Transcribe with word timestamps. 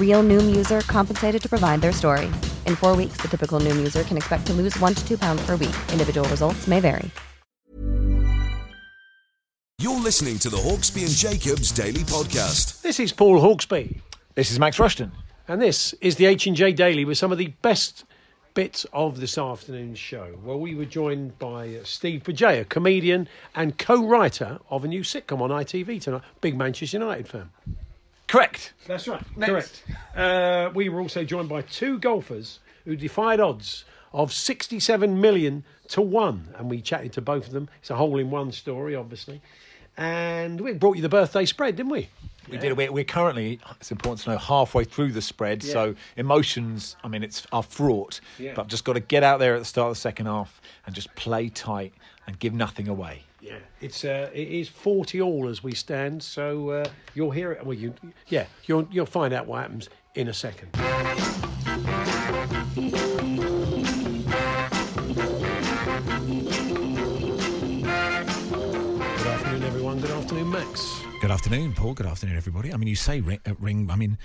Real 0.00 0.22
Noom 0.22 0.56
user 0.56 0.80
compensated 0.80 1.42
to 1.42 1.48
provide 1.50 1.82
their 1.82 1.92
story. 1.92 2.26
In 2.64 2.76
four 2.76 2.96
weeks, 2.96 3.18
the 3.18 3.28
typical 3.28 3.60
Noom 3.60 3.76
user 3.76 4.02
can 4.04 4.16
expect 4.16 4.46
to 4.46 4.54
lose 4.54 4.78
one 4.80 4.94
to 4.94 5.06
two 5.06 5.18
pounds 5.18 5.44
per 5.44 5.56
week. 5.56 5.76
Individual 5.92 6.26
results 6.30 6.66
may 6.66 6.80
vary. 6.80 7.10
You're 9.78 10.00
listening 10.00 10.38
to 10.38 10.48
the 10.48 10.56
Hawksby 10.56 11.02
and 11.02 11.10
Jacobs 11.12 11.70
Daily 11.70 12.00
Podcast. 12.00 12.80
This 12.80 12.98
is 12.98 13.12
Paul 13.12 13.38
Hawksby, 13.40 14.00
This 14.34 14.50
is 14.50 14.58
Max 14.58 14.78
Rushton. 14.78 15.12
and 15.48 15.60
this 15.60 15.92
is 16.00 16.16
the 16.16 16.24
H 16.26 16.46
and 16.46 16.56
J 16.56 16.72
Daily 16.72 17.04
with 17.04 17.18
some 17.18 17.30
of 17.30 17.36
the 17.38 17.48
best 17.62 18.04
bits 18.54 18.86
of 18.94 19.20
this 19.20 19.36
afternoon's 19.36 19.98
show. 19.98 20.38
Well, 20.42 20.58
we 20.58 20.74
were 20.74 20.86
joined 20.86 21.38
by 21.38 21.76
uh, 21.76 21.84
Steve 21.84 22.22
Bugeja, 22.22 22.66
comedian 22.68 23.28
and 23.54 23.76
co-writer 23.76 24.58
of 24.70 24.82
a 24.82 24.88
new 24.88 25.02
sitcom 25.02 25.42
on 25.42 25.50
ITV 25.50 26.00
tonight. 26.00 26.22
Big 26.40 26.56
Manchester 26.56 26.96
United 26.98 27.28
fan. 27.28 27.50
Correct. 28.28 28.72
That's 28.86 29.06
right. 29.06 29.22
Next. 29.36 29.50
Correct. 29.50 29.82
Uh, 30.16 30.70
we 30.74 30.88
were 30.88 31.00
also 31.00 31.24
joined 31.24 31.48
by 31.48 31.62
two 31.62 31.98
golfers 31.98 32.60
who 32.84 32.96
defied 32.96 33.40
odds 33.40 33.84
of 34.12 34.32
67 34.32 35.20
million 35.20 35.64
to 35.88 36.00
one, 36.00 36.48
and 36.56 36.70
we 36.70 36.80
chatted 36.80 37.12
to 37.14 37.20
both 37.20 37.46
of 37.46 37.52
them. 37.52 37.68
It's 37.80 37.90
a 37.90 37.96
hole-in-one 37.96 38.52
story, 38.52 38.94
obviously. 38.94 39.40
And 39.96 40.60
we 40.60 40.72
brought 40.74 40.96
you 40.96 41.02
the 41.02 41.08
birthday 41.08 41.44
spread, 41.44 41.76
didn't 41.76 41.92
we? 41.92 42.08
We 42.50 42.58
did. 42.58 42.76
We're, 42.76 42.92
we're 42.92 43.04
currently, 43.04 43.58
it's 43.80 43.90
important 43.90 44.20
to 44.24 44.30
know, 44.30 44.38
halfway 44.38 44.84
through 44.84 45.12
the 45.12 45.22
spread. 45.22 45.62
So 45.62 45.94
emotions, 46.16 46.96
I 47.02 47.08
mean, 47.08 47.22
it's 47.24 47.46
are 47.50 47.62
fraught. 47.62 48.20
Yeah. 48.38 48.52
But 48.54 48.62
I've 48.62 48.68
just 48.68 48.84
got 48.84 48.92
to 48.92 49.00
get 49.00 49.22
out 49.22 49.38
there 49.40 49.54
at 49.54 49.58
the 49.58 49.64
start 49.64 49.88
of 49.88 49.96
the 49.96 50.00
second 50.00 50.26
half 50.26 50.60
and 50.86 50.94
just 50.94 51.12
play 51.16 51.48
tight 51.48 51.92
and 52.26 52.38
give 52.38 52.54
nothing 52.54 52.88
away. 52.88 53.22
Yeah, 53.46 53.58
it's 53.80 54.04
uh, 54.04 54.28
it 54.34 54.48
is 54.48 54.68
forty 54.68 55.20
all 55.22 55.46
as 55.48 55.62
we 55.62 55.72
stand. 55.72 56.20
So 56.20 56.70
uh, 56.70 56.88
you'll 57.14 57.30
hear 57.30 57.52
it. 57.52 57.64
Well, 57.64 57.74
you 57.78 57.94
yeah, 58.26 58.46
you'll 58.64 58.88
you'll 58.90 59.06
find 59.06 59.32
out 59.32 59.46
what 59.46 59.62
happens 59.62 59.88
in 60.16 60.26
a 60.26 60.34
second. 60.34 60.72
Good 60.72 60.82
afternoon, 69.28 69.62
everyone. 69.62 70.00
Good 70.00 70.10
afternoon, 70.10 70.50
Max. 70.50 71.02
Good 71.20 71.30
afternoon, 71.30 71.72
Paul. 71.72 71.94
Good 71.94 72.06
afternoon, 72.06 72.36
everybody. 72.36 72.74
I 72.74 72.76
mean, 72.76 72.88
you 72.88 72.96
say 72.96 73.20
ring. 73.20 73.38
Uh, 73.46 73.54
ring 73.60 73.88
I 73.92 73.96
mean, 73.96 74.18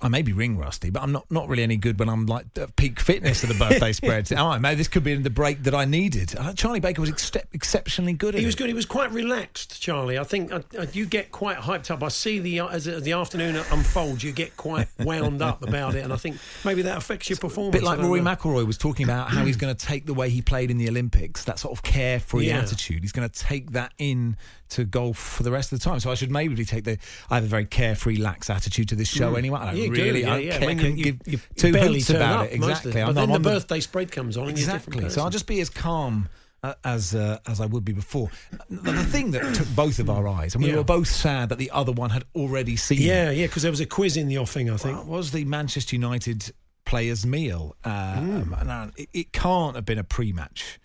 I 0.00 0.08
may 0.08 0.22
be 0.22 0.32
ring 0.32 0.56
rusty, 0.58 0.90
but 0.90 1.02
I'm 1.02 1.10
not, 1.10 1.28
not 1.30 1.48
really 1.48 1.62
any 1.64 1.76
good 1.76 1.98
when 1.98 2.08
I'm 2.08 2.26
like 2.26 2.46
at 2.56 2.76
peak 2.76 3.00
fitness 3.00 3.42
at 3.42 3.48
the 3.48 3.56
birthday 3.56 3.92
spread. 3.92 4.30
Oh, 4.32 4.56
maybe 4.58 4.76
this 4.76 4.86
could 4.86 5.02
be 5.02 5.14
the 5.16 5.30
break 5.30 5.64
that 5.64 5.74
I 5.74 5.86
needed. 5.86 6.36
Uh, 6.36 6.52
Charlie 6.52 6.78
Baker 6.78 7.00
was 7.00 7.10
ex- 7.10 7.32
exceptionally 7.52 8.12
good 8.12 8.34
at 8.34 8.38
He 8.40 8.46
was 8.46 8.54
it. 8.54 8.58
good. 8.58 8.68
He 8.68 8.74
was 8.74 8.86
quite 8.86 9.10
relaxed, 9.10 9.80
Charlie. 9.82 10.16
I 10.18 10.22
think 10.24 10.52
uh, 10.52 10.60
uh, 10.78 10.86
you 10.92 11.04
get 11.06 11.32
quite 11.32 11.56
hyped 11.56 11.90
up. 11.90 12.02
I 12.04 12.08
see 12.08 12.38
the 12.38 12.60
as, 12.60 12.86
as 12.86 13.02
the 13.02 13.12
afternoon 13.12 13.56
unfolds, 13.56 14.22
you 14.22 14.30
get 14.30 14.56
quite 14.56 14.86
wound 15.00 15.42
up 15.42 15.62
about 15.66 15.96
it, 15.96 16.04
and 16.04 16.12
I 16.12 16.16
think 16.16 16.36
maybe 16.64 16.82
that 16.82 16.98
affects 16.98 17.28
your 17.30 17.38
performance. 17.38 17.74
A 17.74 17.78
bit 17.78 17.84
like 17.84 17.98
Rory 17.98 18.20
know. 18.20 18.36
McIlroy 18.36 18.66
was 18.66 18.78
talking 18.78 19.04
about 19.04 19.30
how 19.30 19.44
he's 19.46 19.56
going 19.56 19.74
to 19.74 19.86
take 19.86 20.06
the 20.06 20.14
way 20.14 20.28
he 20.30 20.42
played 20.42 20.70
in 20.70 20.78
the 20.78 20.88
Olympics, 20.88 21.44
that 21.44 21.58
sort 21.58 21.76
of 21.76 21.82
carefree 21.82 22.48
Yeah. 22.48 22.58
attitude. 22.58 23.02
He's 23.02 23.12
going 23.12 23.28
to 23.28 23.34
take 23.34 23.72
that 23.72 23.94
in 23.98 24.36
to 24.70 24.84
golf 24.84 25.16
for 25.18 25.42
the 25.42 25.50
rest 25.50 25.72
of 25.72 25.78
the 25.78 25.84
time. 25.84 26.00
So 26.00 26.10
I 26.10 26.14
should 26.14 26.30
maybe 26.30 26.64
take 26.64 26.84
the. 26.84 26.98
I 27.30 27.36
have 27.36 27.44
a 27.44 27.48
very 27.48 27.64
carefree, 27.64 28.16
lax 28.16 28.50
attitude 28.50 28.88
to 28.90 28.96
this 28.96 29.08
show 29.08 29.34
anyway. 29.34 29.58
I 29.60 29.74
don't 29.74 29.80
Mm. 29.90 29.94
Do, 29.94 30.02
really. 30.02 30.20
yeah, 30.22 30.34
I 30.34 30.38
yeah. 30.38 30.58
care, 30.58 30.68
couldn't 30.74 30.98
you, 30.98 31.04
give 31.12 31.18
you, 31.26 31.38
two 31.56 31.72
hoots 31.72 32.10
about 32.10 32.46
it. 32.46 32.52
Exactly. 32.52 33.00
I'm 33.00 33.08
But 33.08 33.14
not 33.14 33.20
then 33.26 33.30
on 33.36 33.42
the 33.42 33.48
birthday 33.50 33.80
spread 33.80 34.12
comes 34.12 34.36
on. 34.36 34.48
And 34.48 34.58
you're 34.58 34.68
a 34.68 34.72
different 34.72 34.94
Exactly. 35.00 35.10
So 35.14 35.22
I'll 35.22 35.30
just 35.30 35.46
be 35.46 35.60
as 35.60 35.70
calm 35.70 36.28
uh, 36.62 36.74
as 36.84 37.14
uh, 37.14 37.38
as 37.46 37.60
I 37.60 37.66
would 37.66 37.84
be 37.84 37.92
before. 37.92 38.30
The, 38.68 38.92
the 38.92 39.04
thing 39.04 39.30
that 39.32 39.54
took 39.54 39.68
both 39.74 39.98
of 40.00 40.10
our 40.10 40.26
eyes, 40.28 40.54
and 40.54 40.62
we 40.64 40.70
Yeah. 40.70 40.76
were 40.76 40.84
both 40.84 41.08
sad 41.08 41.48
that 41.50 41.58
the 41.58 41.70
other 41.70 41.92
one 41.92 42.10
had 42.10 42.24
already 42.34 42.76
seen. 42.76 43.00
Yeah, 43.00 43.30
it, 43.30 43.36
yeah, 43.38 43.46
because 43.46 43.62
there 43.62 43.70
was 43.72 43.80
a 43.80 43.86
quiz 43.86 44.16
in 44.16 44.28
the 44.28 44.38
offing, 44.38 44.68
I 44.70 44.76
think. 44.76 45.06
was 45.06 45.30
the 45.30 45.44
Manchester 45.44 45.94
United 45.96 46.52
players' 46.84 47.24
meal. 47.26 47.76
Um, 47.84 48.42
Hmm. 48.44 48.66
now, 48.66 48.90
it, 48.96 49.08
it 49.12 49.32
can't 49.32 49.76
have 49.76 49.84
been 49.84 49.98
a 49.98 50.04
pre-match 50.04 50.78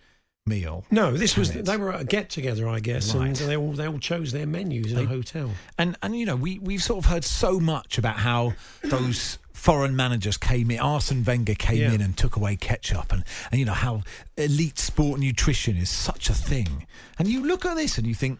meal. 0.46 0.84
No, 0.92 1.12
this 1.16 1.38
was 1.38 1.50
it? 1.56 1.66
they 1.66 1.78
were 1.78 1.94
at 1.94 2.02
a 2.02 2.04
get 2.06 2.30
together, 2.30 2.68
I 2.68 2.80
guess, 2.80 3.14
and 3.14 3.36
they 3.36 3.56
all 3.56 3.72
they 3.74 3.88
all 3.88 4.00
chose 4.00 4.31
their 4.31 4.46
menus 4.46 4.92
in 4.92 5.00
a 5.00 5.06
hotel. 5.06 5.52
And 5.78 5.96
and 6.02 6.18
you 6.18 6.26
know 6.26 6.36
we 6.36 6.59
we've 6.59 6.84
sort 6.84 7.04
of 7.06 7.09
heard 7.12 7.24
so 7.24 7.59
much 7.59 7.98
about 7.98 8.18
how 8.18 8.54
those 8.84 9.40
foreign 9.54 9.96
managers 9.96 10.38
came 10.38 10.70
in. 10.72 10.80
Arsene 10.80 11.24
Wenger 11.24 11.56
came 11.56 11.78
Yeah. 11.78 11.92
in 11.94 12.02
and 12.02 12.18
took 12.18 12.36
away 12.36 12.56
ketchup, 12.58 13.12
and 13.14 13.24
and 13.52 13.59
you 13.59 13.66
know 13.66 13.74
how 13.74 14.02
elite 14.38 14.80
sport 14.80 15.20
nutrition 15.20 15.78
is 15.78 15.90
such 15.90 16.30
a 16.30 16.34
thing. 16.34 16.88
And 17.18 17.28
you 17.28 17.46
look 17.46 17.66
at 17.66 17.75
this 17.78 17.98
and 17.98 18.06
you 18.06 18.16
think, 18.16 18.40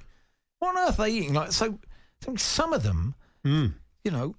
what 0.60 0.76
on 0.76 0.88
earth 0.90 1.00
are 1.00 1.04
they 1.06 1.12
eating? 1.14 1.34
Like 1.34 1.52
so, 1.54 1.80
so 2.22 2.36
some 2.36 2.74
of 2.74 2.84
them, 2.84 3.16
Hmm. 3.46 3.68
you 4.04 4.12
know. 4.12 4.36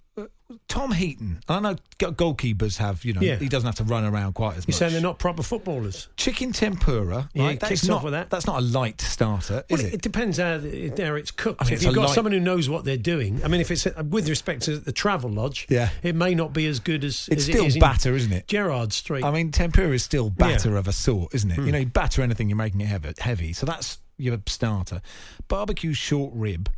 Tom 0.68 0.92
Heaton. 0.92 1.40
I 1.48 1.58
know 1.58 1.76
goalkeepers 1.98 2.76
have, 2.76 3.04
you 3.04 3.12
know, 3.14 3.20
Yeah. 3.20 3.36
he 3.36 3.48
doesn't 3.48 3.66
have 3.66 3.74
to 3.76 3.84
run 3.84 4.04
around 4.04 4.34
quite 4.34 4.52
as 4.56 4.58
much. 4.58 4.68
You're 4.68 4.78
saying 4.78 4.92
they're 4.92 5.00
not 5.02 5.18
proper 5.18 5.42
footballers? 5.42 6.08
chicken 6.16 6.52
tempura, 6.52 7.28
Yeah, 7.34 7.44
right? 7.44 7.58
That's 7.60 7.84
not 7.86 8.08
that. 8.10 8.30
that's 8.30 8.46
not 8.46 8.58
a 8.58 8.60
light 8.64 9.00
starter, 9.00 9.64
Well, 9.70 9.80
is 9.80 9.86
it, 9.86 9.94
it? 9.94 10.02
depends 10.02 10.38
how, 10.38 10.58
how 10.60 11.14
it's 11.16 11.30
cooked. 11.32 11.60
I 11.60 11.64
mean, 11.64 11.72
if 11.72 11.78
it's 11.78 11.84
you've 11.84 11.94
got 11.94 12.06
light- 12.06 12.14
someone 12.14 12.32
who 12.32 12.40
knows 12.40 12.68
what 12.68 12.84
they're 12.84 12.96
doing, 12.96 13.42
I 13.44 13.48
mean, 13.48 13.60
if 13.60 13.70
it's 13.70 13.86
with 14.08 14.28
respect 14.28 14.62
to 14.62 14.78
the 14.78 14.92
travel 14.92 15.30
lodge, 15.30 15.66
Yeah. 15.68 15.88
it 16.02 16.14
may 16.14 16.34
not 16.34 16.52
be 16.52 16.66
as 16.66 16.78
good 16.78 17.02
as 17.04 17.28
It's 17.32 17.42
as 17.42 17.44
still 17.46 17.64
it 17.64 17.68
is 17.68 17.78
batter, 17.78 18.14
isn't 18.14 18.32
it? 18.32 18.46
Gerrard 18.46 18.92
Street. 18.92 19.24
I 19.24 19.30
mean, 19.32 19.50
tempura 19.50 19.92
is 19.92 20.04
still 20.04 20.30
batter 20.30 20.72
Yeah. 20.72 20.78
of 20.78 20.86
a 20.88 20.92
sort, 20.92 21.34
isn't 21.34 21.50
it? 21.50 21.56
Hmm. 21.56 21.66
You 21.66 21.72
know, 21.72 21.78
you 21.78 21.86
batter 21.86 22.22
anything, 22.22 22.48
you're 22.48 22.56
making 22.56 22.80
it 22.82 22.86
heavy, 22.86 23.12
heavy. 23.18 23.52
So 23.52 23.66
that's 23.66 23.98
your 24.18 24.38
starter. 24.46 25.00
Barbecue 25.48 25.92
short 25.94 26.32
rib 26.34 26.68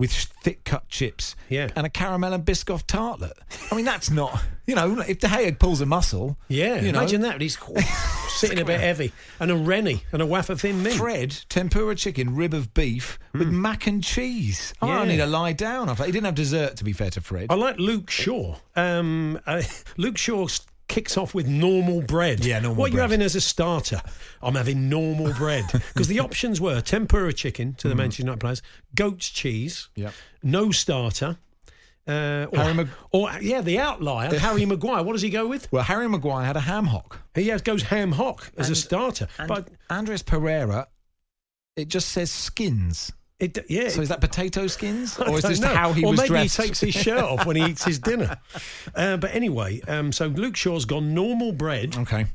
with 0.00 0.10
thick 0.12 0.64
cut 0.64 0.88
chips 0.88 1.36
Yeah. 1.50 1.68
and 1.76 1.86
a 1.86 1.90
caramel 1.90 2.32
and 2.32 2.44
Biscoff 2.44 2.84
tartlet. 2.86 3.34
I 3.70 3.74
mean, 3.76 3.84
that's 3.84 4.10
not, 4.10 4.42
you 4.66 4.74
know, 4.74 4.98
if 5.00 5.20
De 5.20 5.28
Gea 5.28 5.56
pulls 5.58 5.80
a 5.82 5.86
muscle. 5.86 6.38
yeah, 6.48 6.80
you 6.80 6.90
know, 6.90 6.98
imagine 7.00 7.20
that. 7.20 7.40
He's 7.40 7.58
sitting 8.30 8.58
a 8.58 8.64
bit 8.64 8.80
heavy, 8.80 9.12
and 9.38 9.50
a 9.50 9.56
Rennie 9.56 10.02
and 10.12 10.22
a 10.22 10.26
wafer 10.26 10.56
thin 10.56 10.82
mint. 10.82 10.96
Fred, 10.96 11.30
tempura 11.50 11.94
chicken, 11.94 12.34
rib 12.34 12.54
of 12.54 12.72
beef 12.74 13.18
with 13.34 13.48
mac 13.48 13.86
and 13.86 14.02
cheese. 14.02 14.72
Oh, 14.80 14.88
I 14.88 14.90
Hmm. 14.90 14.98
Yeah. 15.02 15.04
need 15.04 15.16
to 15.18 15.26
lie 15.26 15.52
down. 15.52 15.88
after. 15.90 16.04
He 16.04 16.12
didn't 16.12 16.24
have 16.26 16.34
dessert, 16.34 16.76
to 16.76 16.84
be 16.84 16.92
fair 16.94 17.10
to 17.10 17.20
Fred. 17.20 17.46
I 17.50 17.54
like 17.54 17.78
Luke 17.78 18.10
Shaw. 18.10 18.56
Um, 18.76 19.38
uh, 19.46 19.62
Luke 19.98 20.16
Shaw 20.16 20.44
s- 20.46 20.66
kicks 20.90 21.16
off 21.16 21.32
with 21.34 21.48
normal 21.48 22.02
bread. 22.02 22.44
Yeah, 22.44 22.58
normal 22.60 22.76
What 22.80 22.84
are 22.86 22.88
you 22.88 22.94
bread. 22.96 23.10
having 23.10 23.22
as 23.22 23.34
a 23.34 23.40
starter? 23.40 24.02
I'm 24.42 24.54
having 24.56 24.88
normal 24.90 25.32
bread 25.32 25.64
because 25.72 26.08
the 26.08 26.20
options 26.20 26.60
were 26.60 26.82
tempura 26.82 27.32
chicken 27.32 27.72
to 27.78 27.88
the 27.88 27.94
Manchester 27.94 28.24
United 28.24 28.40
players, 28.40 28.62
goat's 28.94 29.28
cheese, 29.30 29.88
Mm. 29.96 30.02
Yep. 30.02 30.14
no 30.42 30.70
starter. 30.72 31.38
Uh, 32.08 32.46
or, 32.52 32.58
Harry 32.58 32.74
Mag- 32.74 32.88
or 33.12 33.30
yeah, 33.40 33.60
the 33.60 33.78
outlier, 33.78 34.36
Harry 34.38 34.64
Maguire. 34.66 35.02
What 35.04 35.12
does 35.12 35.22
he 35.22 35.30
go 35.30 35.46
with? 35.46 35.70
Well, 35.70 35.84
Harry 35.84 36.08
Maguire 36.08 36.44
had 36.44 36.56
a 36.56 36.60
ham 36.60 36.86
hock. 36.86 37.20
He 37.34 37.48
has, 37.48 37.62
goes 37.62 37.82
ham 37.84 38.12
hock 38.12 38.50
as 38.58 38.68
a 38.68 38.74
starter. 38.74 39.28
And 39.38 39.46
but 39.48 39.68
Andreas 39.90 40.22
Pereira, 40.22 40.88
it 41.76 41.88
just 41.88 42.08
says 42.08 42.30
skins. 42.32 43.12
It, 43.40 43.66
yeah, 43.68 43.88
So 43.88 44.02
is 44.02 44.08
that 44.10 44.20
potato 44.20 44.66
skins, 44.66 45.18
or 45.26 45.38
is 45.38 45.44
this 45.44 45.60
know. 45.60 45.68
how 45.74 45.92
he 45.92 46.04
or 46.04 46.12
was 46.12 46.20
maybe 46.20 46.42
he 46.42 46.48
takes 46.48 46.80
his 46.80 46.94
shirt 47.04 47.22
off 47.22 47.46
when 47.46 47.56
he 47.56 47.64
eats 47.64 47.84
his 47.84 47.98
dinner. 47.98 48.38
Uh, 48.94 49.16
but 49.16 49.34
anyway, 49.34 49.80
um, 49.88 50.12
so 50.12 50.26
Luke 50.26 50.56
Shaw's 50.56 50.84
gone 50.84 51.14
normal 51.14 51.52
bread. 51.52 51.96
okay. 51.96 52.26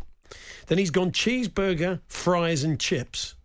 Then 0.67 0.79
he's 0.79 0.89
gone 0.89 1.11
cheeseburger, 1.11 2.01
fries, 2.07 2.63
and 2.63 2.79
chips. 2.79 3.35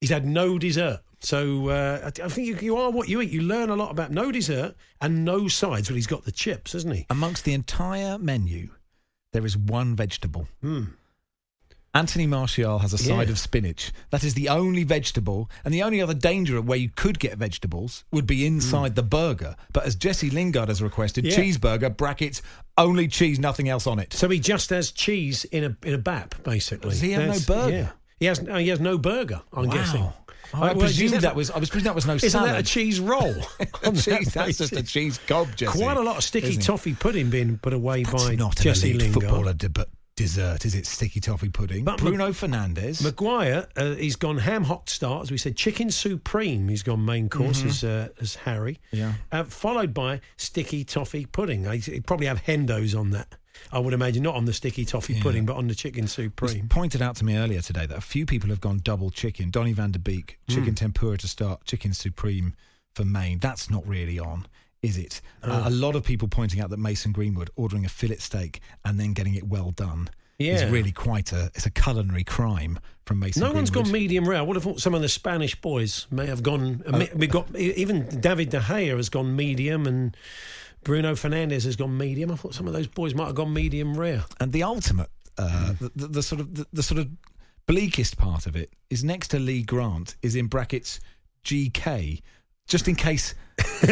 He's 0.00 0.10
had 0.10 0.24
no 0.24 0.58
dessert. 0.58 1.00
So 1.20 1.68
uh, 1.68 2.10
I, 2.22 2.28
think 2.28 2.46
you, 2.46 2.56
you 2.60 2.76
are 2.76 2.90
what 2.90 3.08
you 3.08 3.20
eat. 3.20 3.30
You 3.30 3.42
learn 3.42 3.70
a 3.70 3.76
lot 3.76 3.90
about 3.90 4.10
no 4.10 4.32
dessert 4.32 4.74
and 5.00 5.24
no 5.24 5.48
sides. 5.48 5.88
But 5.88 5.96
he's 5.96 6.06
got 6.06 6.24
the 6.24 6.32
chips, 6.32 6.72
hasn't 6.72 6.94
he? 6.94 7.06
Amongst 7.10 7.44
the 7.44 7.52
entire 7.52 8.18
menu, 8.18 8.70
there 9.32 9.44
is 9.44 9.56
one 9.56 9.96
vegetable. 9.96 10.48
Anthony 11.92 12.26
Martial 12.26 12.78
has 12.78 12.92
a 12.92 12.98
side 12.98 13.26
Yeah. 13.26 13.32
of 13.32 13.38
spinach. 13.38 13.92
That 14.10 14.22
is 14.22 14.34
the 14.34 14.48
only 14.48 14.84
vegetable, 14.84 15.50
and 15.64 15.74
the 15.74 15.82
only 15.82 16.00
other 16.00 16.14
danger 16.14 16.56
of 16.56 16.66
where 16.68 16.78
you 16.78 16.88
could 16.94 17.18
get 17.18 17.36
vegetables 17.36 18.04
would 18.12 18.26
be 18.26 18.40
mm. 18.40 18.46
inside 18.46 18.94
the 18.94 19.02
burger. 19.02 19.56
But 19.72 19.84
as 19.86 19.96
Jesse 19.96 20.30
Lingard 20.30 20.68
has 20.68 20.80
requested, 20.80 21.24
Yeah. 21.24 21.36
cheeseburger 21.36 21.96
brackets 21.96 22.42
only 22.78 23.08
cheese, 23.08 23.40
nothing 23.40 23.68
else 23.68 23.86
on 23.88 23.98
it. 23.98 24.12
So 24.12 24.28
he 24.28 24.38
just 24.38 24.70
has 24.70 24.92
cheese 24.92 25.44
in 25.46 25.64
a 25.64 25.76
in 25.86 25.94
a 25.94 25.98
bap, 25.98 26.36
basically. 26.44 26.90
Does 26.90 27.00
he 27.00 27.10
have 27.12 27.26
no 27.26 27.54
burger? 27.54 27.76
Yeah. 27.76 27.88
He 28.20 28.26
has 28.26 28.40
no, 28.40 28.56
he 28.56 28.68
has 28.68 28.78
no 28.80 28.96
burger. 28.96 29.42
I'm 29.52 29.66
Wow. 29.66 29.72
guessing. 29.72 30.02
Oh, 30.02 30.14
I 30.52 30.72
well, 30.72 30.80
presumed 30.80 31.14
is 31.14 31.22
that 31.22 31.36
was. 31.36 31.50
I 31.50 31.58
was 31.58 31.70
presuming 31.70 31.84
that 31.86 31.94
was 31.94 32.06
no 32.06 32.14
Isn't 32.14 32.30
salad. 32.30 32.50
that 32.50 32.60
a 32.60 32.62
cheese 32.62 33.00
roll? 33.00 33.34
That 33.82 33.94
cheese, 33.94 34.34
that's 34.34 34.58
just 34.58 34.72
a 34.72 34.82
cheese 34.82 35.18
gob, 35.26 35.54
Jesse. 35.56 35.78
Quite 35.78 35.96
a 35.96 36.02
lot 36.02 36.16
of 36.18 36.24
sticky 36.24 36.56
toffee 36.56 36.94
pudding 36.94 37.30
being 37.30 37.58
put 37.58 37.72
away 37.72 38.02
That's 38.04 38.24
by 38.24 38.34
not 38.34 38.58
an 38.58 38.64
Jesse 38.64 38.90
elite 38.90 39.02
Lingard. 39.02 39.22
footballer 39.22 39.54
but 39.72 39.88
dessert, 40.20 40.64
is 40.64 40.74
it? 40.74 40.86
Sticky 40.86 41.20
toffee 41.20 41.48
pudding. 41.48 41.84
But 41.84 41.98
Bruno 41.98 42.28
Fernandes. 42.30 43.02
Maguire, 43.02 43.66
uh, 43.76 43.94
he's 43.94 44.16
gone 44.16 44.38
ham 44.38 44.64
hock 44.64 44.88
start, 44.90 45.22
as 45.22 45.30
we 45.30 45.38
said, 45.38 45.56
chicken 45.56 45.90
supreme. 45.90 46.68
He's 46.68 46.82
gone 46.82 47.04
main 47.04 47.28
course 47.28 47.64
as 47.64 47.82
uh, 47.82 48.08
as 48.20 48.34
Harry. 48.36 48.78
Mm-hmm. 48.92 48.96
Yeah. 48.96 49.12
Uh, 49.32 49.44
followed 49.44 49.94
by 49.94 50.20
sticky 50.36 50.84
toffee 50.84 51.26
pudding. 51.26 51.64
He'd 51.70 52.06
probably 52.06 52.26
have 52.26 52.42
hendos 52.42 52.98
on 52.98 53.10
that. 53.10 53.34
I 53.72 53.78
would 53.78 53.92
imagine 53.92 54.22
not 54.22 54.36
on 54.36 54.46
the 54.46 54.52
sticky 54.52 54.84
toffee 54.84 55.14
Yeah. 55.14 55.22
pudding, 55.22 55.44
but 55.44 55.56
on 55.56 55.68
the 55.68 55.74
chicken 55.74 56.00
It 56.04 56.04
was 56.04 56.12
supreme. 56.12 56.68
pointed 56.68 57.02
out 57.02 57.16
to 57.16 57.24
me 57.24 57.36
earlier 57.36 57.60
today 57.60 57.84
that 57.86 57.98
a 57.98 58.00
few 58.00 58.24
people 58.26 58.48
have 58.50 58.60
gone 58.60 58.80
double 58.82 59.10
chicken. 59.10 59.50
Donny 59.50 59.72
van 59.72 59.90
de 59.90 59.98
Beek, 59.98 60.38
chicken 60.48 60.74
tempura 60.74 61.18
to 61.18 61.28
start, 61.28 61.64
chicken 61.64 61.92
supreme 61.92 62.54
for 62.94 63.04
main. 63.04 63.38
That's 63.38 63.68
not 63.70 63.86
really 63.86 64.18
on, 64.18 64.46
is 64.82 64.96
it? 64.96 65.20
Uh, 65.42 65.62
a 65.66 65.70
lot 65.70 65.94
of 65.96 66.04
people 66.04 66.28
pointing 66.28 66.60
out 66.60 66.70
that 66.70 66.78
Mason 66.78 67.12
Greenwood 67.12 67.50
ordering 67.56 67.84
a 67.84 67.88
fillet 67.88 68.16
steak 68.16 68.60
and 68.84 68.98
then 68.98 69.12
getting 69.12 69.34
it 69.34 69.44
well 69.44 69.70
done 69.72 70.08
is 70.38 70.64
really 70.72 70.90
quite 70.92 71.32
a 71.32 71.50
it's 71.54 71.66
a 71.66 71.70
culinary 71.70 72.24
crime 72.24 72.78
from 73.04 73.18
Mason. 73.18 73.42
No 73.42 73.52
one's 73.52 73.68
gone 73.68 73.92
medium 73.92 74.26
rare. 74.26 74.38
I 74.38 74.42
would 74.42 74.56
have 74.56 74.62
thought 74.64 74.80
some 74.80 74.94
of 74.94 75.02
the 75.02 75.08
Spanish 75.08 75.54
boys 75.60 76.06
may 76.10 76.24
have 76.26 76.42
gone. 76.42 76.82
uh, 76.86 77.04
We've 77.14 77.30
got 77.30 77.54
even 77.56 78.06
David 78.20 78.48
De 78.48 78.58
Gea 78.60 78.96
has 78.96 79.10
gone 79.10 79.36
medium, 79.36 79.86
and 79.86 80.16
Bruno 80.82 81.12
Fernandes 81.12 81.64
has 81.64 81.76
gone 81.76 81.98
medium. 81.98 82.30
I 82.30 82.36
thought 82.36 82.54
some 82.54 82.66
of 82.66 82.72
those 82.72 82.86
boys 82.86 83.14
might 83.14 83.26
have 83.26 83.34
gone 83.34 83.52
medium 83.52 83.94
rare. 83.98 84.24
and 84.40 84.50
the 84.52 84.62
ultimate, 84.62 85.10
uh, 85.36 85.74
the, 85.78 85.90
the, 85.94 86.06
the 86.06 86.22
sort 86.22 86.40
of 86.40 86.54
the, 86.54 86.66
the 86.72 86.82
sort 86.82 86.98
of 87.00 87.08
bleakest 87.66 88.16
part 88.16 88.46
of 88.46 88.56
it 88.56 88.70
is 88.88 89.04
next 89.04 89.28
to 89.28 89.38
Lee 89.38 89.62
Grant 89.62 90.16
is 90.22 90.34
in 90.34 90.46
brackets 90.46 91.00
GK, 91.44 92.22
just 92.70 92.88
in 92.88 92.94
case, 92.94 93.34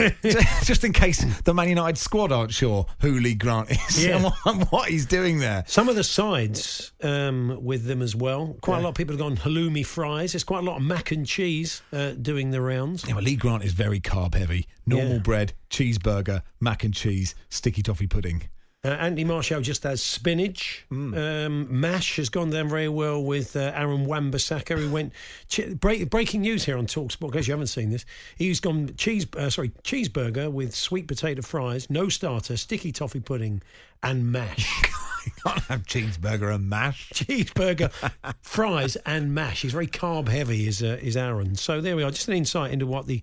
just 0.65 0.85
in 0.85 0.93
case 0.93 1.25
the 1.43 1.53
Man 1.53 1.69
United 1.69 1.99
squad 1.99 2.33
aren't 2.33 2.53
sure 2.53 2.87
who 3.01 3.19
Lee 3.19 3.35
Grant 3.35 3.71
is 3.71 4.05
Yeah. 4.07 4.17
and 4.17 4.25
what, 4.25 4.73
what 4.73 4.89
he's 4.89 5.05
doing 5.05 5.39
there. 5.39 5.65
Some 5.67 5.89
of 5.89 5.97
the 5.97 6.05
sides 6.05 6.93
um, 7.03 7.59
with 7.63 7.85
them 7.85 8.01
as 8.01 8.15
well. 8.15 8.57
Quite 8.61 8.79
a 8.79 8.81
lot 8.83 8.91
of 8.91 8.95
people 8.95 9.13
have 9.15 9.21
gone 9.21 9.37
halloumi 9.37 9.85
fries. 9.85 10.33
There's 10.33 10.45
quite 10.45 10.61
a 10.63 10.67
lot 10.67 10.77
of 10.77 10.83
mac 10.83 11.11
and 11.11 11.27
cheese 11.27 11.83
uh, 11.93 12.13
doing 12.13 12.51
the 12.51 12.61
rounds. 12.63 13.05
Yeah, 13.07 13.15
well, 13.15 13.25
Lee 13.25 13.37
Grant 13.37 13.65
is 13.65 13.73
very 13.73 14.01
carb 14.01 14.35
heavy. 14.35 14.67
Normal 14.87 15.15
Yeah. 15.15 15.19
bread, 15.19 15.53
cheeseburger, 15.71 16.43
mac 16.61 16.85
and 16.85 16.95
cheese, 16.95 17.35
sticky 17.51 17.83
toffee 17.83 18.07
pudding. 18.07 18.49
Uh, 18.85 18.91
Anthony 18.91 19.25
Martial 19.25 19.61
just 19.61 19.83
has 19.83 20.01
spinach. 20.01 20.87
Um, 20.93 21.81
mash 21.81 22.15
has 22.17 22.29
gone 22.29 22.51
down 22.51 22.69
very 22.69 22.89
well 22.89 23.21
with 23.21 23.57
uh, 23.57 23.73
Aaron 23.75 24.05
Wan-Bissaka. 24.07 24.89
Went 24.89 25.13
che- 25.49 25.75
break, 25.75 26.09
breaking 26.11 26.43
news 26.43 26.65
here 26.65 26.79
on 26.79 26.87
Talksport. 26.87 27.25
In 27.27 27.33
case 27.33 27.49
you 27.49 27.53
haven't 27.53 27.67
seen 27.67 27.91
this, 27.91 28.05
he's 28.37 28.61
gone 28.61 28.95
cheese. 28.97 29.27
Uh, 29.37 29.51
sorry, 29.51 29.71
cheeseburger 29.83 30.51
with 30.53 30.77
sweet 30.77 31.09
potato 31.09 31.43
fries, 31.43 31.91
no 31.91 32.09
starter, 32.09 32.57
sticky 32.57 32.93
toffee 32.93 33.21
pudding, 33.21 33.63
and 34.03 34.31
mash. 34.31 34.71
You 35.27 35.33
can't 35.45 35.65
have 35.65 35.83
cheeseburger 35.83 36.55
and 36.55 36.71
mash. 36.71 37.11
cheeseburger, 37.11 37.91
fries, 38.43 38.97
and 39.05 39.35
mash. 39.35 39.61
He's 39.61 39.73
very 39.73 39.89
carb 39.89 40.29
heavy, 40.29 40.67
is 40.67 40.83
uh, 40.83 40.97
is 41.03 41.19
Aaron. 41.19 41.55
So 41.57 41.83
there 41.83 41.97
we 41.97 42.03
are. 42.03 42.11
Just 42.11 42.29
an 42.29 42.35
insight 42.35 42.73
into 42.73 42.87
what 42.87 43.09
the 43.09 43.23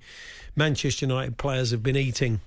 Manchester 0.56 1.08
United 1.08 1.38
players 1.38 1.72
have 1.72 1.81
been 1.81 1.96
eating 1.96 2.42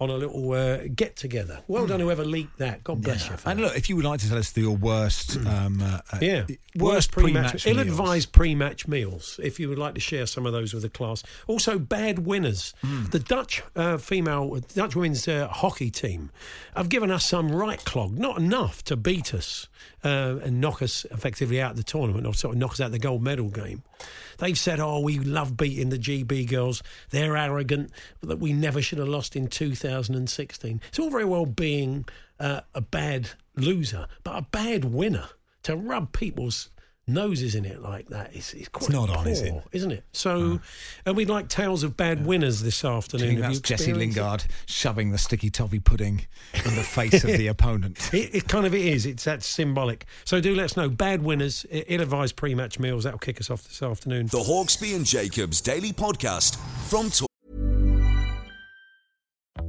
on 0.00 0.08
a 0.10 0.14
little 0.14 0.50
uh, 0.52 0.78
get 0.94 1.14
together. 1.16 1.60
Well 1.68 1.86
done, 1.86 2.00
whoever 2.00 2.24
leaked 2.24 2.58
that. 2.58 2.82
God 2.82 3.02
bless 3.02 3.28
you. 3.28 3.36
for 3.36 3.48
And 3.50 3.58
that. 3.58 3.62
look, 3.62 3.76
if 3.76 3.88
you 3.90 3.96
would 3.96 4.04
like 4.04 4.20
to 4.20 4.28
tell 4.28 4.38
us 4.38 4.56
your 4.56 4.74
worst, 4.76 5.36
um, 5.46 5.82
uh, 5.82 6.00
uh, 6.12 6.18
Yeah, 6.22 6.46
worst 6.74 7.12
pre-match, 7.12 7.50
pre-match, 7.62 7.66
meals. 7.66 7.76
ill-advised 7.76 8.32
pre-match 8.32 8.88
meals. 8.88 9.38
If 9.42 9.60
you 9.60 9.68
would 9.68 9.78
like 9.78 9.94
to 9.94 10.00
share 10.00 10.24
some 10.26 10.46
of 10.46 10.52
those 10.52 10.72
with 10.72 10.82
the 10.82 10.88
class, 10.88 11.22
also 11.46 11.78
bad 11.78 12.20
winners. 12.20 12.72
Hmm. 12.82 13.04
The 13.10 13.18
Dutch 13.18 13.62
uh, 13.76 13.98
female, 13.98 14.58
Dutch 14.74 14.96
women's 14.96 15.28
uh, 15.28 15.48
hockey 15.48 15.90
team 15.90 16.30
have 16.74 16.88
given 16.88 17.10
us 17.10 17.26
some 17.26 17.52
right 17.52 17.84
clog, 17.84 18.16
not 18.16 18.38
enough 18.38 18.82
to 18.84 18.96
beat 18.96 19.34
us 19.34 19.68
uh, 20.04 20.36
and 20.42 20.60
knock 20.60 20.82
us 20.82 21.04
effectively 21.10 21.60
out 21.60 21.72
of 21.72 21.76
the 21.76 21.82
tournament, 21.82 22.26
or 22.26 22.34
sort 22.34 22.54
of 22.54 22.58
knock 22.58 22.72
us 22.72 22.80
out 22.80 22.86
of 22.86 22.92
the 22.92 22.98
gold 22.98 23.22
medal 23.22 23.48
game. 23.48 23.82
They've 24.38 24.58
said, 24.58 24.80
"Oh, 24.80 25.00
we 25.00 25.18
love 25.18 25.56
beating 25.56 25.90
the 25.90 25.98
GB 25.98 26.48
girls. 26.48 26.82
They're 27.10 27.36
arrogant. 27.36 27.90
That 28.22 28.38
we 28.38 28.52
never 28.52 28.80
should 28.80 28.98
have 28.98 29.08
lost 29.08 29.36
in 29.36 29.48
2016." 29.48 30.80
It's 30.88 30.98
all 30.98 31.10
very 31.10 31.24
well 31.24 31.46
being 31.46 32.06
uh, 32.38 32.60
a 32.74 32.80
bad 32.80 33.30
loser, 33.56 34.06
but 34.24 34.36
a 34.36 34.42
bad 34.42 34.84
winner 34.86 35.28
to 35.64 35.76
rub 35.76 36.12
people's 36.12 36.70
noses 37.06 37.54
in 37.54 37.64
it 37.64 37.82
like 37.82 38.08
that 38.08 38.34
is, 38.34 38.54
is 38.54 38.68
quite 38.68 38.90
not 38.90 39.10
on, 39.10 39.26
is 39.26 39.40
it? 39.42 39.50
poor, 39.50 39.62
isn't 39.72 39.90
it? 39.90 40.04
So, 40.12 40.40
hmm. 40.40 40.56
and 41.06 41.16
we'd 41.16 41.28
like 41.28 41.48
tales 41.48 41.82
of 41.82 41.96
bad 41.96 42.24
winners 42.24 42.62
this 42.62 42.80
Do 42.80 42.88
you 42.88 42.94
afternoon. 42.94 43.28
think 43.28 43.40
that's 43.40 43.54
you 43.54 43.60
Jesse 43.60 43.90
experienced 43.90 44.16
it? 44.16 44.20
Lingard 44.20 44.44
shoving 44.66 45.10
the 45.10 45.18
sticky 45.18 45.50
toffee 45.50 45.80
pudding 45.80 46.26
in 46.54 46.74
the 46.76 46.82
face 46.82 47.24
of 47.24 47.30
the 47.36 47.46
opponent? 47.48 48.12
It, 48.14 48.34
it 48.34 48.48
kind 48.48 48.66
of 48.66 48.74
it 48.74 48.84
is. 48.84 49.06
It's 49.06 49.24
that 49.24 49.42
symbolic. 49.42 50.06
So 50.24 50.40
do 50.40 50.54
let 50.54 50.64
us 50.64 50.76
know. 50.76 50.88
Bad 50.88 51.22
winners, 51.22 51.66
ill-advised 51.70 52.36
pre-match 52.36 52.78
meals. 52.78 53.04
That'll 53.04 53.18
kick 53.18 53.40
us 53.40 53.50
off 53.50 53.64
this 53.64 53.82
afternoon. 53.82 54.26
The 54.26 54.38
Hawksby 54.38 54.94
and 54.94 55.04
Jacobs 55.04 55.60
Daily 55.60 55.92
Podcast 55.92 56.56
from 56.88 57.10
Talk. 57.10 57.26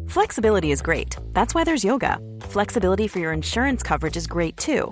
Flexibility 0.08 0.72
is 0.72 0.82
great. 0.82 1.16
That's 1.32 1.56
why 1.56 1.64
there's 1.64 1.86
yoga. 1.86 2.20
Flexibility 2.42 3.08
for 3.08 3.20
your 3.20 3.32
insurance 3.32 3.82
coverage 3.82 4.18
is 4.18 4.28
great 4.28 4.58
too. 4.58 4.92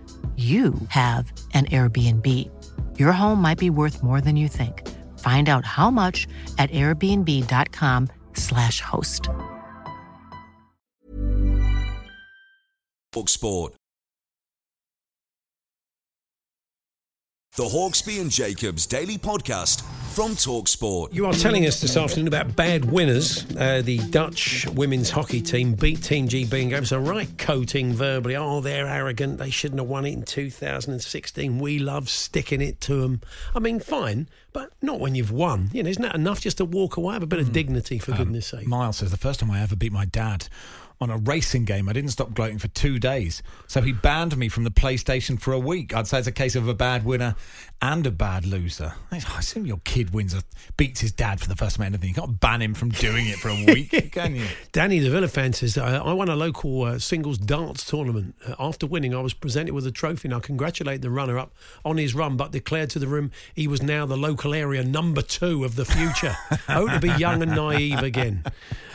you 0.37 0.73
have 0.87 1.33
an 1.53 1.65
Airbnb. 1.65 2.25
Your 2.97 3.11
home 3.11 3.41
might 3.41 3.57
be 3.57 3.69
worth 3.69 4.01
more 4.01 4.21
than 4.21 4.37
you 4.37 4.47
think. 4.47 4.87
Find 5.19 5.49
out 5.49 5.65
how 5.65 5.91
much 5.91 6.25
at 6.57 6.71
airbnb.com/slash 6.71 8.79
host. 8.81 9.27
Sport. 13.27 13.73
The 17.57 17.63
Hawksby 17.63 18.21
and 18.21 18.31
Jacobs 18.31 18.87
Daily 18.87 19.17
Podcast 19.17 19.83
from 20.11 20.31
Talksport. 20.31 21.13
You 21.13 21.25
are 21.25 21.33
telling 21.33 21.65
us 21.65 21.79
this 21.79 21.95
afternoon 21.95 22.27
about 22.27 22.53
bad 22.53 22.83
winners. 22.83 23.45
Uh, 23.55 23.81
the 23.81 23.97
Dutch 24.09 24.67
women's 24.67 25.09
hockey 25.09 25.41
team 25.41 25.73
beat 25.73 26.03
Team 26.03 26.27
GB 26.27 26.61
and 26.61 26.69
gave 26.69 26.81
us 26.81 26.91
a 26.91 26.99
right 26.99 27.29
coating 27.37 27.93
verbally. 27.93 28.35
Oh, 28.35 28.59
they're 28.59 28.87
arrogant. 28.87 29.37
They 29.37 29.49
shouldn't 29.49 29.79
have 29.79 29.87
won 29.87 30.05
it 30.05 30.11
in 30.11 30.23
2016. 30.23 31.59
We 31.59 31.79
love 31.79 32.09
sticking 32.09 32.59
it 32.59 32.81
to 32.81 33.01
them. 33.01 33.21
I 33.55 33.59
mean, 33.59 33.79
fine, 33.79 34.27
but 34.51 34.73
not 34.81 34.99
when 34.99 35.15
you've 35.15 35.31
won. 35.31 35.69
You 35.71 35.83
know, 35.83 35.89
isn't 35.89 36.03
that 36.03 36.15
enough 36.15 36.41
just 36.41 36.57
to 36.57 36.65
walk 36.65 36.97
away? 36.97 37.13
Have 37.13 37.23
a 37.23 37.27
bit 37.27 37.39
of 37.39 37.53
dignity, 37.53 37.97
for 37.97 38.11
goodness 38.11 38.47
sake. 38.47 38.67
Miles 38.67 38.97
says 38.97 39.11
the 39.11 39.17
first 39.17 39.39
time 39.39 39.49
I 39.49 39.61
ever 39.61 39.77
beat 39.77 39.93
my 39.93 40.05
dad 40.05 40.49
on 41.01 41.09
a 41.09 41.17
racing 41.17 41.65
game, 41.65 41.89
I 41.89 41.93
didn't 41.93 42.11
stop 42.11 42.33
gloating 42.35 42.59
for 42.59 42.67
two 42.67 42.99
days. 42.99 43.41
So 43.65 43.81
he 43.81 43.91
banned 43.91 44.37
me 44.37 44.49
from 44.49 44.63
the 44.63 44.69
PlayStation 44.69 45.41
for 45.41 45.51
a 45.51 45.59
week. 45.59 45.95
I'd 45.95 46.05
say 46.05 46.19
it's 46.19 46.27
a 46.27 46.31
case 46.31 46.55
of 46.55 46.67
a 46.67 46.75
bad 46.75 47.03
winner 47.03 47.35
and 47.81 48.05
a 48.05 48.11
bad 48.11 48.45
loser. 48.45 48.93
I 49.11 49.17
assume 49.17 49.65
your 49.65 49.81
kid 49.83 50.13
wins 50.13 50.35
a 50.35 50.43
beats 50.77 51.01
his 51.01 51.11
dad 51.11 51.41
for 51.41 51.47
the 51.47 51.55
first 51.55 51.77
time. 51.77 51.87
Anything 51.87 52.09
you 52.09 52.15
can't 52.15 52.39
ban 52.39 52.61
him 52.61 52.75
from 52.75 52.89
doing 52.89 53.27
it 53.27 53.37
for 53.37 53.49
a 53.49 53.65
week, 53.65 54.11
can 54.11 54.35
you? 54.35 54.45
Danny 54.71 54.99
the 54.99 55.09
Villa 55.09 55.27
fan 55.27 55.53
says, 55.53 55.75
I, 55.75 55.97
I 55.97 56.13
won 56.13 56.29
a 56.29 56.35
local 56.35 56.83
uh, 56.83 56.99
singles 56.99 57.39
darts 57.39 57.83
tournament. 57.83 58.35
Uh, 58.47 58.53
after 58.59 58.85
winning, 58.85 59.15
I 59.15 59.21
was 59.21 59.33
presented 59.33 59.73
with 59.73 59.87
a 59.87 59.91
trophy 59.91 60.27
and 60.27 60.35
I 60.35 60.39
congratulate 60.39 61.01
the 61.01 61.09
runner 61.09 61.39
up 61.39 61.55
on 61.83 61.97
his 61.97 62.13
run, 62.13 62.37
but 62.37 62.51
declared 62.51 62.91
to 62.91 62.99
the 62.99 63.07
room 63.07 63.31
he 63.55 63.67
was 63.67 63.81
now 63.81 64.05
the 64.05 64.17
local 64.17 64.53
area 64.53 64.83
number 64.83 65.23
two 65.23 65.65
of 65.65 65.75
the 65.75 65.85
future. 65.85 66.35
oh, 66.69 66.87
to 66.87 66.99
be 66.99 67.09
young 67.09 67.41
and 67.41 67.55
naive 67.55 68.03
again. 68.03 68.43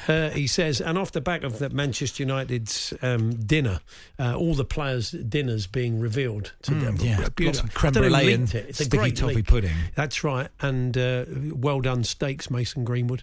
Uh, 0.09 0.31
he 0.31 0.47
says, 0.47 0.81
and 0.81 0.97
off 0.97 1.11
the 1.11 1.21
back 1.21 1.43
of 1.43 1.59
that 1.59 1.73
Manchester 1.73 1.96
United's 2.01 2.93
um, 3.03 3.35
dinner, 3.35 3.81
uh, 4.19 4.35
all 4.37 4.55
the 4.55 4.65
players' 4.65 5.11
dinners 5.11 5.67
being 5.67 5.99
revealed 6.01 6.53
to 6.63 6.73
Mm, 6.73 6.81
them. 6.81 6.97
yeah, 7.01 7.29
Beautiful. 7.35 7.69
creme 7.75 7.91
I 7.91 7.93
don't 7.93 8.03
know 8.03 8.09
who 8.09 8.15
brulee 8.23 8.33
and 8.35 8.55
it. 8.55 8.67
It's 8.69 8.81
a 8.81 8.85
sticky 8.85 9.13
toffee 9.13 9.35
link. 9.37 9.47
pudding. 9.49 9.77
That's 9.95 10.23
right, 10.25 10.49
and 10.61 10.97
uh, 10.97 11.25
well 11.53 11.81
done 11.81 12.05
steaks, 12.05 12.51
Mason 12.51 12.85
Greenwood. 12.85 13.23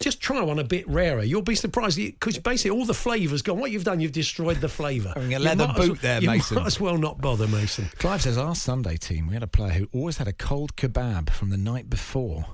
Just 0.00 0.22
try 0.22 0.40
one 0.40 0.58
a 0.58 0.64
bit 0.64 0.88
rarer. 0.88 1.22
You'll 1.22 1.42
be 1.42 1.54
surprised 1.54 1.98
because 1.98 2.38
basically 2.38 2.70
all 2.78 2.86
the 2.86 2.94
flavour's 2.94 3.42
gone. 3.42 3.58
What 3.58 3.70
you've 3.72 3.84
done, 3.84 4.00
you've 4.00 4.12
destroyed 4.12 4.58
the 4.62 4.68
flavour. 4.70 5.12
Having 5.14 5.34
a 5.34 5.38
leather 5.38 5.70
boot 5.76 6.00
there, 6.00 6.18
you 6.22 6.28
Mason. 6.28 6.54
might 6.56 6.66
as 6.66 6.80
well 6.80 6.96
not 6.96 7.20
bother, 7.20 7.46
Mason. 7.46 7.90
Clive 7.98 8.22
says 8.22 8.38
our 8.38 8.54
Sunday 8.54 8.96
team, 8.96 9.26
we 9.26 9.34
had 9.34 9.42
a 9.42 9.46
player 9.46 9.72
who 9.72 9.88
always 9.92 10.16
had 10.16 10.28
a 10.28 10.32
cold 10.32 10.76
kebab 10.76 11.28
from 11.28 11.50
the 11.50 11.58
night 11.58 11.90
before. 11.90 12.46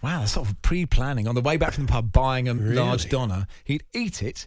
Wow, 0.00 0.20
that's 0.20 0.32
sort 0.32 0.48
of 0.48 0.62
pre-planning. 0.62 1.28
On 1.28 1.34
the 1.34 1.42
way 1.42 1.58
back 1.58 1.74
from 1.74 1.84
the 1.86 1.92
pub, 1.92 2.10
buying 2.10 2.48
a 2.48 2.54
large 2.54 3.04
Really? 3.04 3.10
doner, 3.10 3.46
he'd 3.64 3.82
eat 3.92 4.22
it, 4.22 4.46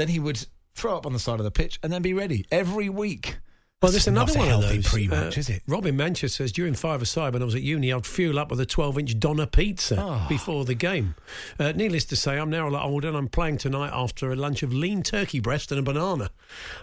then 0.00 0.08
he 0.08 0.18
would 0.18 0.46
throw 0.74 0.96
up 0.96 1.04
on 1.04 1.12
the 1.12 1.18
side 1.18 1.38
of 1.38 1.44
the 1.44 1.50
pitch, 1.50 1.78
and 1.82 1.92
then 1.92 2.00
be 2.00 2.14
ready 2.14 2.46
every 2.50 2.88
week. 2.88 3.38
Well, 3.82 3.92
there's 3.92 4.06
another 4.06 4.38
one 4.38 4.50
of 4.50 4.60
those. 4.60 4.86
pre-match, 4.86 5.38
Uh, 5.38 5.40
is 5.40 5.48
it? 5.48 5.62
Robin 5.66 5.96
Manchester 5.96 6.28
says 6.44 6.52
during 6.52 6.74
five 6.74 7.00
aside 7.00 7.32
when 7.32 7.40
I 7.40 7.46
was 7.46 7.54
at 7.54 7.62
uni, 7.62 7.90
I'd 7.90 8.04
fuel 8.04 8.38
up 8.38 8.50
with 8.50 8.60
a 8.60 8.66
12-inch 8.66 9.18
doner 9.18 9.46
pizza 9.46 9.96
Oh. 9.98 10.26
before 10.28 10.66
the 10.66 10.74
game. 10.74 11.14
Uh, 11.58 11.72
needless 11.72 12.04
to 12.06 12.16
say, 12.16 12.38
I'm 12.38 12.50
now 12.50 12.68
a 12.68 12.70
lot 12.70 12.84
older 12.84 13.08
and 13.08 13.16
I'm 13.16 13.28
playing 13.28 13.56
tonight 13.56 13.90
after 13.94 14.30
a 14.32 14.36
lunch 14.36 14.62
of 14.62 14.70
lean 14.74 15.02
turkey 15.02 15.40
breast 15.40 15.72
and 15.72 15.78
a 15.80 15.82
banana. 15.82 16.28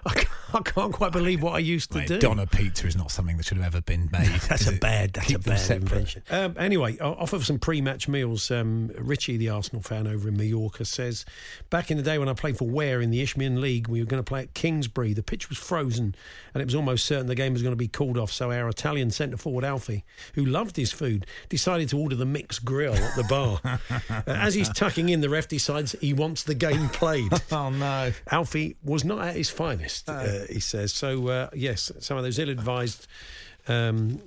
I 0.07 0.13
can't, 0.15 0.27
I 0.55 0.61
can't 0.61 0.91
quite 0.91 1.11
believe 1.11 1.43
what 1.43 1.53
I 1.53 1.59
used 1.59 1.91
to 1.91 1.99
Mate, 1.99 2.07
do. 2.07 2.17
Doner 2.17 2.47
pizza 2.47 2.87
is 2.87 2.95
not 2.95 3.11
something 3.11 3.37
that 3.37 3.45
should 3.45 3.57
have 3.57 3.67
ever 3.67 3.81
been 3.81 4.09
made. 4.11 4.29
That's 4.49 4.65
a 4.65 4.71
bad. 4.71 5.13
That's 5.13 5.27
Keep 5.27 5.41
a 5.41 5.49
bad 5.49 5.69
invention. 5.69 6.23
Um, 6.31 6.55
anyway, 6.57 6.97
off 6.97 7.31
of 7.31 7.45
some 7.45 7.59
pre-match 7.59 8.07
meals, 8.07 8.49
um, 8.49 8.87
Richie, 8.97 9.37
the 9.37 9.49
Arsenal 9.49 9.83
fan 9.83 10.07
over 10.07 10.29
in 10.29 10.35
Mallorca, 10.35 10.83
says, 10.83 11.25
"Back 11.69 11.91
in 11.91 11.97
the 11.97 12.03
day 12.03 12.17
when 12.17 12.27
I 12.27 12.33
played 12.33 12.57
for 12.57 12.67
Ware 12.67 13.01
in 13.01 13.11
the 13.11 13.21
Isthmian 13.21 13.61
League, 13.61 13.87
we 13.87 13.99
were 13.99 14.07
going 14.07 14.23
to 14.23 14.27
play 14.27 14.41
at 14.41 14.55
Kingsbury. 14.55 15.13
The 15.13 15.21
pitch 15.21 15.47
was 15.49 15.59
frozen, 15.59 16.15
and 16.55 16.61
it 16.61 16.65
was 16.65 16.73
almost 16.73 16.86
certain 16.95 17.27
the 17.27 17.35
game 17.35 17.53
was 17.53 17.61
going 17.61 17.73
to 17.73 17.77
be 17.77 17.87
called 17.87 18.17
off. 18.17 18.31
So 18.31 18.51
our 18.51 18.67
Italian 18.69 19.11
centre 19.11 19.37
forward 19.37 19.63
Alfie, 19.63 20.03
who 20.35 20.45
loved 20.45 20.75
his 20.77 20.91
food, 20.91 21.25
decided 21.49 21.89
to 21.89 21.97
order 21.97 22.15
the 22.15 22.25
mixed 22.25 22.63
grill 22.65 22.93
at 22.95 23.15
the 23.15 23.23
bar. 23.23 23.59
Uh, 24.09 24.21
as 24.27 24.53
he's 24.53 24.69
tucking 24.69 25.09
in, 25.09 25.21
the 25.21 25.29
ref 25.29 25.47
decides 25.47 25.93
he 26.01 26.13
wants 26.13 26.43
the 26.43 26.55
game 26.55 26.89
played. 26.89 27.31
Oh 27.51 27.69
no! 27.69 28.11
Alfie 28.29 28.75
was 28.83 29.03
not 29.05 29.19
at 29.19 29.35
his 29.35 29.49
finest, 29.49 30.09
uh, 30.09 30.45
he 30.49 30.59
says. 30.59 30.93
So, 30.93 31.27
uh, 31.27 31.49
yes, 31.53 31.91
some 31.99 32.17
of 32.17 32.23
those 32.23 32.39
ill 32.39 32.49
advised 32.49 33.07
um, 33.67 34.21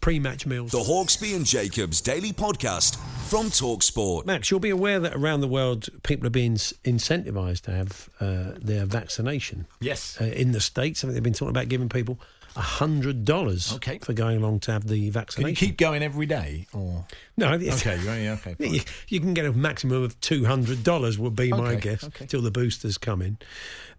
pre 0.00 0.18
match 0.18 0.46
meals. 0.46 0.70
The 0.72 0.78
Hawksby 0.78 1.34
and 1.34 1.44
Jacobs 1.46 2.00
Daily 2.00 2.32
Podcast 2.32 2.96
from 3.28 3.46
Talksport. 3.46 4.26
Max, 4.26 4.50
you'll 4.50 4.60
be 4.60 4.70
aware 4.70 4.98
that 5.00 5.14
around 5.14 5.40
the 5.40 5.48
world, 5.48 5.88
people 6.02 6.26
are 6.26 6.30
being 6.30 6.54
s- 6.54 6.72
incentivised 6.84 7.62
to 7.62 7.70
have 7.72 8.08
uh, 8.20 8.52
their 8.60 8.84
vaccination. 8.86 9.66
Yes. 9.80 10.18
Uh, 10.20 10.24
in 10.24 10.52
the 10.52 10.60
States, 10.60 11.02
I 11.02 11.08
think 11.08 11.14
they've 11.14 11.22
been 11.22 11.32
talking 11.34 11.50
about 11.50 11.68
giving 11.68 11.88
people 11.88 12.18
$100 12.56 13.74
Okay. 13.76 13.98
for 13.98 14.12
going 14.12 14.38
along 14.38 14.60
to 14.60 14.72
have 14.72 14.86
the 14.86 15.04
Can 15.04 15.12
vaccination. 15.12 15.50
you 15.50 15.56
keep 15.70 15.76
going 15.78 16.02
every 16.02 16.26
day, 16.26 16.66
or 16.72 17.06
No, 17.36 17.54
it's- 17.54 17.80
okay, 17.86 18.02
you're- 18.02 18.22
yeah, 18.24 18.32
okay. 18.44 18.56
You, 18.74 18.80
you 19.08 19.20
can 19.20 19.34
get 19.34 19.44
a 19.46 19.52
maximum 19.52 20.02
of 20.02 20.18
two 20.20 20.44
hundred 20.44 20.82
dollars. 20.82 21.18
Would 21.18 21.36
be 21.36 21.50
my 21.50 21.74
guess 21.76 22.04
okay. 22.04 22.26
till 22.26 22.42
the 22.42 22.50
boosters 22.50 22.98
come 22.98 23.22
in. 23.22 23.38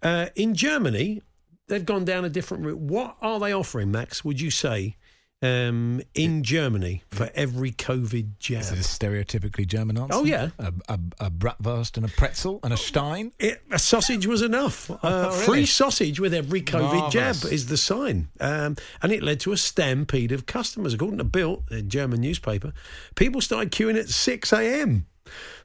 Uh, 0.04 0.28
in 0.36 0.56
Germany, 0.56 1.22
they've 1.70 1.86
gone 1.86 2.04
down 2.06 2.26
a 2.26 2.30
different 2.30 2.66
route. 2.66 2.80
What 2.80 3.16
are 3.22 3.40
they 3.40 3.54
offering, 3.54 3.92
Max? 3.92 4.26
Would 4.26 4.42
you 4.42 4.52
say 4.52 4.98
um, 5.42 6.02
in 6.14 6.44
Germany 6.44 7.04
for 7.12 7.30
every 7.34 7.72
COVID 7.72 8.40
jab? 8.40 8.62
Is 8.62 8.72
it 8.74 8.80
a 8.80 8.82
stereotypically 8.82 9.66
German 9.66 9.98
answer? 9.98 10.14
Oh, 10.18 10.26
yeah. 10.26 10.50
a, 10.60 10.74
a, 10.90 11.00
a 11.22 11.32
bratwurst 11.32 11.96
and 11.96 12.06
a 12.06 12.10
pretzel 12.10 12.60
and 12.64 12.74
a 12.74 12.78
Stein. 12.78 13.32
It, 13.40 13.62
a 13.72 13.80
sausage 13.80 14.28
was 14.28 14.42
enough. 14.42 14.90
Uh, 15.02 15.30
Oh, 15.30 15.30
really? 15.32 15.46
Free 15.46 15.66
sausage 15.66 16.20
with 16.20 16.34
every 16.34 16.62
COVID 16.62 16.82
Marvellous. 16.82 17.14
jab 17.42 17.52
is 17.54 17.68
the 17.68 17.78
sign. 17.78 18.28
Um, 18.42 18.76
and 19.02 19.12
it 19.14 19.24
led 19.24 19.40
to 19.42 19.54
a 19.54 19.58
stampede 19.58 20.32
of 20.34 20.46
customers. 20.46 20.94
According 20.94 21.20
to 21.20 21.24
Bild, 21.24 21.64
a 21.72 21.82
German 21.82 22.20
newspaper, 22.20 22.74
people 23.16 23.40
started 23.40 23.72
queuing 23.72 23.98
at 23.98 24.10
6 24.10 24.52
a.m. 24.52 25.06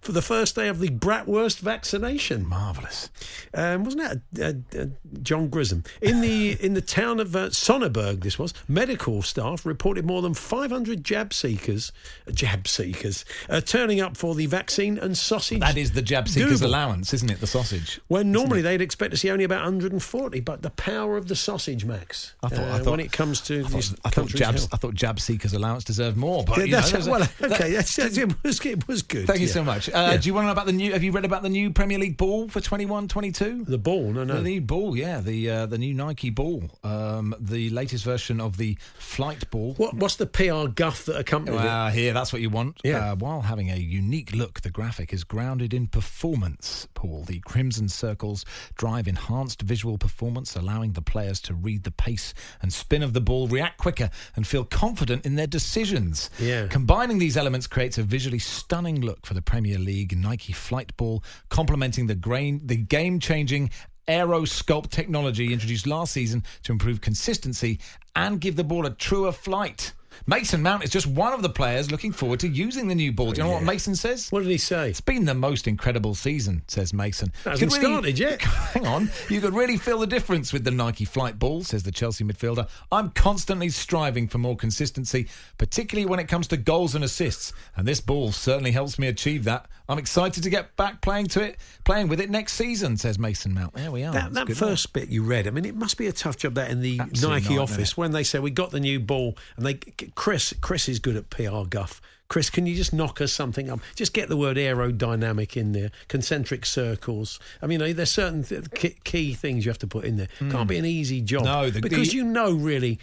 for 0.04 0.12
the 0.12 0.22
first 0.22 0.54
day 0.54 0.68
of 0.68 0.78
the 0.80 0.90
Bratwurst 0.90 1.60
vaccination. 1.60 2.46
Marvelous. 2.46 3.08
Um, 3.54 3.84
wasn't 3.84 4.22
that 4.32 4.42
uh, 4.74 4.78
uh, 4.78 4.82
uh, 4.82 4.86
John 5.22 5.48
Grisham 5.48 5.86
in 6.02 6.20
the 6.20 6.52
in 6.64 6.74
the 6.74 6.80
town 6.82 7.20
of 7.20 7.34
uh, 7.34 7.48
Sonneberg? 7.48 8.22
This 8.22 8.38
was 8.38 8.52
medical 8.68 9.22
staff 9.22 9.64
reported 9.64 10.04
more 10.04 10.20
than 10.20 10.34
500 10.34 11.02
jab 11.02 11.32
seekers, 11.32 11.90
jab 12.32 12.68
seekers, 12.68 13.24
uh, 13.48 13.60
turning 13.62 14.00
up 14.00 14.16
for 14.16 14.34
the 14.34 14.46
vaccine 14.46 14.98
and 14.98 15.16
sausage. 15.16 15.60
That 15.60 15.78
is 15.78 15.92
the 15.92 16.02
jab 16.02 16.28
seeker's 16.28 16.60
Google. 16.60 16.68
allowance, 16.68 17.14
isn't 17.14 17.30
it? 17.30 17.40
The 17.40 17.46
sausage. 17.46 18.00
When 18.08 18.30
normally 18.30 18.60
they'd 18.60 18.82
expect 18.82 19.12
to 19.12 19.16
see 19.16 19.30
only 19.30 19.44
about 19.44 19.62
140, 19.64 20.40
but 20.40 20.60
the 20.62 20.70
power 20.70 21.16
of 21.16 21.28
the 21.28 21.36
sausage, 21.36 21.84
Max. 21.86 22.34
I 22.42 22.48
thought, 22.48 22.58
uh, 22.58 22.74
I 22.74 22.78
thought 22.80 22.90
when 22.90 23.00
it 23.00 23.12
comes 23.12 23.40
to 23.42 23.60
I 23.60 23.62
thought, 23.62 23.72
this 23.72 23.94
I 24.04 24.10
thought 24.10 24.28
jabs. 24.28 24.60
health. 24.62 24.74
I 24.74 24.76
thought 24.76 24.94
jab 24.94 25.18
seekers' 25.18 25.54
allowance 25.54 25.84
deserved 25.84 26.16
more. 26.18 26.44
But 26.44 26.58
Yeah, 26.68 26.84
you 26.86 26.92
know, 26.98 27.10
well, 27.10 27.20
that- 27.38 27.52
okay, 27.52 27.72
that's, 27.72 27.98
it, 27.98 28.34
was, 28.42 28.64
it 28.66 28.86
was 28.86 29.02
good. 29.02 29.26
Thank 29.26 29.40
you 29.40 29.48
so 29.48 29.64
much. 29.64 29.88
Uh, 29.94 30.10
Yeah. 30.12 30.16
Do 30.18 30.26
you 30.28 30.34
want 30.34 30.44
to 30.44 30.46
know 30.46 30.52
about 30.52 30.66
the 30.66 30.72
new? 30.72 30.92
Have 30.92 31.02
you 31.02 31.12
read 31.12 31.24
about 31.24 31.42
the 31.42 31.48
new 31.48 31.70
Premier 31.70 31.98
League 31.98 32.16
ball 32.16 32.48
for 32.48 32.60
21-22? 32.60 33.66
The 33.66 33.78
ball, 33.78 34.12
no, 34.12 34.24
no. 34.24 34.34
The 34.36 34.42
new 34.42 34.60
ball, 34.60 34.96
yeah, 34.96 35.20
the 35.20 35.50
uh, 35.50 35.66
the 35.66 35.78
new 35.78 35.94
Nike 35.94 36.30
ball, 36.30 36.64
um, 36.82 37.34
the 37.38 37.70
latest 37.70 38.04
version 38.04 38.40
of 38.40 38.56
the 38.56 38.76
Flight 38.98 39.48
ball. 39.50 39.74
What, 39.74 39.94
what's 39.94 40.16
the 40.16 40.26
PR 40.26 40.66
guff 40.68 41.04
that 41.06 41.16
accompanied 41.18 41.56
it? 41.58 41.64
Well, 41.64 41.90
here, 41.90 42.12
that's 42.12 42.32
what 42.32 42.42
you 42.42 42.50
want. 42.50 42.80
Yeah. 42.84 43.12
Uh, 43.12 43.16
while 43.16 43.42
having 43.42 43.70
a 43.70 43.76
unique 43.76 44.34
look, 44.34 44.60
the 44.62 44.70
graphic 44.70 45.12
is 45.12 45.24
grounded 45.24 45.72
in 45.72 45.86
performance, 45.86 46.88
Paul. 46.94 47.24
The 47.26 47.40
crimson 47.40 47.88
circles 47.88 48.44
drive 48.76 49.06
enhanced 49.06 49.62
visual 49.62 49.98
performance, 49.98 50.56
allowing 50.56 50.92
the 50.92 51.02
players 51.02 51.40
to 51.42 51.54
read 51.54 51.84
the 51.84 51.90
pace 51.90 52.34
and 52.62 52.72
spin 52.72 53.02
of 53.02 53.12
the 53.12 53.20
ball, 53.20 53.46
react 53.48 53.78
quicker, 53.78 54.10
and 54.36 54.46
feel 54.46 54.64
confident 54.64 55.24
in 55.26 55.36
their 55.36 55.46
decisions. 55.46 56.30
Yeah. 56.40 56.66
Combining 56.68 57.18
these 57.18 57.36
elements 57.36 57.66
creates 57.66 57.98
a 57.98 58.02
visually 58.02 58.38
stunning 58.38 59.00
look 59.00 59.26
for 59.26 59.34
the 59.34 59.42
Premier 59.42 59.78
League 59.78 59.83
Nike 59.84 60.52
Flight 60.52 60.96
Ball, 60.96 61.22
complementing 61.48 62.06
the, 62.06 62.14
grain, 62.14 62.60
the 62.64 62.76
game 62.76 63.20
changing 63.20 63.70
Aerowsculpt 64.08 64.90
technology 64.90 65.52
introduced 65.52 65.86
last 65.86 66.12
season 66.12 66.44
to 66.62 66.72
improve 66.72 67.00
consistency 67.00 67.80
and 68.14 68.40
give 68.40 68.56
the 68.56 68.64
ball 68.64 68.86
a 68.86 68.90
truer 68.90 69.32
flight. 69.32 69.92
Mason 70.26 70.62
Mount 70.62 70.84
is 70.84 70.90
just 70.90 71.06
one 71.06 71.32
of 71.32 71.42
the 71.42 71.48
players 71.48 71.90
looking 71.90 72.12
forward 72.12 72.40
to 72.40 72.48
using 72.48 72.88
the 72.88 72.94
new 72.94 73.12
ball. 73.12 73.32
Do 73.32 73.38
you 73.38 73.44
know 73.46 73.52
what 73.52 73.62
Mason 73.62 73.94
says? 73.94 74.30
What 74.30 74.42
did 74.42 74.50
he 74.50 74.58
say? 74.58 74.90
It's 74.90 75.00
been 75.00 75.24
the 75.24 75.34
most 75.34 75.66
incredible 75.66 76.14
season, 76.14 76.62
says 76.66 76.92
Mason. 76.92 77.32
Hasn't 77.44 77.72
could 77.72 77.80
started 77.80 78.18
yet. 78.18 78.42
Hang 78.42 78.86
on. 78.86 79.10
You 79.28 79.40
could 79.40 79.54
really 79.54 79.76
feel 79.76 79.98
the 79.98 80.06
difference 80.06 80.52
with 80.52 80.64
the 80.64 80.70
Nike 80.70 81.04
Flight 81.04 81.38
Ball, 81.38 81.62
says 81.62 81.82
the 81.82 81.92
Chelsea 81.92 82.24
midfielder. 82.24 82.68
I'm 82.90 83.10
constantly 83.10 83.68
striving 83.68 84.28
for 84.28 84.38
more 84.38 84.56
consistency, 84.56 85.28
particularly 85.58 86.06
when 86.06 86.18
it 86.18 86.28
comes 86.28 86.46
to 86.48 86.56
goals 86.56 86.94
and 86.94 87.04
assists. 87.04 87.52
And 87.76 87.86
this 87.86 88.00
ball 88.00 88.32
certainly 88.32 88.72
helps 88.72 88.98
me 88.98 89.06
achieve 89.08 89.44
that. 89.44 89.66
I'm 89.88 89.98
excited 89.98 90.42
to 90.42 90.50
get 90.50 90.76
back 90.76 91.02
playing 91.02 91.26
to 91.28 91.42
it, 91.42 91.58
playing 91.84 92.08
with 92.08 92.18
it 92.18 92.30
next 92.30 92.54
season, 92.54 92.96
says 92.96 93.18
Mason 93.18 93.52
Mount. 93.52 93.74
There 93.74 93.90
we 93.90 94.02
are. 94.02 94.12
That, 94.12 94.32
that 94.32 94.50
first 94.56 94.92
bit 94.94 95.08
you 95.08 95.22
read, 95.22 95.46
I 95.46 95.50
mean, 95.50 95.66
it 95.66 95.76
must 95.76 95.98
be 95.98 96.06
a 96.06 96.12
tough 96.12 96.38
job 96.38 96.54
that 96.54 96.70
in 96.70 96.80
the 96.80 97.00
Absolute 97.00 97.30
Nike 97.30 97.44
nightmare. 97.50 97.62
office 97.62 97.96
when 97.96 98.12
they 98.12 98.22
say 98.22 98.38
we 98.38 98.50
got 98.50 98.70
the 98.70 98.80
new 98.80 98.98
ball, 98.98 99.36
and 99.56 99.66
they 99.66 99.74
Chris 100.14 100.52
Chris 100.60 100.88
is 100.88 100.98
good 100.98 101.16
at 101.16 101.30
PR 101.30 101.64
guff. 101.68 102.00
Chris, 102.26 102.48
can 102.48 102.64
you 102.64 102.74
just 102.74 102.94
knock 102.94 103.20
us 103.20 103.32
something 103.34 103.68
up? 103.70 103.80
Just 103.94 104.14
get 104.14 104.30
the 104.30 104.36
word 104.36 104.56
aerodynamic 104.56 105.58
in 105.58 105.72
there, 105.72 105.90
concentric 106.08 106.64
circles. 106.64 107.38
I 107.60 107.66
mean, 107.66 107.80
there's 107.94 108.10
certain 108.10 108.42
th- 108.42 108.64
key, 109.04 109.34
things 109.34 109.66
you 109.66 109.70
have 109.70 109.78
to 109.80 109.86
put 109.86 110.04
in 110.06 110.16
there. 110.16 110.28
Hmm. 110.38 110.50
Can't 110.50 110.68
be 110.68 110.78
an 110.78 110.86
easy 110.86 111.20
job. 111.20 111.44
No, 111.44 111.68
the- 111.68 111.82
because 111.82 112.08
the- 112.10 112.16
you 112.16 112.24
know, 112.24 112.52
really, 112.52 112.98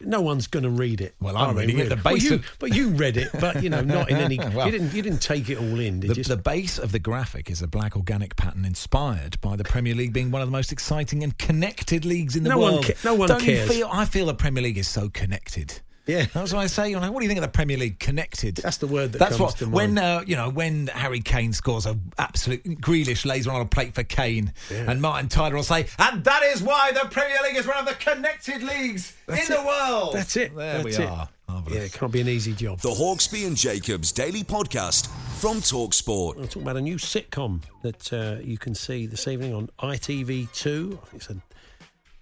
no 0.00 0.20
one's 0.20 0.46
going 0.46 0.62
to 0.62 0.70
read 0.70 1.00
it. 1.00 1.16
Well, 1.20 1.36
I'm 1.36 1.56
reading 1.56 1.78
it. 1.80 1.82
really? 1.82 1.94
The 1.96 2.00
Well, 2.04 2.16
you, 2.16 2.34
of- 2.36 2.56
but 2.60 2.72
you 2.74 2.88
read 2.90 3.16
it, 3.16 3.30
but 3.40 3.60
you 3.60 3.70
know, 3.70 3.80
not 3.82 4.08
in 4.08 4.16
any. 4.18 4.38
Well- 4.54 4.66
you 4.66 4.72
didn't. 4.72 4.94
You 4.94 5.02
didn't 5.02 5.20
take 5.20 5.50
it 5.50 5.58
all 5.58 5.80
in, 5.80 5.98
did 6.00 6.10
The, 6.10 6.16
you? 6.16 6.24
the 6.24 6.36
base 6.36 6.78
of 6.78 6.92
the 6.92 7.00
graphic 7.00 7.50
is 7.50 7.60
a 7.62 7.66
black 7.66 7.96
organic 7.96 8.36
pattern 8.36 8.64
inspired 8.64 9.38
by 9.40 9.56
the 9.56 9.64
Premier 9.64 9.96
League 9.96 10.12
being 10.12 10.30
one 10.30 10.42
of 10.42 10.48
the 10.48 10.52
most 10.52 10.70
exciting 10.70 11.24
and 11.24 11.36
connected 11.38 12.04
leagues 12.04 12.36
in 12.36 12.44
the 12.44 12.50
No 12.50 12.58
one 12.58 12.72
world. 12.74 12.84
ca- 12.86 12.94
no 13.04 13.14
one 13.14 13.28
Don't 13.28 13.40
cares. 13.42 13.68
You 13.68 13.74
feel, 13.74 13.88
I 13.92 14.04
feel 14.04 14.26
the 14.26 14.34
Premier 14.34 14.62
League 14.62 14.78
is 14.78 14.86
so 14.88 15.08
connected. 15.08 15.80
Yeah. 16.10 16.26
that's 16.32 16.52
what 16.52 16.60
I 16.60 16.66
say. 16.66 16.90
You're 16.90 17.00
like, 17.00 17.12
what 17.12 17.20
do 17.20 17.24
you 17.24 17.28
think 17.28 17.38
of 17.38 17.42
the 17.42 17.48
Premier 17.56 17.76
League? 17.76 17.98
Connected. 17.98 18.56
That's 18.56 18.78
the 18.78 18.86
word 18.86 19.12
that 19.12 19.18
That's 19.18 19.36
comes 19.36 19.40
what 19.40 19.56
to 19.58 19.68
when 19.68 19.94
mind. 19.94 19.98
uh, 19.98 20.24
you 20.26 20.36
know 20.36 20.48
when 20.50 20.88
Harry 20.88 21.20
Kane 21.20 21.52
scores 21.52 21.86
a 21.86 21.98
absolute 22.18 22.64
Grealish 22.80 23.24
lays 23.24 23.46
one 23.46 23.56
on 23.56 23.62
a 23.62 23.66
plate 23.66 23.94
for 23.94 24.02
Kane, 24.02 24.52
and 24.70 25.00
Martin 25.00 25.28
Tyler 25.28 25.56
will 25.56 25.62
say, 25.62 25.86
and 25.98 26.24
that 26.24 26.42
is 26.42 26.62
why 26.62 26.92
the 26.92 27.06
Premier 27.10 27.38
League 27.44 27.56
is 27.56 27.66
one 27.66 27.76
of 27.78 27.86
the 27.86 27.94
connected 27.94 28.62
leagues 28.62 29.14
That's 29.26 29.48
in 29.48 29.56
the 29.56 29.62
world. 29.62 30.14
That's 30.14 30.36
it. 30.36 30.54
There 30.54 30.82
That's 30.82 30.98
we 30.98 31.04
it. 31.04 31.08
are. 31.08 31.28
Marvellous. 31.48 31.76
Yeah, 31.78 31.84
it 31.84 31.92
can't 31.92 32.12
be 32.12 32.20
an 32.20 32.28
easy 32.28 32.52
job. 32.54 32.78
The 32.78 32.90
Hawksby 32.90 33.44
and 33.44 33.56
Jacobs 33.56 34.12
Daily 34.12 34.44
Podcast 34.44 35.08
from 35.40 35.56
Talksport. 35.56 36.36
We're 36.36 36.44
talking 36.46 36.62
about 36.62 36.76
a 36.76 36.80
new 36.80 36.94
sitcom 36.96 37.62
that 37.82 38.12
uh, 38.12 38.36
you 38.40 38.56
can 38.56 38.74
see 38.76 39.06
this 39.06 39.26
evening 39.26 39.52
on 39.54 39.68
ITV2. 39.80 40.98
It's 41.14 41.28
a 41.30 41.36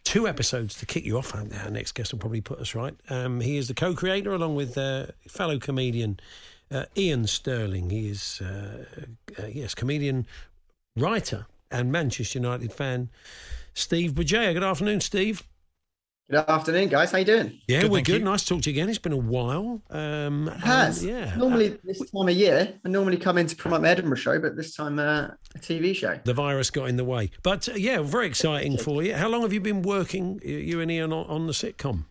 two 0.08 0.26
episodes 0.26 0.74
to 0.74 0.86
kick 0.86 1.04
you 1.04 1.18
off. 1.18 1.34
Our 1.34 1.70
next 1.70 1.92
guest 1.92 2.12
will 2.12 2.18
probably 2.18 2.40
put 2.40 2.60
us 2.60 2.74
right. 2.74 2.94
Um, 3.10 3.42
he 3.42 3.58
is 3.58 3.68
the 3.68 3.74
co-creator, 3.74 4.32
along 4.32 4.54
with 4.54 4.78
uh, 4.78 5.08
fellow 5.28 5.58
comedian 5.58 6.18
uh, 6.70 6.86
Iain 6.96 7.26
Stirling. 7.26 7.90
He 7.90 8.08
is 8.08 8.40
uh, 8.40 8.86
uh, 9.38 9.46
yes, 9.48 9.74
comedian, 9.74 10.26
writer, 10.96 11.44
and 11.70 11.92
Manchester 11.92 12.38
United 12.38 12.72
fan. 12.72 13.10
Steve 13.74 14.12
Bugeja. 14.12 14.54
Good 14.54 14.64
afternoon, 14.64 15.02
Steve. 15.02 15.42
Good 16.30 16.44
afternoon, 16.46 16.88
guys. 16.90 17.10
How 17.10 17.18
you 17.18 17.24
doing? 17.24 17.58
Yeah, 17.68 17.80
Good, 17.82 17.90
we're 17.90 18.02
good. 18.02 18.18
you. 18.18 18.24
Nice 18.24 18.42
to 18.44 18.48
talk 18.54 18.62
to 18.64 18.70
you 18.70 18.74
again. 18.74 18.90
It's 18.90 18.98
been 18.98 19.14
a 19.14 19.16
while. 19.16 19.80
Um, 19.88 20.48
It 20.48 20.58
has. 20.60 21.02
and, 21.02 21.10
yeah. 21.10 21.34
Normally 21.36 21.72
Uh, 21.72 21.76
this 21.84 21.98
time 22.10 22.28
of 22.28 22.34
year, 22.36 22.74
I 22.84 22.88
normally 22.90 23.16
come 23.16 23.38
in 23.38 23.46
to 23.46 23.56
promote 23.56 23.80
my 23.80 23.88
Edinburgh 23.88 24.18
show, 24.18 24.38
but 24.38 24.54
this 24.54 24.74
time 24.76 24.98
uh, 24.98 25.28
a 25.54 25.58
TV 25.58 25.94
show. 25.96 26.20
the 26.24 26.34
virus 26.34 26.68
got 26.70 26.90
in 26.90 26.96
the 26.98 27.04
way. 27.04 27.30
But 27.42 27.66
uh, 27.70 27.72
yeah, 27.76 28.02
very 28.02 28.26
exciting 28.26 28.76
for 28.76 29.02
you. 29.02 29.14
How 29.14 29.28
long 29.28 29.40
have 29.40 29.54
you 29.54 29.60
been 29.62 29.80
working, 29.80 30.38
you- 30.44 30.58
you 30.58 30.80
and 30.82 30.90
Iain, 30.90 31.14
on, 31.14 31.26
on 31.28 31.46
the 31.46 31.54
sitcom? 31.54 32.04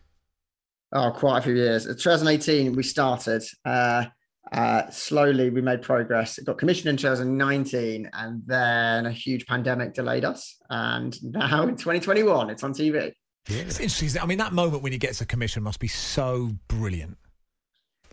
Oh, 0.92 1.12
quite 1.12 1.38
a 1.38 1.42
few 1.42 1.54
years. 1.54 1.86
In 1.86 1.94
2018, 1.94 2.74
we 2.74 2.82
started. 2.82 3.44
Uh, 3.64 4.06
uh, 4.50 4.90
slowly, 4.90 5.50
we 5.50 5.60
made 5.60 5.82
progress. 5.82 6.38
It 6.38 6.44
got 6.46 6.58
commissioned 6.58 6.88
in 6.88 6.96
2019, 6.96 8.10
and 8.14 8.42
then 8.46 9.06
a 9.06 9.12
huge 9.12 9.46
pandemic 9.46 9.94
delayed 9.94 10.24
us. 10.24 10.56
And 10.70 11.16
now 11.32 11.68
in 11.68 11.76
2021, 11.76 12.50
it's 12.50 12.64
on 12.64 12.72
TV. 12.72 13.12
It's 13.46 13.80
interesting. 13.80 14.20
I 14.20 14.26
mean, 14.26 14.38
that 14.38 14.52
moment 14.52 14.82
when 14.82 14.92
he 14.92 14.98
gets 14.98 15.20
a 15.20 15.26
commission 15.26 15.62
must 15.62 15.80
be 15.80 15.88
so 15.88 16.52
brilliant. 16.68 17.16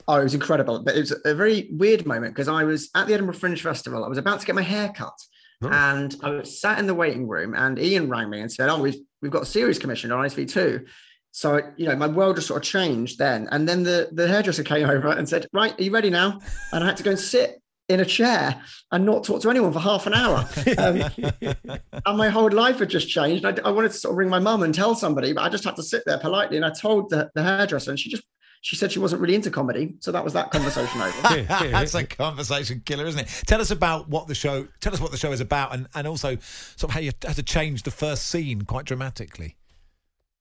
Oh, 0.08 0.20
it 0.20 0.24
was 0.24 0.34
incredible. 0.34 0.82
But 0.84 0.96
it 0.96 1.00
was 1.00 1.16
a 1.26 1.34
very 1.34 1.70
weird 1.72 2.06
moment 2.06 2.34
because 2.36 2.48
I 2.48 2.64
was 2.64 2.90
at 2.96 3.08
the 3.08 3.14
Edinburgh 3.14 3.36
Fringe 3.36 3.62
Festival. 3.62 4.04
I 4.04 4.08
was 4.08 4.18
about 4.18 4.40
to 4.40 4.46
get 4.46 4.56
my 4.56 4.62
hair 4.62 4.94
cut. 4.96 5.14
Nice. 5.62 5.74
And 5.74 6.16
I 6.22 6.30
was 6.30 6.60
sat 6.60 6.80
in 6.80 6.88
the 6.88 6.94
waiting 6.94 7.28
room 7.28 7.54
and 7.56 7.80
Iain 7.80 8.10
rang 8.10 8.30
me 8.30 8.42
and 8.42 8.52
said, 8.52 8.70
Oh, 8.70 8.82
we've, 8.82 9.00
we've 9.22 9.32
got 9.32 9.44
a 9.44 9.48
series 9.48 9.80
commissioned 9.80 10.14
on 10.14 10.24
ITV2. 10.26 10.86
So, 11.32 11.60
you 11.76 11.88
know, 11.88 11.96
my 11.96 12.08
world 12.08 12.38
just 12.38 12.48
sort 12.48 12.64
of 12.64 12.70
changed 12.70 13.18
then. 13.18 13.48
And 13.52 13.68
then 13.68 13.84
the, 13.84 14.10
the 14.12 14.28
hairdresser 14.28 14.64
came 14.64 14.90
over 14.90 15.10
and 15.10 15.28
said, 15.28 15.48
Right, 15.54 15.78
are 15.78 15.84
you 15.84 15.92
ready 15.92 16.10
now? 16.10 16.40
And 16.72 16.84
I 16.84 16.88
had 16.88 16.98
to 16.98 17.04
go 17.04 17.12
and 17.12 17.20
sit 17.20 17.62
in 17.88 18.00
a 18.00 18.06
chair 18.06 18.62
and 18.92 19.06
not 19.06 19.24
talk 19.24 19.42
to 19.42 19.50
anyone 19.50 19.72
for 19.72 19.80
half 19.80 20.08
an 20.08 20.14
hour. 20.14 20.48
Um, 20.78 21.04
and 22.06 22.18
my 22.18 22.30
whole 22.30 22.50
life 22.50 22.80
had 22.80 22.90
just 22.90 23.08
changed. 23.08 23.46
I, 23.46 23.56
I 23.64 23.70
wanted 23.70 23.92
to 23.92 23.98
sort 23.98 24.14
of 24.14 24.18
ring 24.18 24.30
my 24.30 24.40
mum 24.40 24.64
and 24.64 24.74
tell 24.74 24.96
somebody, 24.96 25.34
but 25.34 25.42
I 25.44 25.50
just 25.50 25.64
had 25.64 25.76
to 25.76 25.84
sit 25.84 26.04
there 26.06 26.18
politely. 26.18 26.58
And 26.58 26.66
I 26.66 26.72
told 26.72 27.10
the, 27.10 27.30
the 27.36 27.44
hairdresser, 27.44 27.92
and 27.92 28.00
she 28.00 28.10
just 28.10 28.24
she 28.62 28.76
said 28.76 28.92
she 28.92 28.98
wasn't 28.98 29.22
really 29.22 29.36
into 29.36 29.52
comedy. 29.52 29.94
So 30.00 30.12
that 30.12 30.24
was 30.24 30.34
that 30.34 30.50
conversation 30.50 31.00
over. 31.00 31.44
That's 31.44 31.94
a 31.94 32.04
conversation 32.04 32.82
killer, 32.84 33.06
isn't 33.06 33.22
it? 33.22 33.44
Tell 33.46 33.62
us 33.62 33.70
about 33.70 34.10
what 34.10 34.28
the 34.28 34.34
show. 34.34 34.68
Tell 34.82 34.92
us 34.92 35.00
what 35.00 35.12
the 35.12 35.18
show 35.18 35.32
is 35.32 35.40
about, 35.40 35.74
and, 35.74 35.88
and 35.94 36.08
also 36.08 36.38
sort 36.76 36.90
of 36.90 36.92
how 36.92 37.00
you 37.00 37.12
had 37.24 37.36
to 37.36 37.44
change 37.44 37.84
the 37.84 37.92
first 37.92 38.26
scene 38.26 38.64
quite 38.64 38.86
dramatically. 38.86 39.56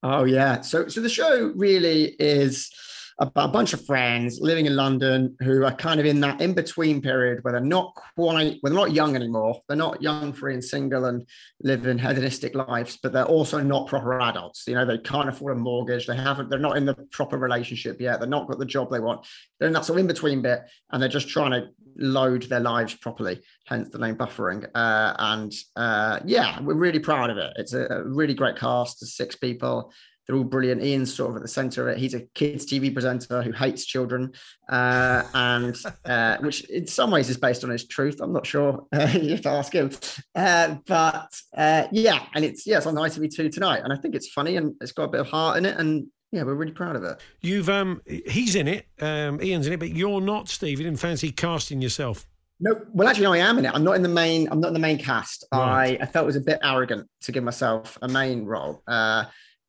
Oh 0.03 0.25
yeah. 0.25 0.63
So 0.63 0.89
so 0.89 1.03
the 1.03 1.11
show 1.11 1.53
really 1.55 2.17
is 2.19 2.71
about 3.19 3.51
a 3.51 3.53
bunch 3.53 3.73
of 3.73 3.85
friends 3.87 4.41
living 4.41 4.67
in 4.67 4.75
London 4.75 5.37
who 5.41 5.65
are 5.65 5.75
kind 5.75 6.01
of 6.01 6.07
in 6.07 6.21
that 6.21 6.41
in 6.41 6.53
between 6.53 7.01
period 7.01 7.43
where 7.43 7.53
they're 7.53 7.61
not 7.61 7.95
quite, 7.95 8.59
well, 8.63 8.73
they're 8.73 8.73
not 8.73 8.93
young 8.93 9.15
anymore. 9.15 9.61
They're 9.69 9.77
not 9.77 10.03
young, 10.03 10.33
free, 10.33 10.55
and 10.55 10.65
single 10.65 11.05
and 11.05 11.27
living 11.63 11.99
hedonistic 11.99 12.55
lives, 12.55 12.99
but 13.03 13.13
they're 13.13 13.25
also 13.25 13.61
not 13.61 13.87
proper 13.87 14.21
adults. 14.21 14.65
You 14.67 14.75
know, 14.75 14.85
they 14.85 14.99
can't 14.99 15.29
afford 15.29 15.57
a 15.57 15.61
mortgage. 15.61 16.07
They 16.07 16.17
haven't, 16.17 16.51
they're 16.51 16.59
not 16.59 16.77
in 16.77 16.87
the 16.87 16.95
proper 17.13 17.39
relationship 17.39 18.01
yet. 18.01 18.19
They're 18.19 18.29
not 18.29 18.49
got 18.49 18.59
the 18.59 18.67
job 18.67 18.91
they 18.91 19.01
want. 19.01 19.27
They're 19.59 19.69
in 19.69 19.75
that 19.75 19.85
sort 19.85 19.99
of 19.99 20.01
in 20.01 20.09
between 20.09 20.43
bit 20.43 20.63
and 20.91 21.01
they're 21.01 21.09
just 21.09 21.29
trying 21.29 21.53
to 21.53 21.69
load 21.97 22.43
their 22.45 22.61
lives 22.61 22.95
properly, 22.95 23.41
hence 23.67 23.89
the 23.91 23.99
name 23.99 24.17
buffering. 24.17 24.69
Uh, 24.75 25.15
and 25.19 25.53
uh, 25.77 26.21
yeah, 26.25 26.61
we're 26.61 26.75
really 26.75 26.99
proud 26.99 27.31
of 27.31 27.39
it. 27.39 27.53
It's 27.57 27.73
a, 27.73 27.87
a 27.87 28.05
really 28.05 28.35
great 28.35 28.57
cast, 28.57 28.99
six 29.07 29.37
people. 29.37 29.93
They're 30.27 30.37
all 30.37 30.45
brilliant. 30.45 30.83
Iain's 30.83 31.15
sort 31.15 31.31
of 31.31 31.37
at 31.37 31.43
the 31.43 31.49
center 31.49 31.89
of 31.89 31.95
it. 31.95 31.99
He's 31.99 32.15
a 32.15 32.21
kids 32.35 32.67
TV 32.67 32.93
presenter 32.93 33.43
who 33.43 33.53
hates 33.53 33.85
children, 33.85 34.33
uh, 34.69 35.23
and 35.35 35.77
uh, 36.05 36.39
which 36.39 36.65
in 36.71 36.87
some 36.87 37.11
ways 37.11 37.29
is 37.29 37.37
based 37.37 37.65
on 37.65 37.71
his 37.71 37.87
truth. 37.87 38.21
I'm 38.21 38.33
not 38.33 38.47
sure. 38.47 38.87
Uh, 38.95 39.09
you 39.21 39.31
have 39.31 39.43
to 39.43 39.51
ask 39.51 39.73
him. 39.73 39.91
Uh, 40.35 40.77
but 40.87 41.29
uh, 41.57 41.87
yeah, 41.91 42.25
and 42.35 42.45
it's 42.45 42.67
yeah, 42.67 42.79
it's 42.79 42.87
on 42.87 42.95
ITV2 42.95 43.53
tonight, 43.53 43.81
and 43.83 43.93
I 43.93 43.97
think 43.97 44.15
it's 44.15 44.29
funny 44.29 44.57
and 44.57 44.75
it's 44.81 44.93
got 44.93 45.05
a 45.05 45.09
bit 45.09 45.21
of 45.21 45.27
heart 45.27 45.59
in 45.59 45.67
it, 45.67 45.77
and 45.79 46.07
yeah, 46.35 46.43
we're 46.43 46.55
really 46.55 46.73
proud 46.73 46.97
of 46.97 47.05
it. 47.05 47.21
You've 47.41 47.69
um, 47.69 48.03
he's 48.07 48.55
in 48.55 48.67
it. 48.67 48.87
Um, 49.01 49.41
Iain's 49.41 49.67
in 49.67 49.73
it, 49.73 49.81
but 49.81 49.91
you're 49.91 50.21
not, 50.21 50.49
Steve. 50.49 50.79
You 50.79 50.85
didn't 50.85 51.01
fancy 51.01 51.31
casting 51.31 51.81
yourself. 51.81 52.27
No, 52.61 52.81
well, 52.93 53.09
actually, 53.09 53.25
no, 53.25 53.33
I 53.33 53.39
am 53.39 53.59
in 53.59 53.67
it. 53.67 53.73
I'm 53.75 53.85
not 53.85 53.97
in 53.97 54.03
the 54.03 54.09
main. 54.09 54.49
I'm 54.51 54.61
not 54.61 54.69
in 54.69 54.75
the 54.75 54.81
main 54.81 54.99
cast. 54.99 55.45
Right. 55.53 55.99
I, 56.01 56.05
I 56.05 56.07
felt 56.07 56.25
it 56.25 56.27
was 56.27 56.37
a 56.37 56.41
bit 56.41 56.59
arrogant 56.63 57.09
to 57.23 57.33
give 57.33 57.45
myself 57.45 57.99
a 58.03 58.09
main 58.09 58.45
role, 58.45 58.83
uh, 58.87 59.25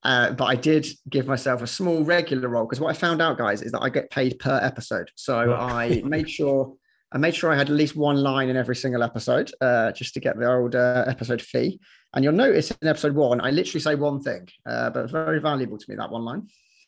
uh, 0.05 0.31
but 0.31 0.45
I 0.45 0.55
did 0.55 0.87
give 1.09 1.25
myself 1.27 1.61
a 1.61 1.67
small 1.67 2.03
regular 2.03 2.47
role 2.47 2.65
because 2.65 2.79
what 2.79 2.89
I 2.95 2.97
found 2.97 3.21
out, 3.21 3.37
guys, 3.37 3.61
is 3.61 3.71
that 3.73 3.81
I 3.81 3.89
get 3.89 4.09
paid 4.11 4.39
per 4.39 4.59
episode. 4.61 5.09
So 5.15 5.53
I 5.53 6.01
made 6.05 6.29
sure 6.29 6.73
I 7.11 7.17
made 7.17 7.35
sure 7.35 7.51
I 7.51 7.55
had 7.55 7.69
at 7.69 7.75
least 7.75 7.95
one 7.95 8.17
line 8.17 8.49
in 8.49 8.57
every 8.57 8.75
single 8.75 9.01
episode, 9.03 9.51
uh, 9.61 9.91
just 9.91 10.13
to 10.15 10.19
get 10.19 10.37
the 10.37 10.51
old 10.51 10.75
uh, 10.75 11.05
episode 11.07 11.41
fee. 11.41 11.79
And 12.13 12.23
you'll 12.23 12.33
notice 12.33 12.71
in 12.71 12.87
episode 12.87 13.13
one, 13.15 13.39
I 13.41 13.51
literally 13.51 13.79
say 13.81 13.95
one 13.95 14.21
thing, 14.21 14.47
uh, 14.65 14.89
but 14.89 15.03
it's 15.03 15.11
very 15.11 15.39
valuable 15.39 15.77
to 15.77 15.85
me 15.89 15.95
that 15.95 16.11
one 16.11 16.25
line. 16.25 16.47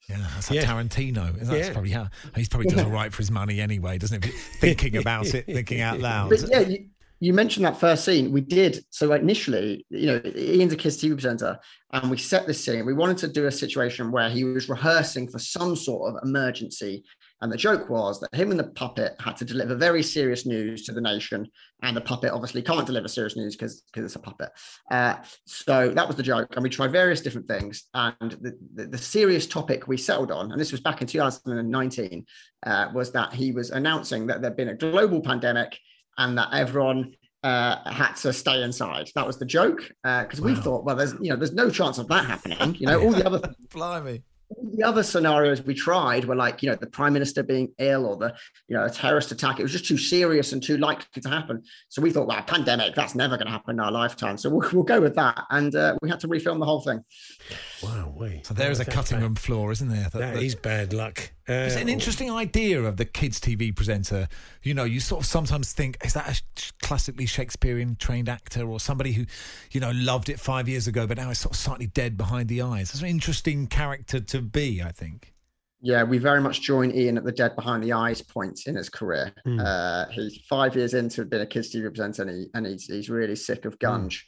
Yeah, 0.09 0.17
that's 0.33 0.49
like 0.49 0.61
Yeah. 0.61 0.65
Tarantino. 0.65 1.37
That's 1.39 1.67
Yeah. 1.67 1.73
probably 1.73 1.91
how 1.91 2.07
he's 2.35 2.49
probably 2.49 2.67
does 2.69 2.83
all 2.83 2.89
right 2.91 3.11
for 3.11 3.17
his 3.19 3.31
money 3.31 3.59
anyway, 3.59 3.97
doesn't 3.97 4.23
he? 4.25 4.31
Thinking 4.31 4.97
about 4.97 5.33
it, 5.33 5.45
thinking 5.45 5.81
out 5.81 5.99
loud. 5.99 6.29
But 6.29 6.43
yeah, 6.49 6.59
you, 6.61 6.87
you 7.19 7.33
mentioned 7.33 7.65
that 7.65 7.79
first 7.79 8.05
scene. 8.05 8.31
We 8.31 8.41
did. 8.41 8.83
So 8.91 9.13
initially, 9.13 9.85
you 9.89 10.07
know, 10.07 10.21
Iain's 10.23 10.73
a 10.73 10.77
kids 10.77 10.97
TV 10.97 11.13
presenter, 11.13 11.59
and 11.91 12.11
we 12.11 12.17
set 12.17 12.45
this 12.45 12.63
scene. 12.63 12.85
We 12.85 12.93
wanted 12.93 13.17
to 13.19 13.27
do 13.27 13.47
a 13.47 13.51
situation 13.51 14.11
where 14.11 14.29
he 14.29 14.43
was 14.43 14.69
rehearsing 14.69 15.27
for 15.27 15.39
some 15.39 15.75
sort 15.75 16.13
of 16.13 16.23
emergency. 16.23 17.03
And 17.41 17.51
the 17.51 17.57
joke 17.57 17.89
was 17.89 18.19
that 18.19 18.33
him 18.33 18.51
and 18.51 18.59
the 18.59 18.69
puppet 18.71 19.15
had 19.19 19.37
to 19.37 19.45
deliver 19.45 19.75
very 19.75 20.01
serious 20.01 20.45
news 20.45 20.83
to 20.85 20.91
the 20.91 21.01
nation. 21.01 21.47
And 21.83 21.95
the 21.95 22.01
puppet 22.01 22.31
obviously 22.31 22.61
can't 22.61 22.85
deliver 22.85 23.07
serious 23.07 23.35
news 23.35 23.55
because 23.55 23.83
it's 23.95 24.15
a 24.15 24.19
puppet. 24.19 24.49
Uh, 24.91 25.15
so 25.45 25.89
that 25.89 26.07
was 26.07 26.15
the 26.15 26.23
joke. 26.23 26.55
And 26.55 26.63
we 26.63 26.69
tried 26.69 26.91
various 26.91 27.21
different 27.21 27.47
things. 27.47 27.85
And 27.93 28.31
the, 28.31 28.57
the, 28.73 28.87
the 28.87 28.97
serious 28.97 29.45
topic 29.45 29.87
we 29.87 29.97
settled 29.97 30.31
on, 30.31 30.51
and 30.51 30.59
this 30.59 30.71
was 30.71 30.81
back 30.81 31.01
in 31.01 31.07
2019, 31.07 32.25
uh, 32.65 32.87
was 32.93 33.11
that 33.11 33.33
he 33.33 33.51
was 33.51 33.69
announcing 33.69 34.27
that 34.27 34.41
there'd 34.41 34.57
been 34.57 34.69
a 34.69 34.75
global 34.75 35.21
pandemic 35.21 35.77
and 36.17 36.37
that 36.37 36.49
everyone 36.53 37.13
uh, 37.43 37.89
had 37.89 38.13
to 38.13 38.33
stay 38.33 38.63
inside. 38.63 39.09
That 39.15 39.25
was 39.27 39.37
the 39.39 39.45
joke 39.45 39.89
because 40.03 40.41
we 40.41 40.55
thought, 40.55 40.83
well, 40.83 40.95
there's 40.95 41.13
you 41.21 41.29
know, 41.29 41.35
there's 41.35 41.53
no 41.53 41.69
chance 41.69 41.97
of 41.97 42.07
that 42.09 42.25
happening. 42.25 42.75
You 42.75 42.87
know, 42.87 43.01
all 43.03 43.11
the 43.11 43.25
other 43.25 43.53
Blimey. 43.73 44.23
the 44.73 44.83
other 44.83 45.03
scenarios 45.03 45.61
we 45.61 45.73
tried 45.73 46.23
were 46.25 46.35
like 46.35 46.63
you 46.63 46.69
know 46.69 46.75
the 46.75 46.87
prime 46.87 47.11
minister 47.13 47.43
being 47.43 47.67
ill 47.79 48.05
or 48.05 48.15
the 48.17 48.33
you 48.67 48.75
know 48.75 48.83
a 48.85 48.89
terrorist 48.89 49.31
attack. 49.31 49.59
It 49.59 49.63
was 49.63 49.71
just 49.71 49.85
too 49.85 49.97
serious 49.97 50.51
and 50.53 50.63
too 50.63 50.77
likely 50.77 51.21
to 51.21 51.29
happen. 51.29 51.61
So 51.89 52.01
we 52.01 52.11
thought, 52.11 52.27
well, 52.27 52.41
pandemic, 52.43 52.95
that's 52.95 53.13
never 53.13 53.35
going 53.37 53.47
to 53.47 53.51
happen 53.51 53.75
in 53.75 53.79
our 53.81 53.91
lifetime. 53.91 54.37
So 54.37 54.49
we'll, 54.49 54.67
we'll 54.73 54.83
go 54.83 54.99
with 54.99 55.15
that, 55.15 55.39
and 55.51 55.75
uh, 55.75 55.95
we 56.01 56.09
had 56.09 56.19
to 56.21 56.27
refilm 56.27 56.59
the 56.59 56.65
whole 56.65 56.81
thing. 56.81 57.03
Wow, 57.83 58.13
wait. 58.15 58.45
So 58.47 58.53
there 58.55 58.71
is 58.71 58.79
a 58.79 58.85
cutting 58.85 59.19
room 59.21 59.35
floor, 59.35 59.71
isn't 59.73 59.89
there? 59.89 60.03
That- 60.11 60.13
That 60.19 60.33
that- 60.35 60.43
is 60.43 60.55
bad 60.55 60.93
luck. 60.93 61.31
Uh, 61.49 61.65
It's 61.65 61.75
an 61.75 61.87
interesting 61.87 62.29
idea 62.29 62.83
of 62.83 62.97
the 62.97 63.05
kids' 63.05 63.39
TV 63.39 63.73
presenter. 63.73 64.27
You 64.63 64.73
know, 64.73 64.83
you 64.83 64.99
sort 64.99 65.21
of 65.21 65.25
sometimes 65.25 65.71
think, 65.71 65.97
is 66.03 66.13
that 66.13 66.41
a 66.41 66.85
classically 66.85 67.25
Shakespearean 67.25 67.95
trained 67.95 68.27
actor 68.27 68.67
or 68.67 68.79
somebody 68.79 69.13
who, 69.13 69.25
you 69.71 69.79
know, 69.79 69.91
loved 69.91 70.29
it 70.29 70.39
five 70.39 70.67
years 70.67 70.87
ago, 70.87 71.07
but 71.07 71.17
now 71.17 71.29
is 71.29 71.39
sort 71.39 71.53
of 71.53 71.59
slightly 71.59 71.87
dead 71.87 72.17
behind 72.17 72.49
the 72.49 72.61
eyes? 72.61 72.91
It's 72.91 73.01
an 73.01 73.07
interesting 73.07 73.67
character 73.67 74.19
to 74.19 74.41
be, 74.41 74.81
I 74.81 74.91
think. 74.91 75.33
Yeah, 75.79 76.03
we 76.03 76.17
very 76.17 76.41
much 76.41 76.61
join 76.61 76.91
Iain 76.91 77.17
at 77.17 77.23
the 77.23 77.31
dead 77.31 77.55
behind 77.55 77.83
the 77.83 77.93
eyes 77.93 78.21
point 78.21 78.61
in 78.65 78.75
his 78.75 78.89
career. 78.89 79.31
Mm. 79.45 79.63
Uh, 79.63 80.09
he's 80.11 80.39
five 80.49 80.75
years 80.75 80.95
into 80.95 81.23
being 81.23 81.43
a 81.43 81.45
kids 81.45 81.71
TV 81.71 81.83
presenter, 81.83 82.23
and, 82.23 82.31
he, 82.31 82.47
and 82.55 82.65
he's 82.65 82.87
he's 82.87 83.09
really 83.09 83.35
sick 83.35 83.63
of 83.65 83.77
gunge. 83.77 84.25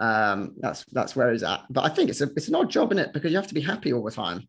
Um, 0.00 0.54
that's 0.58 0.84
that's 0.92 1.14
where 1.14 1.30
he's 1.30 1.44
at. 1.44 1.62
But 1.70 1.84
I 1.84 1.88
think 1.88 2.10
it's 2.10 2.20
a 2.20 2.24
it's 2.36 2.48
an 2.48 2.56
odd 2.56 2.68
job 2.68 2.90
in 2.90 2.98
it 2.98 3.12
because 3.12 3.30
you 3.30 3.36
have 3.36 3.46
to 3.46 3.54
be 3.54 3.60
happy 3.60 3.92
all 3.92 4.02
the 4.02 4.10
time, 4.10 4.48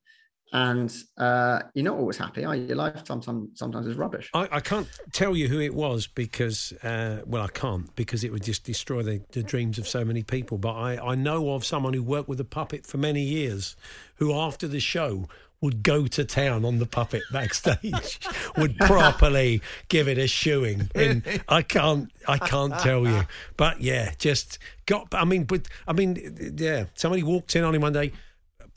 and 0.51 0.95
uh, 1.17 1.59
you're 1.73 1.85
not 1.85 1.97
always 1.97 2.17
happy. 2.17 2.43
Are 2.43 2.55
you? 2.55 2.65
Your 2.65 2.75
life 2.75 3.05
sometimes 3.05 3.49
sometimes 3.59 3.87
is 3.87 3.97
rubbish. 3.97 4.29
I, 4.33 4.47
I 4.51 4.59
can't 4.59 4.87
tell 5.11 5.35
you 5.35 5.47
who 5.47 5.59
it 5.59 5.73
was 5.73 6.07
because, 6.07 6.73
uh, 6.83 7.21
well, 7.25 7.43
I 7.43 7.47
can't 7.47 7.93
because 7.95 8.23
it 8.23 8.31
would 8.31 8.43
just 8.43 8.63
destroy 8.63 9.03
the, 9.03 9.21
the 9.31 9.43
dreams 9.43 9.77
of 9.77 9.87
so 9.87 10.03
many 10.03 10.23
people. 10.23 10.57
But 10.57 10.73
I, 10.73 11.11
I 11.11 11.15
know 11.15 11.51
of 11.51 11.65
someone 11.65 11.93
who 11.93 12.03
worked 12.03 12.29
with 12.29 12.39
a 12.39 12.45
puppet 12.45 12.85
for 12.85 12.97
many 12.97 13.21
years 13.21 13.75
who, 14.15 14.33
after 14.33 14.67
the 14.67 14.79
show, 14.79 15.27
would 15.61 15.83
go 15.83 16.07
to 16.07 16.23
town 16.23 16.63
on 16.63 16.79
the 16.79 16.85
puppet 16.85 17.21
backstage, 17.31 18.19
would 18.57 18.77
properly 18.77 19.61
give 19.87 20.07
it 20.07 20.17
a 20.17 20.27
shoeing. 20.27 20.89
And 20.95 21.23
I 21.47 21.61
can't, 21.61 22.11
I 22.27 22.37
can't 22.37 22.77
tell 22.79 23.07
you. 23.07 23.23
But 23.57 23.81
yeah, 23.81 24.13
just 24.17 24.57
got. 24.85 25.13
I 25.13 25.25
mean, 25.25 25.43
but 25.43 25.67
I 25.87 25.93
mean, 25.93 26.55
yeah. 26.57 26.85
Somebody 26.95 27.23
walked 27.23 27.55
in 27.55 27.63
on 27.63 27.75
him 27.75 27.81
one 27.81 27.93
day, 27.93 28.13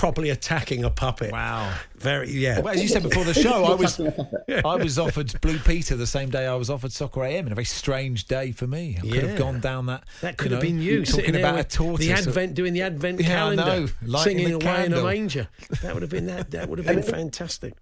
properly 0.02 0.30
attacking 0.30 0.82
a 0.82 0.90
puppet. 0.90 1.30
Wow. 1.30 1.72
Very, 1.94 2.28
yeah. 2.32 2.58
Well, 2.58 2.74
as 2.74 2.82
you 2.82 2.88
said 2.88 3.04
before 3.04 3.22
the 3.22 3.32
show, 3.32 3.62
I 3.66 3.74
was 3.76 4.00
I 4.64 4.74
was 4.74 4.98
offered 4.98 5.40
Blue 5.40 5.60
Peter 5.60 5.94
the 5.94 6.08
same 6.08 6.28
day 6.28 6.44
I 6.48 6.56
was 6.56 6.70
offered 6.70 6.90
Soccer 6.90 7.22
AM, 7.22 7.46
in 7.46 7.52
a 7.52 7.54
very 7.54 7.64
strange 7.64 8.24
day 8.26 8.50
for 8.50 8.66
me. 8.66 8.96
I 8.98 9.06
could 9.06 9.22
have 9.22 9.38
gone 9.38 9.60
down 9.60 9.86
that. 9.86 10.02
That 10.20 10.38
could 10.38 10.50
have 10.50 10.60
know, 10.60 10.68
been 10.68 10.82
you 10.82 11.04
talking 11.04 11.36
about 11.36 11.56
a 11.60 11.62
tortoise. 11.62 12.04
the 12.04 12.12
advent, 12.14 12.54
doing 12.54 12.72
the 12.72 12.82
advent 12.82 13.20
Yeah, 13.20 13.46
I 13.46 13.54
calendar, 13.54 13.92
singing 14.24 14.46
away 14.54 14.86
in 14.86 14.92
a 14.92 14.96
candle. 14.96 15.04
manger. 15.04 15.48
That 15.82 15.94
would 15.94 16.02
have 16.02 16.10
been 16.10 16.26
that. 16.26 16.50
That 16.50 16.68
would 16.68 16.80
have 16.80 16.86
been 16.96 17.04
fantastic. 17.04 17.74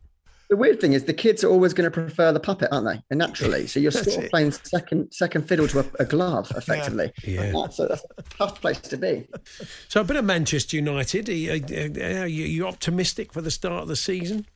The 0.50 0.56
weird 0.56 0.80
thing 0.80 0.94
is 0.94 1.04
the 1.04 1.14
kids 1.14 1.44
are 1.44 1.48
always 1.48 1.72
going 1.72 1.88
to 1.88 1.92
prefer 1.92 2.32
the 2.32 2.40
puppet, 2.40 2.70
aren't 2.72 2.84
they? 2.84 3.00
And 3.08 3.18
naturally, 3.18 3.68
so 3.68 3.78
you're 3.78 3.90
sort 3.92 4.24
of 4.24 4.30
playing 4.30 4.50
second 4.50 5.12
second 5.12 5.48
fiddle 5.48 5.68
to 5.68 5.80
a, 5.80 5.84
a 6.00 6.04
glove, 6.04 6.52
effectively. 6.56 7.12
Yeah. 7.22 7.52
That's 7.52 7.78
a, 7.78 7.86
that's 7.86 8.04
a 8.18 8.22
tough 8.36 8.60
place 8.60 8.80
to 8.80 8.96
be. 8.96 9.28
So 9.88 10.00
a 10.00 10.04
bit 10.04 10.16
of 10.16 10.24
Manchester 10.24 10.76
United. 10.76 11.28
Are 11.28 11.32
you, 11.32 11.52
are 11.52 12.26
you, 12.26 12.44
you 12.44 12.66
optimistic 12.66 13.32
for 13.32 13.40
the 13.40 13.52
start 13.52 13.82
of 13.82 13.88
the 13.88 13.96
season? 13.96 14.46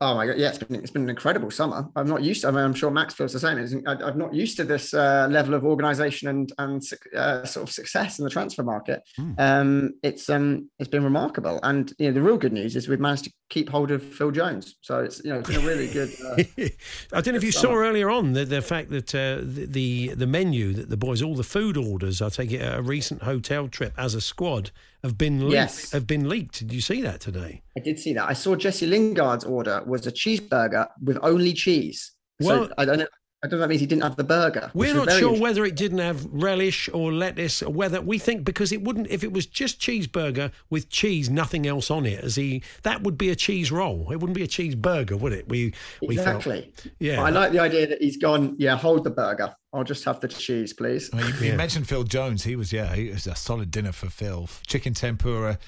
Oh 0.00 0.14
my 0.14 0.26
god, 0.26 0.38
yeah, 0.38 0.48
it's 0.48 0.58
been 0.58 0.76
it's 0.76 0.90
been 0.90 1.04
an 1.04 1.10
incredible 1.10 1.50
summer. 1.50 1.88
I'm 1.94 2.08
not 2.08 2.22
used 2.22 2.42
to. 2.42 2.48
I 2.48 2.50
mean, 2.50 2.64
I'm 2.64 2.74
sure 2.74 2.90
Max 2.90 3.14
feels 3.14 3.32
the 3.32 3.38
same. 3.38 3.58
It's, 3.58 3.74
I, 3.86 3.92
I'm 3.92 4.18
not 4.18 4.34
used 4.34 4.56
to 4.56 4.64
this 4.64 4.92
uh, 4.92 5.28
level 5.30 5.54
of 5.54 5.64
organisation 5.64 6.28
and 6.28 6.52
and 6.58 6.82
uh, 7.16 7.44
sort 7.44 7.68
of 7.68 7.72
success 7.72 8.18
in 8.18 8.24
the 8.24 8.30
transfer 8.30 8.64
market. 8.64 9.02
Um, 9.38 9.94
it's 10.02 10.28
um 10.28 10.68
it's 10.80 10.88
been 10.88 11.04
remarkable, 11.04 11.60
and 11.62 11.92
you 11.98 12.08
know 12.08 12.12
the 12.12 12.22
real 12.22 12.36
good 12.36 12.52
news 12.52 12.74
is 12.74 12.88
we've 12.88 12.98
managed 12.98 13.24
to 13.24 13.32
keep 13.50 13.68
hold 13.68 13.92
of 13.92 14.02
Phil 14.02 14.32
Jones. 14.32 14.76
So 14.80 14.98
it's 14.98 15.22
you 15.24 15.30
know 15.30 15.38
it's 15.38 15.48
been 15.48 15.62
a 15.62 15.66
really 15.66 15.88
good. 15.88 16.10
Uh, 16.22 16.42
I 17.12 17.20
don't 17.20 17.34
know 17.34 17.38
if 17.38 17.44
you 17.44 17.52
saw 17.52 17.72
earlier 17.72 18.10
on 18.10 18.32
the, 18.32 18.44
the 18.44 18.62
fact 18.62 18.90
that 18.90 19.14
uh, 19.14 19.38
the, 19.42 19.66
the 19.66 20.14
the 20.14 20.26
menu 20.26 20.72
that 20.72 20.90
the 20.90 20.96
boys, 20.96 21.22
all 21.22 21.36
the 21.36 21.44
food 21.44 21.76
orders, 21.76 22.20
I 22.20 22.30
take 22.30 22.50
it 22.50 22.58
a 22.58 22.82
recent 22.82 23.22
hotel 23.22 23.68
trip 23.68 23.94
as 23.96 24.14
a 24.14 24.20
squad 24.20 24.72
have 25.04 25.16
been 25.16 25.40
leaked. 25.40 25.52
Yes. 25.52 25.92
Have 25.92 26.06
been 26.06 26.28
leaked. 26.28 26.58
Did 26.58 26.72
you 26.72 26.80
see 26.80 27.00
that 27.02 27.20
today? 27.20 27.62
I 27.76 27.80
did 27.80 27.98
see 27.98 28.12
that. 28.14 28.28
I 28.28 28.32
saw 28.34 28.54
Jesse 28.56 28.86
Lingard's 28.86 29.44
order 29.44 29.82
was 29.86 30.06
a 30.06 30.12
cheeseburger 30.12 30.88
with 31.02 31.18
only 31.22 31.52
cheese. 31.52 32.12
Well- 32.40 32.68
so 32.68 32.74
I 32.78 32.84
don't 32.84 32.98
know. 32.98 33.06
I 33.42 33.46
don't 33.46 33.58
know 33.58 33.64
that 33.64 33.68
means 33.68 33.82
he 33.82 33.86
didn't 33.86 34.04
have 34.04 34.16
the 34.16 34.24
burger. 34.24 34.70
We're 34.72 34.94
not 34.94 35.12
sure 35.12 35.38
whether 35.38 35.66
it 35.66 35.76
didn't 35.76 35.98
have 35.98 36.24
relish 36.32 36.88
or 36.94 37.12
lettuce, 37.12 37.62
or 37.62 37.70
whether 37.70 38.00
we 38.00 38.18
think 38.18 38.42
because 38.42 38.72
it 38.72 38.80
wouldn't. 38.82 39.08
If 39.08 39.22
it 39.22 39.34
was 39.34 39.44
just 39.44 39.78
cheeseburger 39.78 40.50
with 40.70 40.88
cheese, 40.88 41.28
nothing 41.28 41.66
else 41.66 41.90
on 41.90 42.06
it, 42.06 42.24
as 42.24 42.36
he 42.36 42.62
that 42.84 43.02
would 43.02 43.18
be 43.18 43.28
a 43.28 43.36
cheese 43.36 43.70
roll. 43.70 44.10
It 44.10 44.16
wouldn't 44.16 44.34
be 44.34 44.44
a 44.44 44.48
cheeseburger, 44.48 45.20
would 45.20 45.34
it? 45.34 45.46
We 45.46 45.74
we 46.00 46.16
felt. 46.16 46.46
Exactly. 46.46 46.72
Yeah. 46.98 47.22
I 47.22 47.28
like 47.28 47.52
the 47.52 47.58
idea 47.58 47.86
that 47.86 48.00
he's 48.00 48.16
gone. 48.16 48.56
Yeah, 48.58 48.78
hold 48.78 49.04
the 49.04 49.10
burger. 49.10 49.54
I'll 49.74 49.84
just 49.84 50.04
have 50.04 50.20
the 50.20 50.28
cheese, 50.28 50.72
please. 50.72 51.10
Well, 51.12 51.28
you, 51.28 51.50
you 51.50 51.52
mentioned 51.52 51.86
Phil 51.86 52.04
Jones. 52.04 52.44
He 52.44 52.56
was, 52.56 52.72
yeah, 52.72 52.94
he 52.94 53.10
was 53.10 53.26
a 53.26 53.34
solid 53.34 53.70
dinner 53.70 53.92
for 53.92 54.08
Phil. 54.08 54.48
Chicken 54.66 54.94
tempura 54.94 55.58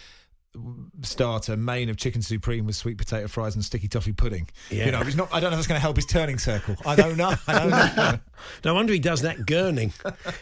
starter, 1.03 1.57
main 1.57 1.89
of 1.89 1.97
chicken 1.97 2.23
supreme 2.23 2.67
with 2.67 2.77
sweet 2.77 2.99
potato 2.99 3.29
fries 3.29 3.55
and 3.55 3.65
sticky 3.65 3.89
toffee 3.89 4.13
pudding. 4.13 4.49
Yeah. 4.71 4.87
You 4.87 4.93
know, 4.93 5.03
he's 5.03 5.17
not. 5.17 5.29
I 5.33 5.41
don't 5.41 5.51
know 5.51 5.57
if 5.57 5.61
it's 5.61 5.69
going 5.69 5.79
to 5.79 5.83
help 5.83 5.97
his 5.97 6.07
turning 6.07 6.39
circle. 6.39 6.77
I 6.85 6.97
don't 6.97 7.17
know. 7.17 7.35
I 7.47 7.59
don't 7.59 7.71
know. 7.71 8.19
No 8.65 8.75
wonder 8.75 8.93
he 8.93 8.99
does 8.99 9.23
that 9.23 9.39
gurning. 9.39 9.93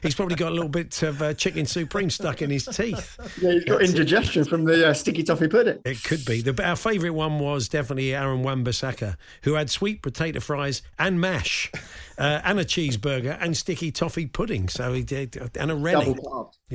He's 0.02 0.14
probably 0.14 0.36
got 0.36 0.50
a 0.50 0.54
little 0.54 0.68
bit 0.68 1.00
of 1.02 1.22
uh, 1.22 1.34
chicken 1.34 1.64
supreme 1.66 2.10
stuck 2.10 2.42
in 2.42 2.50
his 2.50 2.64
teeth. 2.64 3.16
Yeah, 3.40 3.52
he's 3.52 3.64
got 3.64 3.82
indigestion 3.82 4.44
from 4.44 4.64
the 4.64 4.88
uh, 4.88 4.94
sticky 4.94 5.22
toffee 5.22 5.48
pudding. 5.48 5.78
It 5.84 6.02
could 6.02 6.24
be. 6.24 6.40
The, 6.42 6.60
our 6.66 6.76
favourite 6.76 7.14
one 7.14 7.38
was 7.38 7.68
definitely 7.68 8.14
Aaron 8.14 8.42
Wan-Bissaka, 8.42 9.16
who 9.44 9.54
had 9.54 9.70
sweet 9.70 10.02
potato 10.02 10.40
fries 10.40 10.82
and 10.98 11.20
mash, 11.20 11.70
uh, 12.18 12.40
and 12.44 12.58
a 12.58 12.64
cheeseburger 12.64 13.38
and 13.40 13.56
sticky 13.56 13.92
toffee 13.92 14.26
pudding. 14.26 14.68
So 14.68 14.92
he 14.92 15.02
did, 15.02 15.36
and 15.56 15.70
a 15.70 15.74
rennie. 15.76 16.16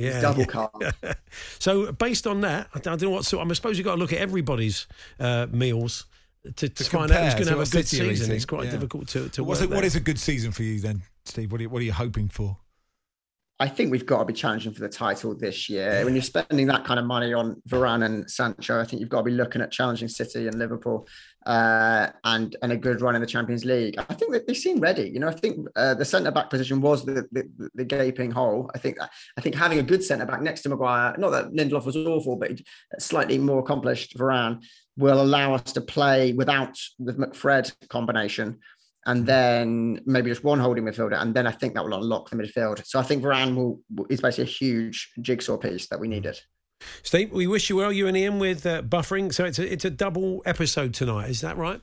Yeah, 0.00 0.08
It's 0.08 0.22
double 0.22 0.40
yeah. 0.40 0.90
carb. 1.06 1.16
So 1.58 1.92
based 1.92 2.26
on 2.26 2.40
that, 2.42 2.68
I 2.74 2.78
don't 2.78 3.00
know 3.02 3.10
what 3.10 3.24
sort. 3.24 3.48
I 3.48 3.52
suppose 3.54 3.78
you've 3.78 3.84
got 3.84 3.94
to 3.94 4.00
look 4.00 4.12
at 4.12 4.18
everybody's 4.18 4.86
uh, 5.18 5.46
meals 5.50 6.06
to, 6.56 6.68
to, 6.68 6.84
find 6.84 7.10
out 7.12 7.22
who's 7.24 7.34
going 7.34 7.44
to 7.46 7.50
to 7.52 7.58
have 7.58 7.68
a 7.68 7.70
good 7.70 7.86
season. 7.88 8.32
It's 8.32 8.44
quite 8.46 8.64
Yeah. 8.66 8.70
difficult 8.72 9.08
to 9.08 9.28
to 9.30 9.44
What's 9.44 9.60
work 9.60 9.70
it, 9.70 9.74
what 9.74 9.80
that. 9.82 9.86
is 9.86 9.96
a 9.96 10.00
good 10.00 10.18
season 10.18 10.52
for 10.52 10.62
you 10.62 10.80
then, 10.80 11.02
Steve? 11.24 11.52
What 11.52 11.60
are 11.60 11.64
you, 11.64 11.68
what 11.70 11.80
are 11.82 11.84
you 11.84 11.92
hoping 11.92 12.28
for? 12.28 12.56
I 13.60 13.68
think 13.68 13.90
we've 13.90 14.06
got 14.06 14.20
to 14.20 14.24
be 14.24 14.32
challenging 14.32 14.72
for 14.72 14.80
the 14.80 14.88
title 14.88 15.36
this 15.36 15.68
year. 15.68 16.02
When 16.02 16.14
you're 16.14 16.22
spending 16.22 16.66
that 16.68 16.86
kind 16.86 16.98
of 16.98 17.04
money 17.04 17.34
on 17.34 17.60
Varane 17.68 18.06
and 18.06 18.28
Sancho, 18.30 18.80
I 18.80 18.84
think 18.84 19.00
you've 19.00 19.10
got 19.10 19.18
to 19.18 19.24
be 19.24 19.32
looking 19.32 19.60
at 19.60 19.70
challenging 19.70 20.08
City 20.08 20.46
and 20.46 20.58
Liverpool 20.58 21.06
uh, 21.44 22.08
and 22.24 22.56
and 22.62 22.72
a 22.72 22.76
good 22.78 23.02
run 23.02 23.14
in 23.14 23.20
the 23.20 23.26
Champions 23.26 23.66
League. 23.66 23.96
I 23.98 24.14
think 24.14 24.32
that 24.32 24.46
they 24.46 24.54
seem 24.54 24.80
ready. 24.80 25.10
You 25.10 25.20
know, 25.20 25.28
I 25.28 25.32
think 25.32 25.68
uh, 25.76 25.92
the 25.92 26.06
centre 26.06 26.30
back 26.30 26.48
position 26.48 26.80
was 26.80 27.04
the, 27.04 27.26
the 27.32 27.70
the 27.74 27.84
gaping 27.84 28.30
hole. 28.30 28.70
I 28.74 28.78
think 28.78 28.96
I 29.36 29.40
think 29.42 29.54
having 29.56 29.78
a 29.78 29.82
good 29.82 30.02
centre 30.02 30.24
back 30.24 30.40
next 30.40 30.62
to 30.62 30.70
Maguire, 30.70 31.14
not 31.18 31.28
that 31.30 31.52
Lindelof 31.52 31.84
was 31.84 31.96
awful, 31.96 32.36
but 32.36 32.52
slightly 32.98 33.36
more 33.36 33.58
accomplished 33.58 34.16
Varane 34.16 34.64
will 34.96 35.20
allow 35.20 35.52
us 35.52 35.72
to 35.72 35.82
play 35.82 36.32
without 36.32 36.78
the 36.98 37.12
McFred 37.12 37.72
combination 37.88 38.58
and 39.06 39.26
then 39.26 40.00
maybe 40.04 40.30
just 40.30 40.44
one 40.44 40.58
holding 40.58 40.84
midfielder, 40.84 41.20
and 41.20 41.34
then 41.34 41.46
I 41.46 41.52
think 41.52 41.74
that 41.74 41.84
will 41.84 41.94
unlock 41.94 42.30
the 42.30 42.36
midfield. 42.36 42.84
So 42.86 42.98
I 42.98 43.02
think 43.02 43.22
Varane 43.22 43.54
will 43.54 43.80
is 44.08 44.20
basically 44.20 44.44
a 44.44 44.48
huge 44.48 45.12
jigsaw 45.20 45.56
piece 45.56 45.88
that 45.88 46.00
we 46.00 46.08
needed. 46.08 46.38
Steve, 47.02 47.32
we 47.32 47.46
wish 47.46 47.68
you 47.68 47.76
well, 47.76 47.92
you 47.92 48.06
and 48.06 48.16
Iain, 48.16 48.38
with 48.38 48.64
uh, 48.66 48.82
buffering. 48.82 49.32
So 49.32 49.44
it's 49.44 49.58
a, 49.58 49.72
it's 49.72 49.84
a 49.84 49.90
double 49.90 50.42
episode 50.46 50.94
tonight. 50.94 51.30
Is 51.30 51.40
that 51.40 51.56
right? 51.56 51.80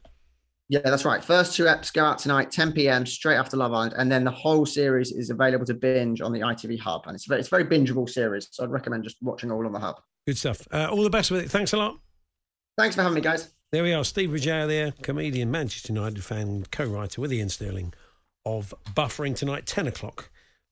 Yeah, 0.70 0.82
that's 0.84 1.06
right. 1.06 1.24
First 1.24 1.56
two 1.56 1.64
eps 1.64 1.94
go 1.94 2.04
out 2.04 2.20
tonight, 2.20 2.52
10 2.52 2.74
p.m. 2.74 3.06
straight 3.06 3.38
after 3.38 3.56
Love 3.56 3.74
Island, 3.74 3.94
and 3.98 4.12
then 4.12 4.26
the 4.26 4.32
whole 4.32 4.66
series 4.66 5.14
is 5.14 5.30
available 5.30 5.66
to 5.66 5.74
binge 5.74 6.20
on 6.20 6.34
the 6.34 6.42
ITV 6.42 6.80
Hub, 6.80 7.04
and 7.08 7.16
it's 7.16 7.26
a 7.26 7.30
very, 7.30 7.40
it's 7.40 7.48
a 7.48 7.52
very 7.52 7.64
bingeable 7.66 8.10
series. 8.10 8.50
So 8.52 8.64
I'd 8.64 8.70
recommend 8.70 9.06
just 9.06 9.18
watching 9.22 9.50
all 9.50 9.66
on 9.66 9.72
the 9.72 9.80
Hub. 9.80 10.02
Good 10.26 10.38
stuff. 10.38 10.68
Uh, 10.72 10.90
all 10.92 11.04
the 11.04 11.10
best 11.10 11.32
with 11.32 11.46
it. 11.46 11.50
Thanks 11.50 11.72
a 11.72 11.78
lot. 11.78 11.98
Thanks 12.78 12.96
for 12.96 13.02
having 13.02 13.16
me, 13.16 13.22
guys. 13.22 13.57
There 13.70 13.84
we 13.84 13.92
are. 13.92 14.06
Steve 14.06 14.30
Bugeja 14.30 14.66
there, 14.66 14.94
comedian, 15.02 15.52
Manchester 15.52 15.92
United 15.92 16.24
fan, 16.24 16.66
co-writer 16.72 17.20
with 17.20 17.34
Iain 17.34 17.50
Stirling 17.50 17.94
of 18.46 18.74
Buffering 18.96 19.36
tonight, 19.36 19.66
10 19.66 19.88
o'clock, 19.88 20.30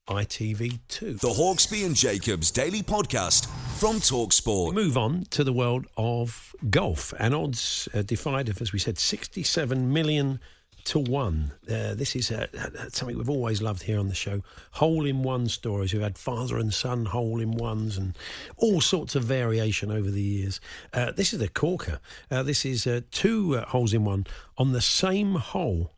ITV2. 0.08 1.20
The 1.20 1.28
Hawksby 1.28 1.84
and 1.84 1.94
Jacobs 1.94 2.50
Daily 2.50 2.82
Podcast 2.82 3.50
from 3.78 3.96
Talksport. 3.96 4.72
Move 4.72 4.96
on 4.96 5.26
to 5.28 5.44
the 5.44 5.52
world 5.52 5.86
of 5.98 6.56
golf 6.70 7.12
and 7.18 7.34
odds 7.34 7.86
uh, 7.92 8.00
defied 8.00 8.48
of, 8.48 8.62
as 8.62 8.72
we 8.72 8.78
said, 8.78 8.98
67 8.98 9.92
million 9.92 10.40
to 10.86 10.98
one. 10.98 11.52
Uh, 11.68 11.94
this 11.94 12.16
is 12.16 12.30
uh, 12.30 12.46
something 12.90 13.16
we've 13.16 13.30
always 13.30 13.60
loved 13.60 13.82
here 13.82 13.98
on 13.98 14.08
the 14.08 14.14
show. 14.14 14.42
Hole 14.72 15.04
in 15.04 15.22
one 15.22 15.48
stories. 15.48 15.92
We've 15.92 16.02
had 16.02 16.16
father 16.16 16.58
and 16.58 16.72
son 16.72 17.06
hole 17.06 17.40
in 17.40 17.52
ones 17.52 17.96
and 17.96 18.16
all 18.56 18.80
sorts 18.80 19.14
of 19.14 19.24
variation 19.24 19.90
over 19.90 20.10
the 20.10 20.22
years. 20.22 20.60
Uh, 20.92 21.12
this 21.12 21.32
is 21.32 21.40
the 21.40 21.48
corker. 21.48 22.00
Uh, 22.30 22.42
this 22.42 22.64
is 22.64 22.86
uh, 22.86 23.00
two 23.10 23.56
uh, 23.56 23.66
holes 23.66 23.92
in 23.92 24.04
one 24.04 24.26
on 24.56 24.72
the 24.72 24.80
same 24.80 25.34
hole 25.34 25.92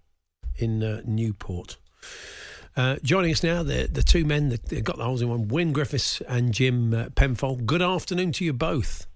in 0.56 0.82
uh, 0.82 1.02
Newport. 1.04 1.76
Uh, 2.76 2.96
joining 3.02 3.32
us 3.32 3.42
now, 3.42 3.62
the 3.62 3.88
the 3.90 4.02
two 4.02 4.24
men 4.24 4.50
that 4.50 4.84
got 4.84 4.96
the 4.96 5.04
holes 5.04 5.20
in 5.20 5.28
one, 5.28 5.48
Wyn 5.48 5.72
Griffiths 5.72 6.20
and 6.28 6.54
Jim 6.54 6.94
uh, 6.94 7.08
Penfold. 7.14 7.66
Good 7.66 7.82
afternoon 7.82 8.32
to 8.32 8.44
you 8.44 8.52
both. 8.52 9.06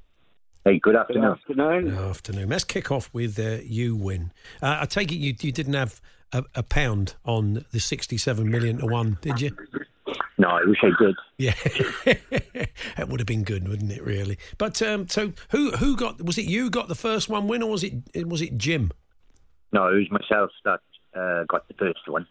Hey, 0.64 0.79
good 0.79 0.94
afternoon. 0.94 1.37
Good 1.48 1.59
afternoon. 1.59 2.48
Let's 2.48 2.62
kick 2.62 2.92
off 2.92 3.11
with 3.12 3.37
uh, 3.38 3.59
you, 3.64 3.96
Wyn. 3.96 4.33
Uh, 4.62 4.79
I 4.83 4.87
take 4.87 5.11
it 5.11 5.16
you, 5.16 5.35
you 5.40 5.51
didn't 5.51 5.75
have 5.75 6.01
a, 6.33 6.44
a 6.55 6.62
pound 6.62 7.16
on 7.25 7.64
the 7.72 7.81
67 7.81 8.48
million 8.48 8.79
to 8.79 8.87
one, 8.87 9.18
did 9.20 9.40
you? 9.40 9.57
No, 10.38 10.48
I 10.48 10.62
wish 10.64 10.79
I 10.83 10.90
did. 11.03 11.16
Yeah, 11.37 11.55
that 12.96 13.09
would 13.09 13.18
have 13.18 13.27
been 13.27 13.42
good, 13.42 13.68
wouldn't 13.68 13.90
it? 13.90 14.03
Really. 14.03 14.38
But 14.57 14.81
um, 14.83 15.09
so 15.09 15.33
who 15.51 15.72
who 15.72 15.96
got? 15.96 16.22
Was 16.22 16.38
it 16.38 16.44
you 16.44 16.70
got 16.70 16.88
the 16.88 16.94
first 16.94 17.29
one 17.29 17.48
Wyn, 17.48 17.62
or 17.62 17.70
was 17.70 17.83
it 17.85 18.27
was 18.27 18.40
it 18.40 18.57
Jim? 18.57 18.92
No, 19.72 19.88
it 19.88 19.94
was 19.94 20.11
myself 20.11 20.51
that 20.64 20.81
uh, 21.14 21.44
got 21.48 21.66
the 21.68 21.75
first 21.75 22.07
one. 22.07 22.27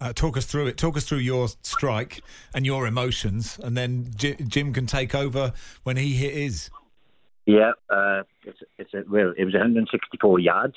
Uh, 0.00 0.12
talk 0.12 0.36
us 0.36 0.46
through 0.46 0.66
it. 0.66 0.76
Talk 0.76 0.96
us 0.96 1.04
through 1.04 1.18
your 1.18 1.48
strike 1.62 2.22
and 2.54 2.64
your 2.66 2.86
emotions, 2.86 3.58
and 3.62 3.76
then 3.76 4.10
J- 4.16 4.36
Jim 4.46 4.72
can 4.72 4.86
take 4.86 5.14
over 5.14 5.52
when 5.84 5.96
he 5.96 6.14
hit 6.14 6.34
his. 6.34 6.70
Yeah, 7.50 7.72
uh, 7.88 8.22
it's 8.44 8.60
it's 8.78 8.94
a, 8.94 9.02
well, 9.10 9.34
it 9.36 9.44
was 9.44 9.54
164 9.54 10.38
yards, 10.38 10.76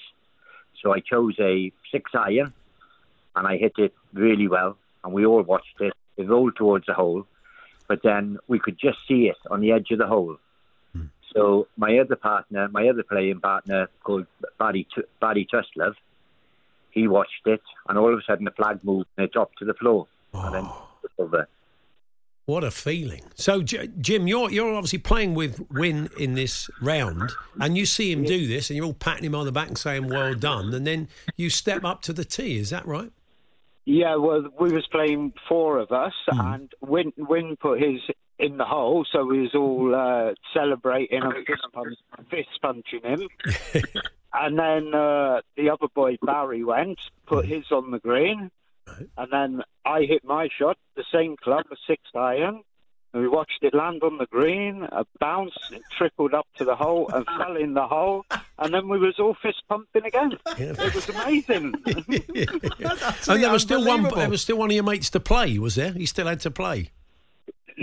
so 0.81 0.91
I 0.91 1.01
chose 1.01 1.35
a 1.39 1.71
six 1.91 2.09
iron, 2.15 2.51
and 3.35 3.47
I 3.47 3.57
hit 3.57 3.73
it 3.77 3.93
really 4.11 4.47
well, 4.47 4.75
and 5.03 5.13
we 5.13 5.23
all 5.23 5.43
watched 5.43 5.79
it. 5.79 5.93
It 6.17 6.27
rolled 6.27 6.55
towards 6.55 6.87
the 6.87 6.95
hole, 6.95 7.27
but 7.87 8.01
then 8.03 8.39
we 8.47 8.57
could 8.57 8.79
just 8.79 8.97
see 9.07 9.27
it 9.27 9.37
on 9.51 9.61
the 9.61 9.71
edge 9.71 9.91
of 9.91 9.99
the 9.99 10.07
hole. 10.07 10.37
So 11.35 11.67
my 11.77 11.99
other 11.99 12.15
partner, 12.15 12.67
my 12.69 12.87
other 12.87 13.03
playing 13.03 13.39
partner 13.39 13.87
called 14.03 14.25
Barry 14.57 14.87
Barry 15.21 15.47
Trustlove, 15.51 15.93
he 16.89 17.07
watched 17.07 17.45
it, 17.45 17.61
and 17.87 17.99
all 17.99 18.11
of 18.11 18.17
a 18.17 18.23
sudden 18.23 18.45
the 18.45 18.51
flag 18.51 18.83
moved 18.83 19.09
and 19.15 19.25
it 19.25 19.31
dropped 19.31 19.59
to 19.59 19.65
the 19.65 19.75
floor, 19.75 20.07
and 20.33 20.55
then 20.55 20.65
it 20.65 20.71
was 21.03 21.11
over. 21.19 21.47
What 22.45 22.63
a 22.63 22.71
feeling! 22.71 23.21
So, 23.35 23.61
J- 23.61 23.89
Jim, 23.99 24.27
you're 24.27 24.51
you're 24.51 24.73
obviously 24.73 24.99
playing 24.99 25.33
with 25.33 25.65
Wyn 25.71 26.09
in 26.19 26.33
this 26.33 26.69
round, 26.81 27.31
and 27.59 27.77
you 27.77 27.85
see 27.85 28.11
him 28.11 28.23
do 28.23 28.47
this, 28.47 28.69
and 28.69 28.75
you're 28.75 28.85
all 28.85 28.93
patting 28.93 29.23
him 29.23 29.35
on 29.35 29.45
the 29.45 29.51
back 29.53 29.69
and 29.69 29.77
saying 29.77 30.09
"Well 30.09 30.33
done," 30.33 30.73
and 30.73 30.85
then 30.85 31.07
you 31.37 31.49
step 31.49 31.85
up 31.85 32.01
to 32.03 32.13
the 32.13 32.25
tee. 32.25 32.57
Is 32.57 32.69
that 32.71 32.85
right? 32.85 33.11
Yeah, 33.85 34.15
well, 34.15 34.45
we 34.59 34.71
was 34.71 34.87
playing 34.87 35.33
four 35.47 35.77
of 35.77 35.91
us, 35.91 36.13
and 36.27 36.73
Wyn, 36.81 37.11
Wyn 37.17 37.57
put 37.57 37.81
his 37.81 37.99
in 38.39 38.57
the 38.57 38.65
hole, 38.65 39.05
so 39.09 39.25
we 39.25 39.41
was 39.41 39.55
all 39.55 39.93
uh, 39.93 40.33
celebrating 40.53 41.21
and 41.21 41.33
fist, 41.45 41.61
punch, 41.73 41.97
fist 42.29 42.49
punching 42.61 43.01
him. 43.03 43.27
and 44.33 44.57
then 44.57 44.93
uh, 44.93 45.41
the 45.55 45.69
other 45.69 45.87
boy 45.93 46.17
Barry 46.21 46.63
went, 46.63 46.99
put 47.25 47.45
his 47.45 47.71
on 47.71 47.91
the 47.91 47.99
green, 47.99 48.51
and 49.17 49.31
then 49.31 49.61
I 49.85 50.01
hit 50.01 50.23
my 50.23 50.49
shot, 50.57 50.77
the 50.95 51.03
same 51.13 51.35
club, 51.37 51.65
a 51.71 51.75
six 51.87 52.01
iron. 52.15 52.61
And 53.13 53.21
we 53.21 53.27
watched 53.27 53.59
it 53.61 53.75
land 53.75 54.01
on 54.01 54.17
the 54.17 54.25
green, 54.25 54.87
a 54.91 55.05
bounce, 55.19 55.53
it 55.71 55.83
trickled 55.95 56.33
up 56.33 56.47
to 56.57 56.65
the 56.65 56.75
hole 56.75 57.09
and 57.13 57.25
fell 57.37 57.55
in 57.55 57.75
the 57.75 57.85
hole, 57.85 58.25
and 58.57 58.73
then 58.73 58.89
we 58.89 58.97
was 58.97 59.19
all 59.19 59.35
fist 59.39 59.61
pumping 59.69 60.03
again. 60.03 60.31
It 60.57 60.95
was 60.95 61.09
amazing. 61.09 61.75
and 61.85 63.43
there 63.43 63.51
was 63.51 63.61
still 63.61 63.85
one. 63.85 64.03
There 64.15 64.29
was 64.29 64.41
still 64.41 64.57
one 64.57 64.71
of 64.71 64.75
your 64.75 64.83
mates 64.83 65.11
to 65.11 65.19
play. 65.19 65.59
Was 65.59 65.75
there? 65.75 65.91
He 65.91 66.07
still 66.07 66.25
had 66.25 66.39
to 66.39 66.49
play. 66.49 66.89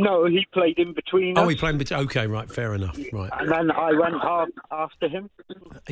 No, 0.03 0.25
he 0.27 0.47
played 0.53 0.79
in 0.79 0.93
between 0.95 1.37
Oh, 1.39 1.45
us, 1.45 1.51
he 1.51 1.57
played. 1.57 1.79
between. 1.79 2.01
Okay, 2.01 2.27
right, 2.27 2.49
fair 2.49 2.75
enough. 2.75 2.99
Right. 3.13 3.31
and 3.39 3.49
then 3.51 3.71
I 3.71 3.93
went 3.93 4.21
half 4.21 4.49
after 4.71 5.09
him. 5.09 5.31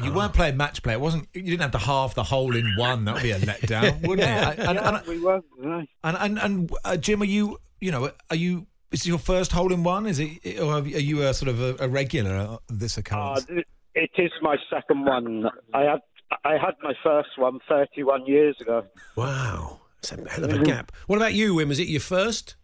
You 0.03 0.12
weren't 0.12 0.35
playing 0.35 0.57
match 0.57 0.83
play. 0.83 0.94
It 0.94 1.01
wasn't. 1.01 1.29
You 1.35 1.42
didn't 1.42 1.62
have 1.62 1.71
to 1.73 1.79
halve 1.79 2.14
the 2.14 2.23
hole 2.25 2.55
in 2.57 2.75
one. 2.77 3.05
That 3.05 3.14
would 3.14 3.23
be 3.23 3.31
a 3.33 3.38
letdown, 3.38 4.01
wouldn't 4.09 4.27
yeah, 4.27 4.51
it? 4.53 4.59
And, 4.61 4.75
yeah, 4.77 4.99
and, 4.99 5.07
we 5.07 5.18
were. 5.21 5.40
yeah. 5.62 5.83
and, 6.05 6.16
and, 6.18 6.38
and 6.38 6.73
uh, 6.85 6.97
Jim, 6.97 7.23
are 7.23 7.27
you? 7.27 7.59
You 7.81 7.90
know, 7.92 8.11
are 8.31 8.37
you? 8.37 8.66
Is 8.90 9.03
it 9.03 9.09
your 9.09 9.18
first 9.18 9.53
hole 9.53 9.73
in 9.73 9.83
one? 9.85 10.07
Is 10.07 10.18
it, 10.18 10.59
or 10.61 10.73
are 10.75 10.81
you 10.87 11.23
a 11.23 11.35
sort 11.35 11.49
of 11.51 11.61
a, 11.61 11.77
a 11.85 11.88
regular 11.88 12.33
of 12.35 12.61
this 12.68 12.97
Uh, 12.97 13.01
occurrence? 13.01 13.44
th- 13.44 13.66
it 13.94 14.11
is 14.16 14.31
my 14.42 14.57
second 14.71 15.05
one. 15.05 15.51
I 15.75 15.83
had 15.83 16.01
I 16.44 16.53
had 16.53 16.75
my 16.83 16.94
first 17.03 17.31
one 17.37 17.59
31 17.68 18.27
years 18.27 18.57
ago. 18.61 18.85
Wow, 19.16 19.81
it's 19.99 20.12
a 20.12 20.16
hell 20.31 20.44
of 20.44 20.53
a 20.53 20.64
gap. 20.64 20.92
What 21.07 21.16
about 21.16 21.35
you, 21.35 21.55
Wyn? 21.57 21.68
Was 21.68 21.79
it 21.81 21.88
your 21.88 22.01
first? 22.01 22.55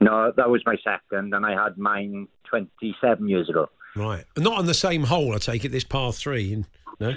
No, 0.00 0.32
that 0.36 0.48
was 0.48 0.62
my 0.64 0.76
second, 0.82 1.34
and 1.34 1.44
I 1.44 1.62
had 1.62 1.76
mine 1.76 2.28
27 2.48 3.28
years 3.28 3.48
ago. 3.48 3.68
Right, 3.96 4.24
not 4.38 4.58
on 4.58 4.66
the 4.66 4.74
same 4.74 5.04
hole. 5.04 5.34
I 5.34 5.38
take 5.38 5.64
it. 5.64 5.70
This 5.70 5.84
par 5.84 6.12
three. 6.12 6.64
No. 7.00 7.12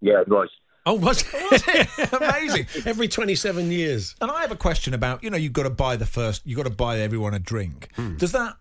Yeah, 0.00 0.20
it 0.20 0.28
was. 0.28 0.48
Oh, 0.86 0.94
was 0.94 1.24
it? 1.32 2.12
Amazing. 2.12 2.66
Every 2.86 3.08
twenty-seven 3.08 3.70
years. 3.70 4.14
And 4.20 4.30
I 4.30 4.42
have 4.42 4.52
a 4.52 4.56
question 4.56 4.94
about 4.94 5.22
you 5.22 5.30
know 5.30 5.36
you've 5.36 5.52
got 5.52 5.64
to 5.64 5.70
buy 5.70 5.96
the 5.96 6.06
first 6.06 6.42
you've 6.44 6.56
got 6.56 6.66
to 6.66 6.70
buy 6.70 7.00
everyone 7.00 7.34
a 7.34 7.38
drink. 7.38 7.88
Hmm. 7.96 8.16
Does 8.16 8.32
that 8.32 8.56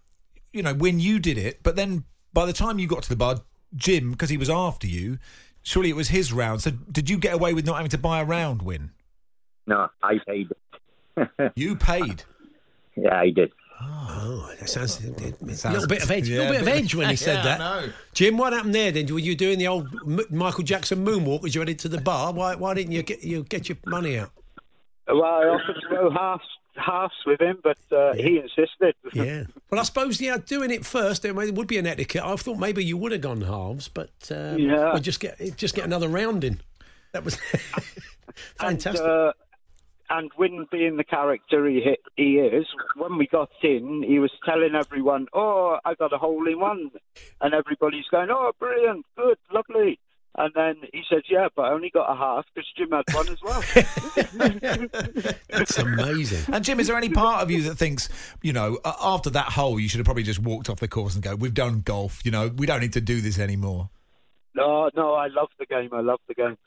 you 0.52 0.64
know 0.64 0.74
when 0.74 1.00
you 1.00 1.20
did 1.20 1.38
it, 1.38 1.62
but 1.64 1.76
then 1.76 2.06
by 2.34 2.46
the 2.46 2.54
time 2.54 2.80
you 2.80 2.88
got 2.88 3.04
to 3.04 3.10
the 3.10 3.16
bar, 3.16 3.38
Jim 3.76 4.12
because 4.12 4.30
he 4.30 4.38
was 4.38 4.50
after 4.50 4.88
you, 4.88 5.20
surely 5.62 5.90
it 5.90 5.96
was 5.96 6.10
his 6.10 6.34
round. 6.34 6.62
So 6.62 6.72
did 6.72 7.10
you 7.10 7.18
get 7.18 7.34
away 7.34 7.54
with 7.54 7.66
not 7.66 7.76
having 7.76 7.92
to 7.92 7.98
buy 7.98 8.22
a 8.22 8.26
round 8.26 8.62
Wyn? 8.62 8.92
No, 9.68 9.90
I 10.02 10.14
paid. 10.28 10.48
You 11.56 11.76
paid. 11.76 12.24
Yeah, 12.96 13.16
I 13.20 13.30
did. 13.30 13.52
Oh, 13.84 14.52
that 14.60 14.70
sounds 14.70 15.00
a 15.00 15.56
sounds- 15.56 15.74
little 15.74 15.88
bit 15.88 16.04
of 16.04 16.12
edge. 16.12 16.30
A 16.30 16.32
yeah, 16.34 16.38
little 16.40 16.54
bit 16.54 16.62
of 16.62 16.68
edge 16.68 16.94
when 16.94 17.10
he 17.10 17.16
said 17.16 17.36
Yeah, 17.36 17.42
I 17.42 17.44
that. 17.46 17.60
know. 17.60 17.94
Jim, 18.14 18.38
what 18.38 18.54
happened 18.54 18.76
there? 18.76 18.92
Then 18.92 19.08
were 19.12 19.18
you 19.20 19.36
doing 19.36 19.58
the 19.58 19.68
old 19.68 19.88
Michael 20.32 20.64
Jackson 20.64 21.04
moonwalk 21.04 21.44
as 21.46 21.56
you 21.56 21.62
headed 21.62 21.80
to 21.80 21.90
the 21.90 22.00
bar? 22.00 22.32
Why, 22.32 22.54
why 22.56 22.74
didn't 22.76 22.92
you 22.92 23.02
get 23.02 23.24
you 23.24 23.44
get 23.44 23.70
your 23.70 23.78
money 23.88 24.20
out? 24.20 24.32
Well, 25.08 25.24
I 25.24 25.46
offered 25.46 25.76
to 25.82 25.90
go 25.90 26.12
halves 26.12 26.44
halves 26.76 27.14
with 27.26 27.42
him, 27.42 27.58
but 27.64 27.78
uh, 27.92 28.14
he 28.14 28.38
insisted. 28.38 28.94
Yeah. 29.14 29.44
Well, 29.72 29.80
I 29.80 29.84
suppose 29.84 30.22
yeah, 30.22 30.38
doing 30.38 30.70
it 30.72 30.86
first 30.86 31.24
there 31.24 31.34
would 31.34 31.68
be 31.68 31.78
an 31.80 31.88
etiquette. 31.88 32.22
I 32.24 32.36
thought 32.36 32.60
maybe 32.60 32.86
you 32.86 32.98
would 32.98 33.12
have 33.14 33.22
gone 33.22 33.42
halves, 33.42 33.88
but 33.88 34.12
um, 34.30 34.60
Yeah. 34.60 34.98
just 35.00 35.20
get 35.20 35.58
just 35.58 35.74
get 35.76 35.86
another 35.86 36.08
round 36.08 36.44
in. 36.44 36.60
That 37.14 37.26
was 37.26 37.36
fantastic. 38.60 39.02
And, 39.02 39.10
uh, 39.12 39.34
and 40.12 40.30
Wyn 40.38 40.68
being 40.70 40.98
the 40.98 41.04
character 41.04 41.66
he, 41.68 41.98
he 42.18 42.36
is, 42.36 42.68
when 42.98 43.18
we 43.18 43.28
got 43.28 43.50
in, 43.64 44.04
he 44.06 44.20
was 44.20 44.32
telling 44.46 44.76
everyone, 44.76 45.28
"Oh, 45.34 45.80
I 45.86 45.96
got 45.96 46.14
a 46.14 46.18
hole 46.18 46.46
in 46.48 46.60
one," 46.60 46.92
and 47.40 47.54
everybody's 47.54 48.06
going, 48.12 48.30
"Oh, 48.30 48.52
brilliant, 48.60 49.06
good, 49.18 49.38
lovely." 49.52 50.00
And 50.38 50.54
then 50.54 50.76
he 50.94 51.02
says, 51.10 51.24
"Yeah, 51.30 51.48
but 51.56 51.64
I 51.64 51.72
only 51.72 51.90
got 51.90 52.12
a 52.12 52.16
half 52.16 52.46
because 52.54 52.70
Jim 52.78 52.92
had 52.92 53.06
one 53.14 53.30
as 53.30 53.42
well." 53.42 53.62
That's 55.50 55.78
amazing. 55.78 56.54
And 56.54 56.64
Jim, 56.64 56.80
is 56.80 56.88
there 56.88 56.98
any 56.98 57.10
part 57.10 57.42
of 57.42 57.50
you 57.50 57.64
that 57.64 57.76
thinks, 57.76 58.10
you 58.42 58.54
know, 58.54 58.80
after 58.86 59.30
that 59.32 59.48
hole, 59.54 59.80
you 59.80 59.88
should 59.88 60.00
have 60.00 60.06
probably 60.06 60.24
just 60.24 60.40
walked 60.40 60.70
off 60.70 60.80
the 60.80 60.88
course 60.90 61.16
and 61.16 61.24
go, 61.24 61.36
"We've 61.36 61.54
done 61.54 61.82
golf. 61.82 62.22
You 62.26 62.32
know, 62.32 62.50
we 62.50 62.66
don't 62.66 62.82
need 62.82 62.94
to 62.94 63.02
do 63.02 63.22
this 63.22 63.40
anymore." 63.40 63.90
no, 64.54 64.90
no, 64.96 65.14
I 65.14 65.28
love 65.28 65.50
the 65.60 65.66
game. 65.66 65.90
I 65.94 66.02
love 66.02 66.20
the 66.28 66.34
game. 66.34 66.58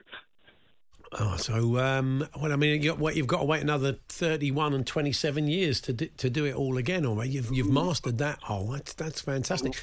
Oh, 1.19 1.37
so 1.37 1.79
um, 1.79 2.27
well, 2.41 2.53
I 2.53 2.57
mean, 2.57 2.83
you, 2.83 2.95
what 2.95 3.15
you've 3.15 3.27
got 3.27 3.39
to 3.39 3.45
wait 3.45 3.63
another 3.63 3.99
thirty-one 4.09 4.75
and 4.75 4.87
twenty-seven 4.87 5.47
years 5.47 5.81
to 5.83 5.93
do, 5.93 6.09
to 6.17 6.29
do 6.29 6.45
it 6.45 6.55
all 6.55 6.77
again. 6.77 7.05
Or 7.05 7.25
you've 7.25 7.53
you've 7.53 7.71
mastered 7.71 8.19
that 8.19 8.43
hole. 8.43 8.67
That's 8.69 8.95
that's 8.95 9.21
fantastic. 9.21 9.81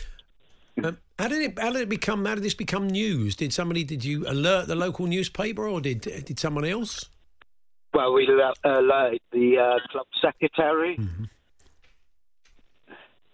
Um, 0.84 0.98
how 1.18 1.28
did 1.28 1.42
it? 1.42 1.60
How 1.60 1.72
did 1.72 1.84
it 1.84 1.90
become? 1.90 2.26
How 2.26 2.36
did 2.36 2.44
this 2.44 2.54
become 2.54 2.88
news? 2.88 3.36
Did 3.36 3.54
somebody? 3.54 3.84
Did 3.84 4.04
you 4.04 4.26
alert 4.28 4.68
the 4.68 4.76
local 4.76 5.08
newspaper, 5.08 5.68
or 5.68 5.80
did 5.80 6.02
did 6.02 6.40
someone 6.40 6.66
else? 6.66 7.06
Well, 7.94 8.14
we 8.14 8.28
le- 8.28 8.54
alerted 8.64 9.22
the 9.32 9.58
uh, 9.58 9.80
club 9.90 10.08
secretary. 10.22 10.98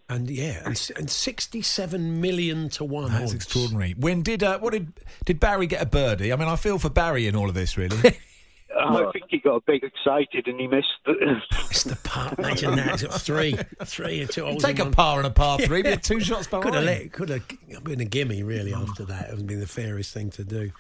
And 0.10 0.30
yeah, 0.30 0.62
and, 0.66 0.92
and 0.96 1.10
sixty-seven 1.10 2.22
million 2.22 2.70
to 2.70 2.86
one. 2.86 3.12
That's 3.12 3.24
odds. 3.24 3.34
extraordinary. 3.34 3.94
When 3.98 4.22
did 4.22 4.42
uh, 4.42 4.58
what 4.60 4.72
did 4.72 4.94
did 5.26 5.40
Barry 5.40 5.68
get 5.68 5.82
a 5.82 5.86
birdie? 5.86 6.32
I 6.32 6.38
mean, 6.38 6.48
I 6.48 6.56
feel 6.56 6.80
for 6.80 6.90
Barry 6.90 7.28
in 7.28 7.36
all 7.36 7.50
of 7.50 7.56
this, 7.56 7.78
really. 7.78 7.98
I 8.76 9.12
think 9.12 9.26
he 9.30 9.40
got 9.40 9.56
a 9.56 9.62
bit 9.62 9.84
excited 9.84 10.48
and 10.48 10.60
he 10.60 10.68
missed. 10.68 10.88
It's 11.06 11.84
the 11.84 11.96
part. 12.04 12.38
Imagine 12.38 12.76
that. 12.76 13.02
It's 13.04 13.24
three, 13.24 13.58
three 13.86 14.22
and 14.22 14.30
two. 14.30 14.46
holes 14.46 14.64
Take 14.64 14.76
in 14.76 14.82
a 14.82 14.84
one. 14.86 14.94
par 14.94 15.18
and 15.20 15.28
a 15.28 15.30
par 15.30 15.60
three, 15.60 15.82
but 15.84 16.04
two 16.04 16.20
shots 16.20 16.48
behind. 16.48 16.64
Could 16.64 16.74
have 16.76 16.84
let, 16.84 17.12
could 17.12 17.30
have 17.30 17.84
been 17.84 18.02
a 18.02 18.06
gimme 18.06 18.44
really 18.44 18.74
after 18.74 19.06
that. 19.06 19.26
It 19.26 19.32
would 19.32 19.40
have 19.40 19.48
been 19.48 19.60
the 19.60 19.68
fairest 19.68 20.14
thing 20.14 20.30
to 20.32 20.44
do. 20.44 20.72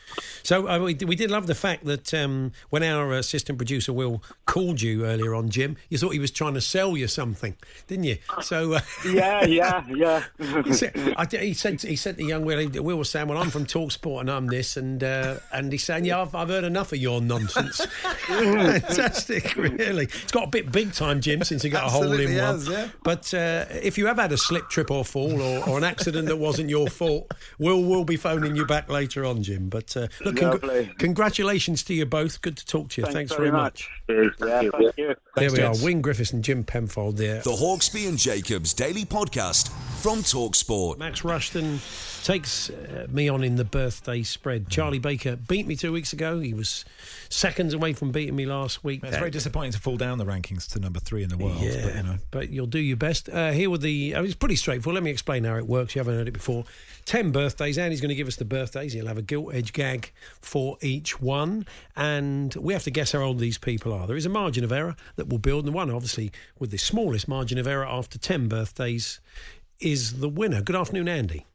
So 0.43 0.67
uh, 0.67 0.79
we, 0.79 0.95
we 0.95 1.15
did 1.15 1.31
love 1.31 1.47
the 1.47 1.55
fact 1.55 1.85
that 1.85 2.13
um, 2.13 2.51
when 2.69 2.83
our 2.83 3.13
assistant 3.13 3.57
producer 3.57 3.93
Will 3.93 4.21
called 4.45 4.81
you 4.81 5.05
earlier 5.05 5.33
on, 5.33 5.49
Jim, 5.49 5.77
you 5.89 5.97
thought 5.97 6.13
he 6.13 6.19
was 6.19 6.31
trying 6.31 6.53
to 6.55 6.61
sell 6.61 6.97
you 6.97 7.07
something, 7.07 7.55
didn't 7.87 8.05
you? 8.05 8.17
So 8.41 8.73
uh, 8.73 8.79
yeah, 9.05 9.45
yeah, 9.45 9.83
yeah. 9.87 10.23
he 10.63 10.73
said, 10.73 10.93
I, 11.17 11.25
he 11.25 11.53
said 11.53 11.81
he 11.81 11.95
said 11.95 12.17
to 12.17 12.23
young 12.23 12.45
Will, 12.45 12.69
Will 12.83 12.97
was 12.97 13.09
saying, 13.09 13.27
"Well, 13.27 13.37
I'm 13.37 13.49
from 13.49 13.65
Talksport 13.65 14.21
and 14.21 14.31
I'm 14.31 14.47
this," 14.47 14.77
and 14.77 15.03
uh, 15.03 15.37
and 15.53 15.71
he's 15.71 15.83
saying, 15.83 16.05
"Yeah, 16.05 16.21
I've, 16.21 16.35
I've 16.35 16.49
heard 16.49 16.63
enough 16.63 16.91
of 16.91 16.99
your 16.99 17.21
nonsense." 17.21 17.76
Fantastic, 18.27 19.55
really. 19.55 20.05
It's 20.05 20.31
got 20.31 20.45
a 20.45 20.49
bit 20.49 20.71
big 20.71 20.93
time, 20.93 21.21
Jim, 21.21 21.43
since 21.43 21.61
he 21.63 21.69
got 21.69 21.85
a 21.85 21.89
hole 21.89 22.11
in 22.13 22.37
Absolutely 22.37 22.41
one. 22.41 22.71
yeah. 22.71 22.89
But 23.03 23.33
uh, 23.33 23.65
if 23.81 23.97
you 23.97 24.07
have 24.07 24.17
had 24.17 24.31
a 24.31 24.37
slip, 24.37 24.69
trip, 24.69 24.91
or 24.91 25.03
fall, 25.05 25.41
or, 25.41 25.67
or 25.69 25.77
an 25.77 25.83
accident 25.83 26.27
that 26.27 26.37
wasn't 26.37 26.69
your 26.69 26.87
fault, 26.87 27.31
we'll 27.59 27.83
we'll 27.83 28.03
be 28.05 28.17
phoning 28.17 28.55
you 28.55 28.65
back 28.65 28.89
later 28.89 29.25
on, 29.25 29.43
Jim. 29.43 29.69
But 29.69 29.95
uh, 29.95 30.07
look, 30.23 30.35
congr- 30.35 30.97
congratulations 30.97 31.83
to 31.83 31.93
you 31.93 32.05
both. 32.05 32.41
Good 32.41 32.57
to 32.57 32.65
talk 32.65 32.89
to 32.89 33.01
you. 33.01 33.05
Thanks, 33.05 33.15
Thanks 33.15 33.31
very 33.33 33.49
very 33.49 33.61
much. 33.61 33.89
Cheers, 34.07 34.33
Yeah, 34.39 34.47
thank 34.61 34.63
you. 34.63 34.71
thank 34.81 34.97
you. 34.97 35.15
There 35.35 35.51
we 35.51 35.57
gents. 35.57 35.81
are, 35.81 35.85
Wyn 35.85 36.01
Griffiths 36.01 36.31
and 36.33 36.43
Jim 36.43 36.63
Penfold 36.63 37.17
there. 37.17 37.41
The 37.41 37.51
Hawksby 37.51 38.07
and 38.07 38.17
Jacobs 38.17 38.73
Daily 38.73 39.05
Podcast 39.05 39.69
from 40.01 40.19
Talksport. 40.19 40.97
Max 40.97 41.23
Rushton 41.23 41.79
takes 42.23 42.69
uh, 42.69 43.05
me 43.09 43.29
on 43.29 43.43
in 43.43 43.55
the 43.55 43.63
birthday 43.63 44.23
spread. 44.23 44.69
Charlie 44.69 44.99
Baker 44.99 45.35
beat 45.35 45.67
me 45.67 45.75
two 45.75 45.91
weeks 45.91 46.13
ago. 46.13 46.39
He 46.39 46.53
was 46.53 46.85
seconds 47.29 47.73
away 47.73 47.93
from 47.93 48.11
beating 48.11 48.35
me 48.35 48.45
last 48.45 48.83
week. 48.83 49.03
It's 49.03 49.17
very 49.17 49.31
disappointing 49.31 49.71
to 49.73 49.79
fall 49.79 49.97
down 49.97 50.17
the 50.17 50.25
rankings 50.25 50.69
to 50.73 50.79
number 50.79 50.99
three 50.99 51.23
in 51.23 51.29
the 51.29 51.37
world. 51.37 51.59
Yeah, 51.59 51.83
But, 51.83 51.95
you 51.95 52.03
know, 52.03 52.17
but 52.31 52.49
you'll 52.49 52.67
do 52.67 52.79
your 52.79 52.97
best. 52.97 53.29
Uh, 53.29 53.51
here 53.51 53.69
with 53.69 53.81
the, 53.81 54.15
uh, 54.15 54.23
it's 54.23 54.35
pretty 54.35 54.55
straightforward. 54.55 54.95
Let 54.95 55.03
me 55.03 55.11
explain 55.11 55.43
how 55.43 55.55
it 55.57 55.67
works. 55.67 55.95
You 55.95 55.99
haven't 55.99 56.15
heard 56.15 56.27
it 56.27 56.31
before. 56.33 56.65
Ten 57.05 57.31
birthdays. 57.31 57.77
Andy's 57.77 58.01
going 58.01 58.09
to 58.09 58.15
give 58.15 58.27
us 58.27 58.35
the 58.35 58.45
birthdays. 58.45 58.93
He'll 58.93 59.07
have 59.07 59.17
a 59.17 59.21
gilt 59.21 59.53
edge 59.53 59.71
gag 59.73 60.11
for 60.41 60.77
each 60.81 61.21
one, 61.21 61.65
and 61.95 62.53
we 62.55 62.73
have 62.73 62.83
to 62.83 62.91
guess 62.91 63.13
how 63.13 63.21
old 63.21 63.39
these 63.39 63.57
people 63.57 63.93
are. 63.93 64.07
There 64.07 64.17
is 64.17 64.25
a 64.25 64.29
margin 64.29 64.63
of 64.63 64.71
error 64.71 64.95
that 65.15 65.29
will 65.29 65.37
build, 65.39 65.65
and 65.65 65.73
the 65.73 65.77
one 65.77 65.89
obviously 65.89 66.31
with 66.59 66.71
the 66.71 66.77
smallest 66.77 67.27
margin 67.27 67.57
of 67.57 67.67
error 67.67 67.85
after 67.87 68.17
ten 68.17 68.47
birthdays 68.47 69.19
is 69.79 70.19
the 70.19 70.29
winner. 70.29 70.61
Good 70.61 70.75
afternoon, 70.75 71.07
Andy. 71.07 71.45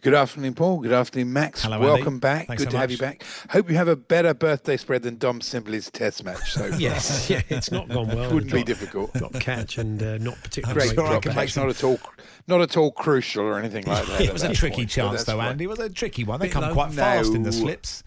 Good 0.00 0.14
afternoon, 0.14 0.54
Paul. 0.54 0.80
Good 0.80 0.92
afternoon, 0.92 1.32
Max. 1.32 1.62
Hello, 1.62 1.76
Andy. 1.76 1.86
Welcome 1.86 2.18
back. 2.18 2.46
Thanks 2.46 2.62
Good 2.62 2.70
so 2.72 2.76
to 2.76 2.78
have 2.78 2.90
you 2.90 2.98
back. 2.98 3.22
Hope 3.50 3.68
you 3.70 3.76
have 3.76 3.88
a 3.88 3.96
better 3.96 4.34
birthday 4.34 4.76
spread 4.76 5.02
than 5.02 5.16
Dom 5.18 5.40
Sibley's 5.40 5.90
test 5.90 6.24
match 6.24 6.52
so. 6.52 6.66
Yes, 6.78 7.28
yeah, 7.30 7.42
it's 7.48 7.70
not 7.70 7.88
gone 7.88 8.08
well. 8.08 8.32
Wouldn't 8.32 8.52
be 8.52 8.58
Drop- 8.62 8.66
difficult. 8.66 9.12
Drop 9.14 9.32
catch 9.34 9.78
and 9.78 10.02
uh, 10.02 10.18
not 10.18 10.36
particularly 10.42 10.80
Great 10.80 10.88
great 10.88 10.96
drop 10.96 11.22
drop 11.22 11.34
catch, 11.34 11.54
catch. 11.54 11.56
not 11.56 11.68
at 11.68 11.82
all, 11.84 11.98
not 12.46 12.60
at 12.60 12.76
all 12.76 12.90
crucial 12.92 13.44
or 13.44 13.58
anything 13.58 13.84
like 13.86 14.06
that. 14.06 14.20
It 14.20 14.26
at 14.28 14.32
was 14.32 14.42
a 14.42 14.52
tricky 14.54 14.76
point, 14.78 14.90
chance, 14.90 15.12
that's 15.12 15.24
though, 15.24 15.38
fine. 15.38 15.52
Andy. 15.52 15.64
It 15.64 15.68
was 15.68 15.78
a 15.78 15.88
tricky 15.90 16.24
one. 16.24 16.40
They 16.40 16.48
come 16.48 16.62
low. 16.62 16.72
quite 16.72 16.92
fast 16.92 17.34
in 17.34 17.42
the 17.42 17.52
slips. 17.52 18.02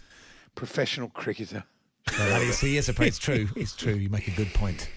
Professional 0.55 1.09
cricketer. 1.09 1.63
That 2.17 2.41
is, 2.41 2.59
he 2.59 2.77
is 2.77 2.89
a 2.89 3.03
It's 3.03 3.19
true. 3.19 3.49
It's 3.55 3.75
true. 3.75 3.93
You 3.93 4.09
make 4.09 4.27
a 4.27 4.31
good 4.31 4.53
point. 4.53 4.89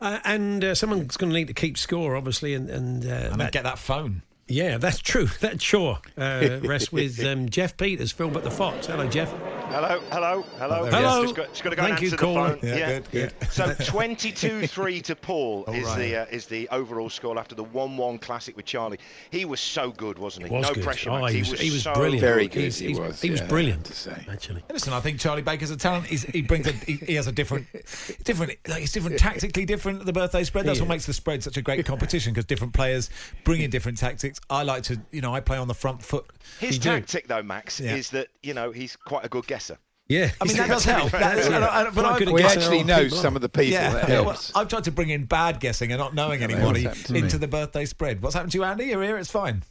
Uh, 0.00 0.20
and 0.24 0.62
uh, 0.62 0.74
someone's 0.74 1.16
going 1.16 1.30
to 1.32 1.36
need 1.36 1.48
to 1.48 1.54
keep 1.54 1.76
score, 1.76 2.14
obviously, 2.14 2.54
and 2.54 2.68
and, 2.70 3.04
uh, 3.04 3.30
And 3.32 3.40
then 3.40 3.50
get 3.50 3.64
that 3.64 3.78
phone. 3.78 4.22
Yeah, 4.48 4.78
that's 4.78 4.98
true. 4.98 5.26
That's 5.40 5.62
sure 5.62 5.98
uh, 6.16 6.60
rests 6.62 6.90
with 6.90 7.22
um, 7.24 7.48
Jeff 7.48 7.76
Peters, 7.76 8.12
film 8.12 8.36
at 8.36 8.44
the 8.44 8.50
Fox. 8.50 8.86
Hello, 8.86 9.06
Jeff. 9.06 9.32
Hello, 9.70 10.00
hello, 10.10 10.42
hello. 10.58 10.88
there 10.90 10.98
he 11.00 11.04
Yes, 11.04 11.16
is. 11.16 11.22
Just 11.24 11.34
got, 11.36 11.48
just 11.50 11.62
got 11.62 11.70
to 11.70 11.76
go 11.76 11.82
Thank 11.82 11.92
and 11.98 12.00
you, 12.02 12.06
answer 12.06 12.16
the 12.16 12.22
caller. 12.22 12.56
phone. 12.56 12.58
Yeah, 12.78 12.86
good, 13.00 13.10
good. 13.10 13.52
So 13.52 13.64
22-3 13.74 15.02
to 15.02 15.14
Paul 15.14 15.64
is 15.66 15.84
right. 15.84 15.98
the 15.98 16.16
uh, 16.16 16.26
is 16.30 16.46
the 16.46 16.66
overall 16.70 17.10
score 17.10 17.38
after 17.38 17.54
the 17.54 17.64
1-1 17.64 18.18
classic 18.20 18.56
with 18.56 18.64
Charlie. 18.64 18.98
He 19.30 19.44
was 19.44 19.60
so 19.60 19.90
good, 19.92 20.18
wasn't 20.18 20.46
he? 20.48 20.54
Was 20.54 20.68
no 20.68 20.74
good. 20.74 20.84
pressure. 20.84 21.10
Oh, 21.10 21.20
Max. 21.20 21.32
he 21.34 21.40
was- 21.40 21.60
he 21.60 21.70
was 21.70 21.82
so 21.82 21.92
brilliant. 21.92 22.20
Very 22.22 22.44
good. 22.48 22.52
good. 22.54 22.60
He's- 22.62 22.78
he 22.78 22.94
was. 22.94 23.20
he 23.20 23.30
was 23.30 23.40
yeah, 23.40 23.46
brilliant. 23.46 23.84
To 23.84 23.92
say. 23.92 24.26
Actually, 24.30 24.64
Listen, 24.72 24.94
I 24.94 25.00
think 25.00 25.20
Charlie 25.20 25.42
Baker's 25.42 25.70
a 25.70 25.76
talent. 25.76 26.06
He's, 26.06 26.22
he 26.24 26.40
brings 26.40 26.66
a 26.66 26.72
he, 26.72 26.94
he 26.94 27.14
has 27.16 27.26
a 27.26 27.32
different, 27.32 27.66
different. 28.24 28.52
Like 28.66 28.82
it's 28.82 28.92
different 28.92 29.18
tactically 29.18 29.66
different. 29.66 30.06
The 30.06 30.14
birthday 30.14 30.44
spread. 30.44 30.64
That's 30.64 30.78
He 30.78 30.82
what 30.82 30.86
is. 30.86 30.90
makes 30.96 31.06
the 31.06 31.12
spread 31.12 31.44
such 31.44 31.58
a 31.58 31.62
great 31.62 31.84
competition 31.84 32.32
because 32.32 32.46
different 32.46 32.72
players 32.72 33.10
bring 33.44 33.60
in 33.60 33.70
different 33.70 33.98
tactics. 33.98 34.40
I 34.48 34.62
like 34.62 34.82
to, 34.84 34.98
you 35.12 35.20
know, 35.20 35.34
I 35.34 35.40
play 35.40 35.58
on 35.58 35.68
the 35.68 35.74
front 35.74 36.02
foot. 36.02 36.24
His 36.58 36.76
You 36.76 36.80
do. 36.80 36.88
tactic, 36.88 37.28
though, 37.28 37.42
Max, 37.42 37.78
Yeah. 37.78 37.94
is 37.96 38.08
that 38.10 38.28
you 38.42 38.54
know 38.54 38.72
he's 38.72 38.96
quite 38.96 39.26
a 39.26 39.28
good 39.28 39.46
guesser. 39.58 39.78
yeah. 40.08 40.30
I 40.40 40.44
mean, 40.44 40.56
that 40.56 40.68
does 40.68 40.84
help. 40.84 41.10
That- 41.12 41.20
That's 41.36 41.46
it. 41.48 41.52
and 41.52 41.64
I- 41.64 41.90
but 41.90 42.04
I- 42.04 42.30
We 42.32 42.42
actually 42.42 42.82
know 42.84 43.08
some 43.08 43.36
of 43.36 43.42
the 43.42 43.48
people. 43.48 43.72
Yeah, 43.72 43.92
that 44.06 44.24
well. 44.24 44.40
I've 44.54 44.68
tried 44.68 44.84
to 44.84 44.90
bring 44.92 45.10
in 45.10 45.24
bad 45.26 45.60
guessing 45.60 45.92
and 45.92 45.98
not 45.98 46.14
knowing 46.14 46.40
that 46.40 46.50
anybody 46.50 46.82
helps 46.82 46.98
happened 47.02 47.16
to 47.16 47.22
into 47.24 47.38
the 47.38 47.48
birthday 47.48 47.84
spread. 47.84 48.22
What's 48.22 48.34
happened 48.34 48.52
to 48.52 48.58
you, 48.58 48.64
Andy? 48.64 48.86
You're 48.86 49.02
here. 49.02 49.18
It's 49.18 49.30
fine. 49.30 49.62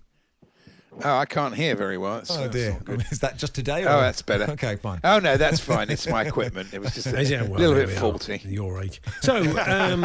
Oh, 1.03 1.17
I 1.17 1.25
can't 1.25 1.53
hear 1.55 1.75
very 1.75 1.97
well. 1.97 2.15
That's, 2.15 2.31
Oh 2.31 2.41
that's 2.41 2.53
dear. 2.53 2.77
good. 2.83 3.05
Is 3.11 3.19
that 3.19 3.37
just 3.37 3.53
today? 3.55 3.83
Or? 3.85 3.89
Oh, 3.89 4.01
that's 4.01 4.21
better. 4.21 4.45
Okay, 4.57 4.75
fine. 4.77 4.99
Oh 5.03 5.19
no, 5.19 5.37
that's 5.37 5.59
fine. 5.59 5.89
It's 5.89 6.07
my 6.07 6.23
equipment. 6.23 6.73
It 6.73 6.79
was 6.81 6.93
just 6.95 7.07
a 7.13 7.23
Yeah, 7.23 7.43
well, 7.43 7.59
little 7.59 7.75
bit 7.75 7.87
we 7.89 7.93
are. 7.95 7.99
faulty. 7.99 8.41
Your 8.45 8.81
age. 8.81 9.01
So, 9.21 9.37
um, 9.37 10.01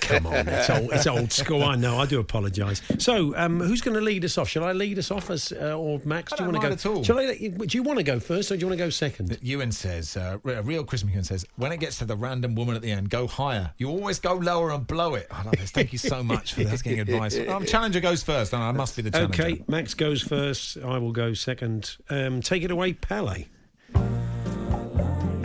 come 0.00 0.26
on, 0.26 0.48
it's 0.48 0.70
old, 0.70 0.92
it's 0.92 1.06
old 1.06 1.32
school. 1.32 1.62
I 1.62 1.76
know. 1.76 1.98
I 1.98 2.06
do 2.06 2.18
apologise. 2.18 2.82
So, 2.98 3.36
um, 3.36 3.60
who's 3.60 3.80
going 3.80 3.94
to 3.94 4.00
lead 4.00 4.24
us 4.24 4.36
off? 4.38 4.48
Shall 4.48 4.64
I 4.64 4.72
lead 4.72 4.98
us 4.98 5.10
off 5.10 5.30
as 5.30 5.52
uh, 5.52 5.78
or 5.78 6.00
Max? 6.04 6.32
I 6.32 6.36
do 6.36 6.44
you 6.44 6.50
want 6.50 6.62
to 6.62 6.68
go? 6.68 6.72
at 6.72 6.86
all. 6.86 7.04
Shall 7.04 7.18
I? 7.18 7.34
Do 7.36 7.66
you 7.78 7.82
want 7.82 7.98
to 7.98 8.02
go 8.04 8.18
first, 8.18 8.50
or 8.50 8.56
do 8.56 8.60
you 8.60 8.66
want 8.66 8.78
to 8.78 8.84
go 8.84 8.90
second? 8.90 9.38
Ewan 9.42 9.70
says, 9.72 10.16
uh, 10.16 10.38
a 10.44 10.62
real 10.62 10.82
Christmas 10.84 11.12
Ewan 11.12 11.24
says, 11.24 11.46
when 11.56 11.70
it 11.72 11.78
gets 11.78 11.98
to 11.98 12.04
the 12.04 12.16
random 12.16 12.54
woman 12.54 12.74
at 12.74 12.82
the 12.82 12.90
end, 12.90 13.10
go 13.10 13.26
higher. 13.26 13.72
You 13.78 13.88
always 13.90 14.18
go 14.18 14.34
lower 14.34 14.70
and 14.72 14.86
blow 14.86 15.14
it. 15.14 15.28
I 15.30 15.42
love 15.44 15.56
this. 15.56 15.70
Thank 15.70 15.92
you 15.92 15.98
so 15.98 16.22
much 16.22 16.54
for 16.54 16.64
this, 16.64 16.82
getting 16.82 17.00
advice. 17.00 17.38
Um, 17.48 17.64
challenger 17.66 18.00
goes 18.00 18.22
first. 18.22 18.52
and 18.52 18.62
I 18.62 18.72
must 18.72 18.96
be 18.96 19.02
the 19.02 19.10
challenger. 19.10 19.42
Okay, 19.42 19.62
Max 19.68 19.94
goes 20.08 20.22
first. 20.22 20.78
I 20.78 20.96
will 20.96 21.12
go 21.12 21.34
second. 21.34 21.98
Um, 22.08 22.40
take 22.40 22.62
it 22.62 22.70
away, 22.70 22.94
Pele. 22.94 23.44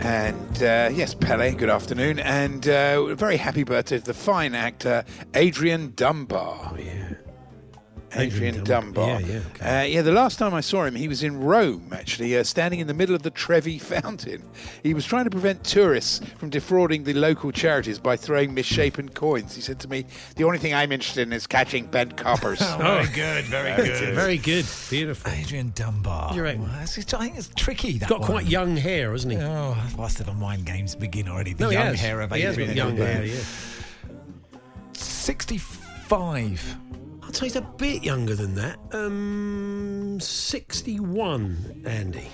And 0.00 0.62
uh, 0.62 0.88
yes, 0.90 1.14
Pele, 1.14 1.52
good 1.54 1.68
afternoon. 1.68 2.18
And 2.18 2.66
uh, 2.66 3.14
very 3.14 3.36
happy 3.36 3.64
birthday 3.64 3.98
to 3.98 4.04
the 4.04 4.14
fine 4.14 4.54
actor 4.54 5.04
Adrian 5.34 5.92
Dunbar. 5.94 6.70
Oh 6.72 6.78
yeah. 6.78 7.12
Adrian, 8.16 8.54
Adrian 8.56 8.64
Dunbar. 8.64 9.06
Dunbar. 9.20 9.20
Yeah, 9.20 9.40
yeah, 9.60 9.80
Uh, 9.80 9.84
yeah, 9.84 10.02
the 10.02 10.12
last 10.12 10.38
time 10.38 10.54
I 10.54 10.60
saw 10.60 10.84
him, 10.84 10.94
he 10.94 11.08
was 11.08 11.22
in 11.22 11.40
Rome, 11.40 11.92
actually, 11.92 12.36
uh, 12.36 12.44
standing 12.44 12.80
in 12.80 12.86
the 12.86 12.94
middle 12.94 13.14
of 13.14 13.22
the 13.22 13.30
Trevi 13.30 13.78
Fountain. 13.92 14.42
He 14.82 14.94
was 14.94 15.04
trying 15.04 15.24
to 15.24 15.30
prevent 15.30 15.64
tourists 15.64 16.20
from 16.38 16.50
defrauding 16.50 17.04
the 17.04 17.14
local 17.14 17.50
charities 17.52 17.98
by 17.98 18.16
throwing 18.16 18.54
misshapen 18.54 19.08
coins. 19.08 19.54
He 19.54 19.60
said 19.60 19.78
to 19.80 19.88
me, 19.88 20.06
The 20.36 20.44
only 20.44 20.58
thing 20.58 20.74
I'm 20.74 20.92
interested 20.92 21.26
in 21.26 21.32
is 21.32 21.46
catching 21.46 21.86
bent 21.86 22.16
coppers. 22.16 22.60
Oh, 22.74 22.78
very 23.02 23.06
good, 23.14 23.44
very 23.46 23.76
good. 23.76 24.14
Very 24.14 24.38
good. 24.38 24.66
Beautiful. 24.90 25.30
Adrian 25.32 25.72
Dunbar. 25.74 26.34
You 26.34 26.42
reckon? 26.42 26.62
Well, 26.62 26.70
it's- 26.74 26.98
it's- 26.98 27.14
I 27.14 27.24
think 27.26 27.38
it's 27.38 27.50
tricky. 27.56 27.98
that's 27.98 28.10
Got 28.10 28.20
one. 28.20 28.30
quite 28.30 28.46
young 28.46 28.76
hair, 28.76 29.12
hasn't 29.12 29.32
he? 29.32 29.38
Oh, 29.38 29.76
whilst 29.96 30.24
the 30.24 30.32
mind 30.32 30.66
games 30.66 30.94
begin 30.94 31.28
already. 31.28 31.52
The 31.54 31.64
No, 31.64 31.70
he 31.70 31.76
young 31.76 31.86
has. 31.86 32.00
hair 32.00 32.20
of 32.20 32.32
He 32.32 32.40
has 32.42 32.56
got 32.56 32.62
Adrian 32.62 32.76
young 32.76 32.88
Dunbar. 32.96 33.06
hair, 33.06 33.24
yeah. 33.24 33.40
65. 34.92 36.76
I'd 37.26 37.34
say 37.36 37.46
he's 37.46 37.56
a 37.56 37.60
bit 37.62 38.02
younger 38.04 38.34
than 38.34 38.54
that. 38.54 38.78
Um, 38.92 40.18
61, 40.20 41.82
Andy. 41.86 42.28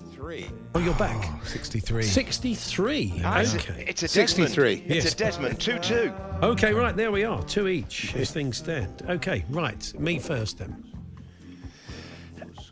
63. 0.00 0.50
Oh, 0.74 0.78
you're 0.80 0.94
back. 0.94 1.44
63. 1.46 2.02
63. 2.02 3.20
Ah, 3.24 3.40
it's, 3.40 3.54
Okay. 3.54 3.84
it's 3.88 4.02
a 4.02 4.06
Desmond. 4.06 4.48
63. 4.50 4.82
It's 4.86 5.04
Yes. 5.04 5.12
a 5.12 5.16
Desmond. 5.16 5.58
2-2. 5.58 6.12
Okay, 6.42 6.72
right, 6.72 6.96
there 6.96 7.12
we 7.12 7.24
are. 7.24 7.42
Two 7.44 7.68
each 7.68 8.14
as 8.16 8.30
things 8.30 8.56
stand. 8.56 9.02
Okay, 9.08 9.44
right. 9.50 9.92
Me 9.98 10.18
first 10.18 10.58
then. 10.58 10.84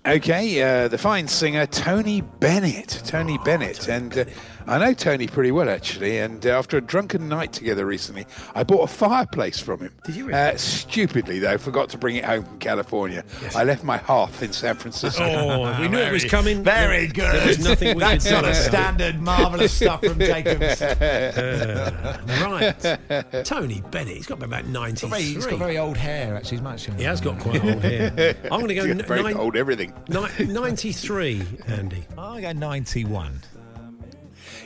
Okay, 0.06 0.62
uh, 0.62 0.88
the 0.88 0.96
fine 0.96 1.28
singer 1.28 1.66
Tony 1.66 2.22
Bennett. 2.22 3.02
Tony 3.04 3.36
Bennett. 3.44 3.88
And 3.88 4.16
uh, 4.18 4.24
I 4.68 4.78
know 4.78 4.92
Tony 4.92 5.26
pretty 5.26 5.50
well, 5.50 5.68
actually. 5.68 6.18
And 6.18 6.46
uh, 6.46 6.50
after 6.50 6.76
a 6.76 6.80
drunken 6.80 7.28
night 7.28 7.52
together 7.52 7.86
recently, 7.86 8.26
I 8.54 8.62
bought 8.64 8.82
a 8.82 8.86
fireplace 8.92 9.58
from 9.58 9.80
him. 9.80 9.94
Did 10.04 10.14
you 10.16 10.30
Uh, 10.32 10.56
stupidly, 10.56 11.38
though, 11.38 11.56
forgot 11.58 11.88
to 11.90 11.98
bring 11.98 12.16
it 12.16 12.24
home 12.24 12.44
from 12.44 12.58
California. 12.58 13.24
I 13.56 13.64
left 13.64 13.82
my 13.82 13.96
hearth 13.96 14.42
in 14.42 14.52
San 14.52 14.74
Francisco. 14.76 15.24
Oh, 15.24 15.80
we 15.80 15.88
knew 15.88 15.98
it 15.98 16.12
was 16.12 16.24
coming. 16.26 16.62
Very 16.62 17.06
good. 17.06 17.34
There 17.34 17.46
was 17.46 17.58
nothing 17.60 17.96
we 17.96 18.00
That's 18.00 18.24
could 18.24 18.32
sort 18.34 18.44
of 18.44 18.54
standard, 18.54 19.20
marvellous 19.20 19.72
stuff 19.72 20.00
from 20.04 20.18
Jacobs. 20.18 20.82
Uh, 21.48 22.18
right. 22.42 23.44
Tony 23.44 23.82
Bennett, 23.90 24.16
he's 24.16 24.26
got 24.26 24.42
about 24.42 24.66
93. 24.66 25.20
He's 25.22 25.46
got 25.46 25.58
very 25.58 25.78
old 25.78 25.96
hair, 25.96 26.36
actually. 26.36 26.58
He's 26.58 26.62
much 26.62 26.86
He 26.86 27.02
has 27.04 27.20
got 27.20 27.38
quite 27.38 27.64
old 27.64 27.82
hair. 27.82 28.36
I'm 28.44 28.50
going 28.60 28.68
to 28.68 28.74
go 28.74 28.84
He's 28.84 28.90
n- 28.94 29.02
very 29.06 29.22
nine- 29.22 29.36
old 29.36 29.56
everything. 29.56 29.92
ni- 30.08 30.46
93, 30.46 31.42
Andy. 31.66 32.04
I 32.16 32.40
go 32.40 32.52
91. 32.52 33.40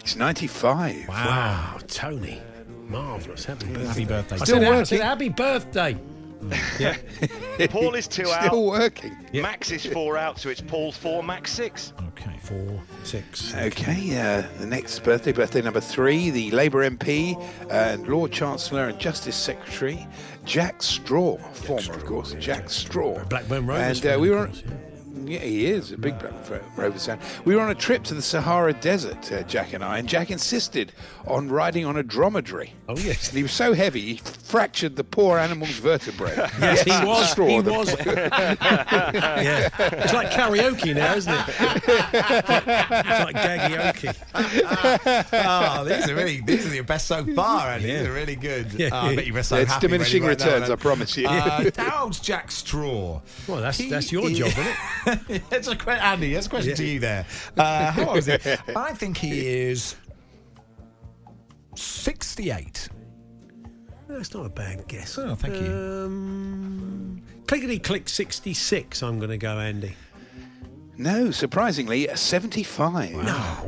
It's 0.03 0.17
95. 0.17 1.09
Wow, 1.09 1.79
Tony. 1.87 2.41
Marvellous. 2.89 3.45
Happy 3.45 3.67
birthday. 3.67 3.87
Happy 3.87 4.05
birthday. 4.05 4.35
I 4.35 4.39
Still 4.45 4.59
said, 4.61 4.69
working. 4.69 5.01
happy 5.01 5.29
birthday. 5.29 5.97
Yeah. 6.81 6.97
Paul 7.71 7.95
is 7.95 8.09
two 8.09 8.25
Still 8.25 8.33
out. 8.35 8.47
Still 8.47 8.67
working. 8.67 9.17
Max 9.33 9.71
is 9.71 9.87
four 9.87 10.19
out, 10.19 10.41
so 10.41 10.49
it's 10.49 10.61
Paul 10.61 10.91
four, 10.91 11.23
Max 11.23 11.53
six. 11.53 11.93
Okay. 12.09 12.37
Four, 12.43 12.81
six. 13.05 13.55
Okay, 13.55 14.19
uh, 14.21 14.43
the 14.59 14.67
next 14.67 14.99
birthday, 15.05 15.31
birthday 15.31 15.63
number 15.63 15.81
three, 15.81 16.31
the 16.31 16.51
Labour 16.51 16.89
MP 16.91 17.41
and 17.71 18.09
Lord 18.09 18.33
Chancellor 18.33 18.89
and 18.89 18.99
Justice 18.99 19.37
Secretary 19.37 20.05
Jack 20.45 20.83
Straw, 20.83 21.37
former, 21.53 21.95
of 21.95 22.05
course, 22.05 22.35
Jack 22.41 22.69
Straw. 22.69 23.25
Blackburn 23.27 23.65
Rovers 23.65 24.05
And 24.05 24.17
uh, 24.17 24.19
we 24.19 24.31
were. 24.31 24.47
course, 24.47 24.65
yeah. 24.67 24.73
Yeah, 25.15 25.41
he 25.41 25.67
is 25.67 25.93
a 25.93 25.99
big 25.99 26.19
Blackburn 26.19 26.63
Rovers 26.77 27.07
fan. 27.07 27.19
We 27.45 27.55
were 27.55 27.61
on 27.63 27.71
a 27.71 27.75
trip 27.75 28.03
to 28.05 28.15
the 28.15 28.23
Sahara 28.23 28.73
Desert, 28.73 29.31
uh, 29.31 29.43
Jack 29.43 29.73
and 29.75 29.85
I, 29.85 29.99
and 29.99 30.09
Jack 30.09 30.31
insisted 30.31 30.93
on 31.27 31.49
riding 31.49 31.85
on 31.85 31.97
a 31.97 32.03
dromedary. 32.03 32.73
Oh, 32.89 32.97
yes. 32.97 33.29
And 33.29 33.37
he 33.37 33.43
was 33.43 33.53
so 33.53 33.75
heavy, 33.75 34.01
he 34.01 34.17
fractured 34.17 34.97
the 34.97 35.05
poor 35.05 35.39
animal's 35.39 35.71
vertebrae. 35.79 36.35
Yes, 36.63 36.83
he 36.83 36.91
was. 37.07 37.31
Straw, 37.31 37.47
he 37.47 37.61
the- 37.61 37.73
was. 37.73 37.89
yeah. 38.07 39.69
It's 39.79 40.13
like 40.13 40.31
karaoke 40.31 40.95
now, 40.95 41.15
isn't 41.15 41.33
it? 41.33 41.45
it's 41.49 43.25
like 43.25 43.37
gaggy 43.37 44.15
oh, 45.33 45.85
these 45.85 46.09
are 46.09 46.15
really 46.15 46.41
these 46.41 46.71
are 46.71 46.75
your 46.75 46.85
best 46.85 47.07
so 47.07 47.25
far, 47.35 47.73
and 47.73 47.85
these 47.85 48.03
are 48.07 48.13
really 48.13 48.37
good. 48.37 48.73
Yeah. 48.73 48.91
Oh, 48.93 48.97
I 49.09 49.17
bet 49.17 49.27
you 49.27 49.33
were 49.35 49.43
so 49.43 49.57
It's 49.57 49.71
happy 49.73 49.87
when 49.87 49.91
diminishing 49.93 50.23
you 50.23 50.29
wrote 50.29 50.39
that 50.39 50.47
returns. 50.55 50.71
I 50.71 50.77
promise 50.77 51.17
you. 51.17 51.27
Uh, 51.29 51.71
how 51.77 52.05
old's 52.05 52.21
Jack 52.21 52.51
Straw? 52.51 53.21
Well, 53.49 53.61
that's 53.61 53.79
He 53.79 53.91
that's 53.91 54.11
your 54.13 54.31
is- 54.31 54.39
job, 54.39 54.49
isn't 54.49 54.67
it? 54.67 54.77
it's 55.51 55.69
a 55.69 55.77
que- 55.77 55.93
Andy. 55.93 56.35
It's 56.35 56.47
a 56.47 56.51
question 56.51 56.71
Yeah. 56.71 56.77
to 56.77 56.85
you 56.87 57.01
there. 57.01 57.27
Uh, 57.57 57.91
how 57.91 58.09
old 58.09 58.19
is 58.19 58.27
he? 58.27 58.35
I 58.77 58.93
think 58.93 59.17
he 59.17 59.47
is 59.47 59.97
sixty-eight. 61.75 62.89
That's 64.09 64.35
not 64.35 64.47
a 64.47 64.51
bad 64.51 64.87
guess. 64.89 65.17
Oh, 65.19 65.35
thank 65.35 65.55
you. 65.55 65.73
Um, 65.73 67.23
clickety 67.47 67.79
click 67.79 68.09
66, 68.11 69.03
I'm 69.03 69.19
going 69.19 69.31
to 69.31 69.39
go, 69.39 69.59
Andy. 69.59 69.95
No, 71.03 71.31
surprisingly, 71.33 72.09
75. 72.15 73.11
No, 73.13 73.23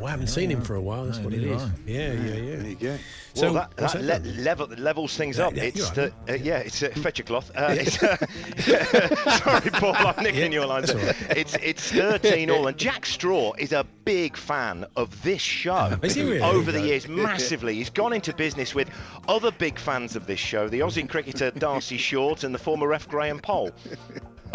I 0.05 0.11
haven't 0.11 0.29
seen 0.29 0.51
him 0.51 0.63
for 0.63 0.77
a 0.77 0.81
while. 0.81 1.05
That's 1.07 1.19
No, 1.19 1.25
what 1.25 1.35
it 1.35 1.41
neither 1.41 1.55
is. 1.55 1.63
have 1.63 1.79
Yeah, 1.85 2.13
yeah, 2.13 2.57
There 2.57 2.67
you 2.69 2.75
go. 2.77 2.99
So, 3.35 3.53
well, 3.53 3.69
that, 3.77 3.93
that, 3.93 4.03
that 4.03 4.25
le- 4.25 4.43
level, 4.43 4.67
levels 4.79 5.17
things 5.17 5.39
Yeah, 5.39 5.47
up. 5.49 5.57
yeah, 5.57 5.63
it's 5.65 5.77
you're 5.79 5.91
the, 5.91 6.13
right. 6.29 6.31
uh, 6.31 6.35
yeah, 6.45 6.59
it's 6.59 6.81
uh, 6.85 6.91
fetch 6.91 7.19
your 7.19 7.27
cloth. 7.27 7.51
Uh, 7.57 7.75
it's, 7.77 8.01
uh, 8.01 8.17
sorry, 9.39 9.71
Paul, 9.71 9.95
I'm 9.97 10.23
nicking 10.23 10.53
your 10.53 10.67
lines. 10.67 10.91
It's 11.31 11.57
it's 11.57 11.91
13 11.91 12.49
all, 12.51 12.69
and 12.69 12.77
Jack 12.77 13.05
Straw 13.05 13.53
is 13.59 13.73
a 13.73 13.85
big 14.05 14.37
fan 14.37 14.87
of 14.95 15.21
this 15.25 15.43
show. 15.43 15.99
Is 16.03 16.15
he 16.15 16.23
really? 16.23 16.41
Over 16.41 16.71
the 16.71 16.81
years, 16.83 17.09
massively. 17.09 17.75
He's 17.75 17.91
gone 17.91 18.13
into 18.13 18.33
business 18.35 18.77
with 18.77 18.89
other 19.27 19.51
big 19.51 19.81
fans 19.81 20.15
of 20.15 20.27
this 20.29 20.39
show, 20.39 20.69
the 20.69 20.79
Aussie 20.81 21.09
cricketer 21.09 21.51
Darcy 21.51 21.97
Short 21.97 22.45
and 22.45 22.55
the 22.55 22.59
former 22.61 22.87
ref 22.87 23.09
Graham 23.09 23.41
Poll. 23.41 23.73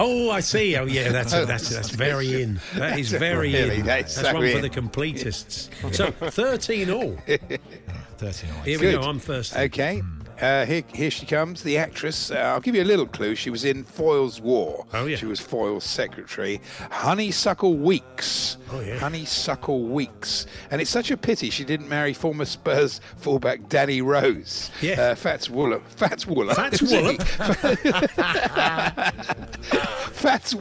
Oh, 0.02 0.32
I 0.32 0.40
see. 0.40 0.78
Oh, 0.78 0.86
yeah, 0.86 1.10
that's 1.10 1.34
that's 1.34 1.68
that's 1.70 1.90
very 1.90 2.42
in. 2.42 2.62
That 2.76 3.00
is 3.00 3.12
very 3.12 3.54
Really, 3.54 3.80
in. 3.80 3.86
that's 3.86 4.16
That's 4.16 4.28
so 4.30 4.34
one 4.36 4.52
for 4.52 4.60
the 4.62 4.70
completists. 4.70 5.70
So 5.94 6.12
thirteen 6.12 6.90
all. 6.92 7.18
Thirteen 8.18 8.50
all. 8.52 8.62
Here 8.64 8.78
we 8.80 8.92
Good. 8.92 9.02
go. 9.02 9.08
I'm 9.08 9.20
first. 9.20 9.56
Okay. 9.56 10.02
Uh, 10.42 10.66
here, 10.66 10.84
here 10.94 11.12
she 11.12 11.26
comes, 11.26 11.64
the 11.64 11.78
actress. 11.78 12.32
Uh, 12.32 12.36
I'll 12.36 12.62
give 12.62 12.76
you 12.76 12.82
a 12.82 12.86
little 12.86 13.08
clue. 13.08 13.36
She 13.36 13.50
was 13.50 13.66
in 13.66 13.84
Foyle's 13.84 14.40
War. 14.40 14.86
Oh, 14.94 15.06
yeah. 15.06 15.18
She 15.18 15.26
was 15.26 15.40
Foyle's 15.40 15.84
secretary. 15.84 16.62
Honeysuckle 16.92 17.76
Weeks. 17.76 18.58
Oh, 18.72 18.80
yeah. 18.80 18.98
Honeysuckle 19.00 19.84
Weeks. 19.84 20.46
And 20.72 20.82
it's 20.82 20.90
such 20.92 21.12
a 21.12 21.18
pity 21.18 21.50
she 21.50 21.66
didn't 21.66 21.90
marry 21.90 22.14
former 22.14 22.46
Spurs 22.46 23.02
fullback 23.18 23.68
Danny 23.68 24.02
Rose. 24.02 24.72
Yeah. 24.82 25.02
Uh, 25.02 25.16
Fats 25.16 25.50
Waller. 25.50 25.82
Fats 25.96 26.26
Waller. 26.26 26.54
Fats 26.54 26.82
Wallop. 26.82 27.22
Fats, 30.20 30.54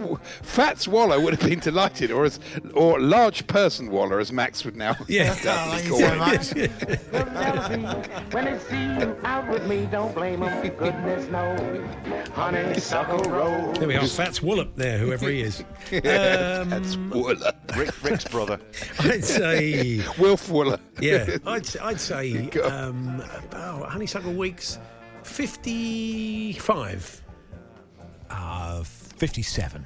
Fats 0.42 0.86
Waller 0.88 1.20
would 1.20 1.34
have 1.34 1.48
been 1.48 1.58
delighted, 1.58 2.10
or 2.12 2.24
as, 2.24 2.38
or 2.74 3.00
large 3.00 3.46
person 3.48 3.90
Waller, 3.90 4.20
as 4.20 4.32
Max 4.32 4.64
would 4.64 4.76
now. 4.76 4.94
Yeah. 5.08 5.34
doubly 5.42 5.82
Oh, 5.84 5.88
call 5.88 5.98
thank 5.98 6.56
you 6.56 6.68
so 6.68 7.76
much. 7.78 8.06
When 8.32 8.44
they 8.44 8.58
see 8.58 9.00
you 9.00 9.16
out 9.24 9.48
with 9.48 9.66
me, 9.68 9.86
don't 9.90 10.14
blame 10.14 10.40
them. 10.40 10.68
Goodness 10.76 11.28
knows, 11.30 12.28
honeysuckle 12.30 13.30
road. 13.30 13.76
There 13.76 13.88
we 13.88 13.96
are. 13.96 14.06
Fats 14.06 14.42
Wallop 14.42 14.74
there, 14.76 14.98
whoever 14.98 15.28
he 15.28 15.42
is. 15.42 15.62
Fats 15.90 16.94
Um, 16.94 17.10
Waller. 17.10 17.52
Rick, 17.76 18.02
Rick's 18.02 18.24
brother. 18.24 18.58
I'd 19.00 19.24
say, 19.24 20.02
Wilf 20.18 20.48
Waller. 20.48 20.78
yeah, 21.00 21.36
I'd, 21.46 21.76
I'd 21.78 22.00
say 22.00 22.48
um, 22.60 23.22
about 23.50 23.90
Honeysuckle 23.90 24.32
Weeks, 24.32 24.78
55. 25.22 27.22
Uh, 28.30 28.82
Fifty-seven. 28.84 29.84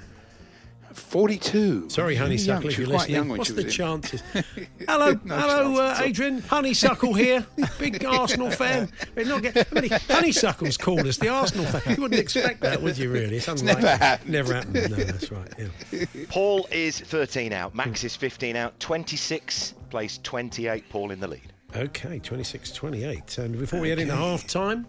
42. 0.96 1.88
Sorry, 1.90 2.14
Honeysuckle, 2.14 2.68
if 2.70 2.78
you're 2.78 2.86
quite 2.86 2.96
listening. 3.00 3.14
young 3.16 3.28
when 3.28 3.38
What's 3.38 3.50
she 3.50 3.54
the 3.56 3.64
was 3.64 3.66
in- 3.66 3.70
chances? 3.70 4.22
hello, 4.88 5.12
No 5.24 5.36
hello, 5.36 5.76
chance 5.76 6.00
uh. 6.00 6.04
Adrian. 6.04 6.42
Honeysuckle 6.42 7.14
here. 7.14 7.46
Big 7.78 8.04
Arsenal 8.06 8.50
fan. 8.50 8.90
We're 9.14 9.26
not 9.26 9.42
get, 9.42 9.54
how 9.54 9.74
many 9.74 9.88
Honeysuckles 9.88 10.76
called 10.76 11.06
us 11.06 11.16
the 11.18 11.28
Arsenal 11.28 11.66
fan? 11.66 11.96
You 11.96 12.02
wouldn't 12.02 12.20
expect 12.20 12.60
that, 12.62 12.80
would 12.82 12.96
you, 12.98 13.10
really? 13.10 13.36
It's, 13.36 13.48
unlikely. 13.48 13.82
never 13.82 13.96
happened. 13.96 14.30
Never 14.30 14.54
happened. 14.54 14.74
No, 14.74 14.96
that's 14.96 15.30
right. 15.32 15.52
Yeah. 15.58 16.04
Paul 16.28 16.66
is 16.70 16.98
13 17.00 17.52
out. 17.52 17.74
Max 17.74 18.04
is 18.04 18.16
15 18.16 18.56
out. 18.56 18.78
26 18.80 19.74
plays 19.90 20.18
28. 20.22 20.88
Paul 20.88 21.10
in 21.10 21.20
the 21.20 21.28
lead. 21.28 21.52
Okay, 21.74 22.18
26 22.18 22.72
28. 22.72 23.38
And 23.38 23.58
before 23.58 23.80
we 23.80 23.88
head 23.88 23.98
into 23.98 24.14
half 24.14 24.46
time, 24.46 24.86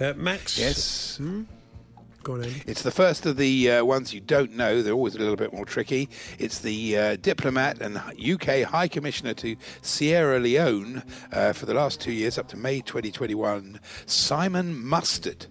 uh, 0.00 0.14
Max. 0.16 0.58
Yes. 0.58 1.16
Hmm? 1.18 1.42
Go 2.22 2.34
on. 2.34 2.44
It's 2.66 2.82
the 2.82 2.90
first 2.90 3.24
of 3.24 3.36
the 3.38 3.70
uh, 3.70 3.84
ones 3.84 4.12
you 4.12 4.20
don't 4.20 4.54
know. 4.54 4.82
They're 4.82 4.92
always 4.92 5.14
a 5.14 5.18
little 5.18 5.36
bit 5.36 5.52
more 5.52 5.64
tricky. 5.64 6.08
It's 6.38 6.58
the 6.58 6.96
uh, 6.96 7.16
diplomat 7.16 7.80
and 7.80 7.96
UK 7.98 8.62
High 8.62 8.88
Commissioner 8.88 9.32
to 9.34 9.56
Sierra 9.80 10.38
Leone 10.38 11.02
uh, 11.32 11.52
for 11.54 11.66
the 11.66 11.74
last 11.74 12.00
two 12.00 12.12
years, 12.12 12.36
up 12.36 12.48
to 12.48 12.56
May 12.56 12.80
2021, 12.80 13.80
Simon 14.06 14.84
Mustard. 14.84 15.46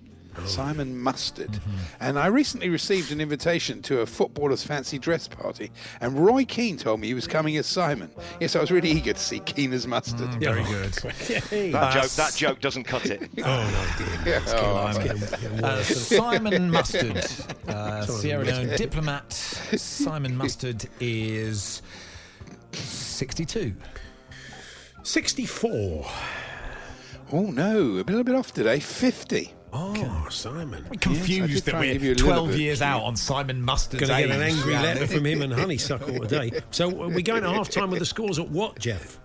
Simon 0.45 0.97
Mustard. 0.97 1.59
And 1.99 2.17
I 2.19 2.27
recently 2.27 2.69
received 2.69 3.11
an 3.11 3.19
invitation 3.21 3.81
to 3.83 4.01
a 4.01 4.05
footballer's 4.05 4.63
fancy 4.63 4.97
dress 4.99 5.27
party, 5.27 5.71
and 6.01 6.17
Roy 6.25 6.45
Keane 6.45 6.77
told 6.77 6.99
me 6.99 7.07
he 7.07 7.13
was 7.13 7.27
coming 7.27 7.57
as 7.57 7.65
Simon. 7.65 8.09
Yes, 8.39 8.55
I 8.55 8.61
was 8.61 8.71
really 8.71 8.89
eager 8.91 9.13
to 9.13 9.19
see 9.19 9.39
Keane 9.39 9.73
as 9.73 9.85
Mustard. 9.87 10.33
Very 10.35 10.63
good. 10.63 10.93
That 11.79 11.93
joke, 11.93 12.11
that 12.11 12.33
joke 12.35 12.59
doesn't 12.61 12.83
cut 12.85 13.05
it. 13.05 13.29
Oh, 13.43 13.87
no, 13.97 14.05
dear. 14.25 14.39
Let's 14.39 14.53
get 14.53 14.63
on, 14.63 14.85
let's 14.85 14.97
get 14.99 15.11
on, 15.11 15.19
get 15.41 15.51
on 15.51 15.63
Uh, 15.63 15.75
worse. 15.77 16.07
Simon 16.07 16.71
Mustard, 16.71 17.25
uh, 17.67 18.05
Sierra 18.05 18.43
Leone 18.45 18.67
Mustard. 18.67 18.77
diplomat. 18.77 19.33
Simon 19.33 20.35
Mustard 20.37 20.85
is 20.99 21.81
62. 22.73 23.73
64. 25.03 26.05
Oh 27.31 27.41
no, 27.51 27.77
a 27.79 28.03
little 28.03 28.23
bit 28.23 28.35
off 28.35 28.53
today. 28.53 28.79
50. 28.79 29.53
Oh, 29.71 30.27
Simon. 30.29 30.83
We're 30.85 30.93
Yes, 30.93 30.99
confused 31.01 31.53
did 31.53 31.63
that 31.65 31.71
try 31.71 31.83
and 31.85 31.93
give 31.93 32.03
you 32.03 32.09
we're 32.09 32.13
a 32.13 32.15
little 32.27 32.33
12 32.45 32.47
bit. 32.49 32.59
years 32.59 32.81
out 32.81 33.03
on 33.03 33.15
Simon 33.15 33.61
Mustard's 33.61 34.07
Going 34.07 34.21
to 34.23 34.27
get 34.27 34.35
an 34.35 34.41
angry 34.41 34.73
letter 34.73 35.07
from 35.07 35.25
him 35.25 35.41
and 35.41 35.53
Honeysuckle 35.53 36.19
today. 36.27 36.51
So 36.71 36.87
uh, 36.89 37.07
we're 37.09 37.21
going 37.21 37.43
to 37.43 37.49
half 37.51 37.69
time 37.69 37.89
with 37.91 37.99
the 37.99 38.05
scores 38.05 38.39
at 38.39 38.49
what, 38.49 38.79
Jeff? 38.79 39.19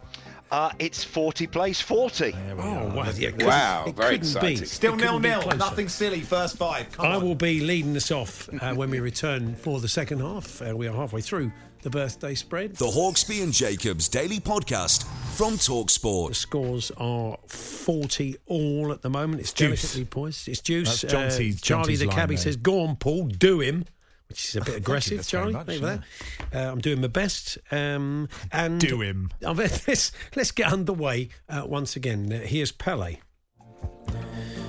Uh, 0.50 0.70
it's 0.78 1.02
40 1.02 1.46
plays 1.48 1.80
40. 1.80 2.32
Oh, 2.34 2.54
wow. 2.94 3.04
Yeah, 3.16 3.28
it 3.28 3.32
couldn't- 3.32 3.46
Wow, 3.46 3.84
it 3.88 3.96
very 3.96 4.18
couldn't 4.18 4.40
be. 4.40 4.52
exciting. 4.52 4.64
Still 4.66 4.94
It 4.94 4.98
couldn't 5.00 5.22
be 5.22 5.28
nil 5.30 5.40
nil. 5.48 5.56
Nothing 5.56 5.88
silly. 5.88 6.20
First 6.20 6.56
five. 6.58 6.92
Come 6.92 7.06
I 7.06 7.14
on. 7.16 7.24
will 7.24 7.34
be 7.34 7.60
leading 7.60 7.96
us 7.96 8.10
off 8.12 8.48
uh, 8.60 8.74
when 8.74 8.90
we 8.90 9.00
return 9.00 9.54
for 9.56 9.80
the 9.80 9.88
second 9.88 10.20
half. 10.20 10.60
Uh, 10.62 10.76
we 10.76 10.86
are 10.86 10.94
halfway 10.94 11.22
through 11.22 11.50
the 11.84 11.90
birthday 11.90 12.34
spread. 12.34 12.74
The 12.76 12.86
Hawksbee 12.86 13.42
and 13.42 13.52
Jacobs 13.52 14.08
Daily 14.08 14.40
Podcast 14.40 15.04
from 15.36 15.52
Talksport. 15.54 16.28
The 16.28 16.34
Talksport. 16.34 16.34
scores 16.34 16.90
are 16.96 17.38
40 17.46 18.36
all 18.46 18.90
at 18.90 19.02
the 19.02 19.10
moment. 19.10 19.40
It's 19.40 19.52
Juice. 19.52 19.82
delicately 19.82 20.04
poised. 20.06 20.48
It's 20.48 20.60
juice. 20.60 21.02
That's 21.02 21.14
Jonty's- 21.14 21.60
Charlie 21.60 21.84
Jonty's 21.92 22.00
the 22.00 22.06
line 22.06 22.16
cabbie 22.16 22.36
says, 22.36 22.56
Go 22.56 22.80
on, 22.80 22.96
Paul, 22.96 23.26
do 23.28 23.60
him. 23.60 23.84
Which 24.28 24.48
is 24.48 24.56
a 24.56 24.60
bit 24.60 24.64
thank 24.66 24.72
you, 24.74 24.76
aggressive, 24.78 25.28
Charlie. 25.28 25.52
much, 25.52 25.66
Thank 25.66 25.80
you 25.82 25.86
for 25.86 26.02
that. 26.50 26.68
Uh, 26.68 26.72
I'm 26.72 26.80
doing 26.80 27.00
my 27.02 27.06
best. 27.08 27.58
Um, 27.70 28.28
and 28.50 28.80
Do 28.80 29.00
him. 29.02 29.30
Let's, 29.42 30.10
let's 30.34 30.50
get 30.50 30.72
underway 30.72 31.28
uh, 31.48 31.64
once 31.66 31.94
again. 31.94 32.32
Uh, 32.32 32.38
here's 32.40 32.72
Pele. 32.72 33.18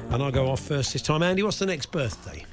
And 0.10 0.22
I'll 0.22 0.32
go 0.32 0.48
off 0.52 0.60
first 0.60 0.94
this 0.94 1.02
time. 1.02 1.24
Andy, 1.24 1.42
what's 1.42 1.58
the 1.60 1.66
next 1.66 1.88
birthday? 1.92 2.46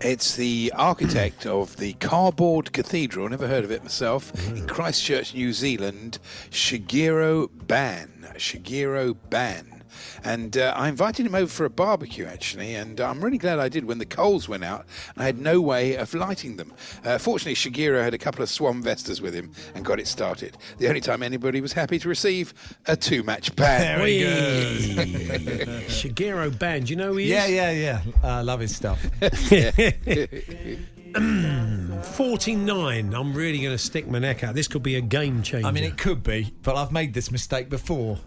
It's 0.00 0.36
the 0.36 0.72
architect 0.76 1.46
of 1.46 1.76
the 1.78 1.94
Cardboard 1.94 2.72
Cathedral, 2.72 3.28
never 3.28 3.46
heard 3.48 3.64
of 3.64 3.70
it 3.70 3.82
myself, 3.82 4.32
Mm. 4.32 4.56
in 4.58 4.66
Christchurch, 4.66 5.34
New 5.34 5.52
Zealand, 5.52 6.18
Shigeru 6.50 7.48
Ban. 7.66 8.28
Shigeru 8.36 9.16
Ban. 9.30 9.75
And 10.24 10.56
uh, 10.56 10.72
I 10.76 10.88
invited 10.88 11.26
him 11.26 11.34
over 11.34 11.50
for 11.50 11.64
a 11.64 11.70
barbecue, 11.70 12.24
actually, 12.26 12.74
and 12.74 13.00
I'm 13.00 13.24
really 13.24 13.38
glad 13.38 13.58
I 13.58 13.68
did 13.68 13.84
when 13.84 13.98
the 13.98 14.06
coals 14.06 14.48
went 14.48 14.64
out 14.64 14.86
and 15.14 15.22
I 15.22 15.26
had 15.26 15.38
no 15.38 15.60
way 15.60 15.94
of 15.96 16.12
lighting 16.14 16.56
them. 16.56 16.72
Uh, 17.04 17.18
fortunately, 17.18 17.54
Shigeru 17.54 18.02
had 18.02 18.14
a 18.14 18.18
couple 18.18 18.42
of 18.42 18.48
Swan 18.50 18.82
Vestas 18.82 19.20
with 19.20 19.34
him 19.34 19.50
and 19.74 19.84
got 19.84 19.98
it 20.00 20.06
started. 20.06 20.56
The 20.78 20.88
only 20.88 21.00
time 21.00 21.22
anybody 21.22 21.60
was 21.60 21.72
happy 21.72 21.98
to 21.98 22.08
receive 22.08 22.54
a 22.86 22.96
two 22.96 23.22
match 23.22 23.54
ban. 23.56 23.98
Very 23.98 24.18
Whee! 24.18 24.24
Shigeru 25.88 26.58
Band. 26.58 26.90
You 26.90 26.96
know 26.96 27.12
who 27.12 27.18
he 27.18 27.30
Yeah, 27.30 27.44
is? 27.46 27.50
yeah, 27.52 27.70
yeah. 27.70 27.86
Yeah. 27.86 28.02
I 28.24 28.40
love 28.42 28.60
his 28.60 28.74
stuff. 28.74 29.00
49. 31.16 33.14
I'm 33.14 33.32
really 33.34 33.58
going 33.58 33.72
to 33.72 33.78
stick 33.78 34.08
my 34.08 34.18
neck 34.18 34.42
out. 34.44 34.54
This 34.54 34.68
could 34.68 34.82
be 34.82 34.96
a 34.96 35.00
game 35.00 35.42
changer. 35.42 35.66
I 35.66 35.70
mean, 35.70 35.84
it 35.84 35.96
could 35.96 36.22
be, 36.22 36.52
but 36.62 36.76
I've 36.76 36.92
made 36.92 37.14
this 37.14 37.30
mistake 37.30 37.68
before. 37.68 38.18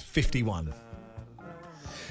51. 0.00 0.72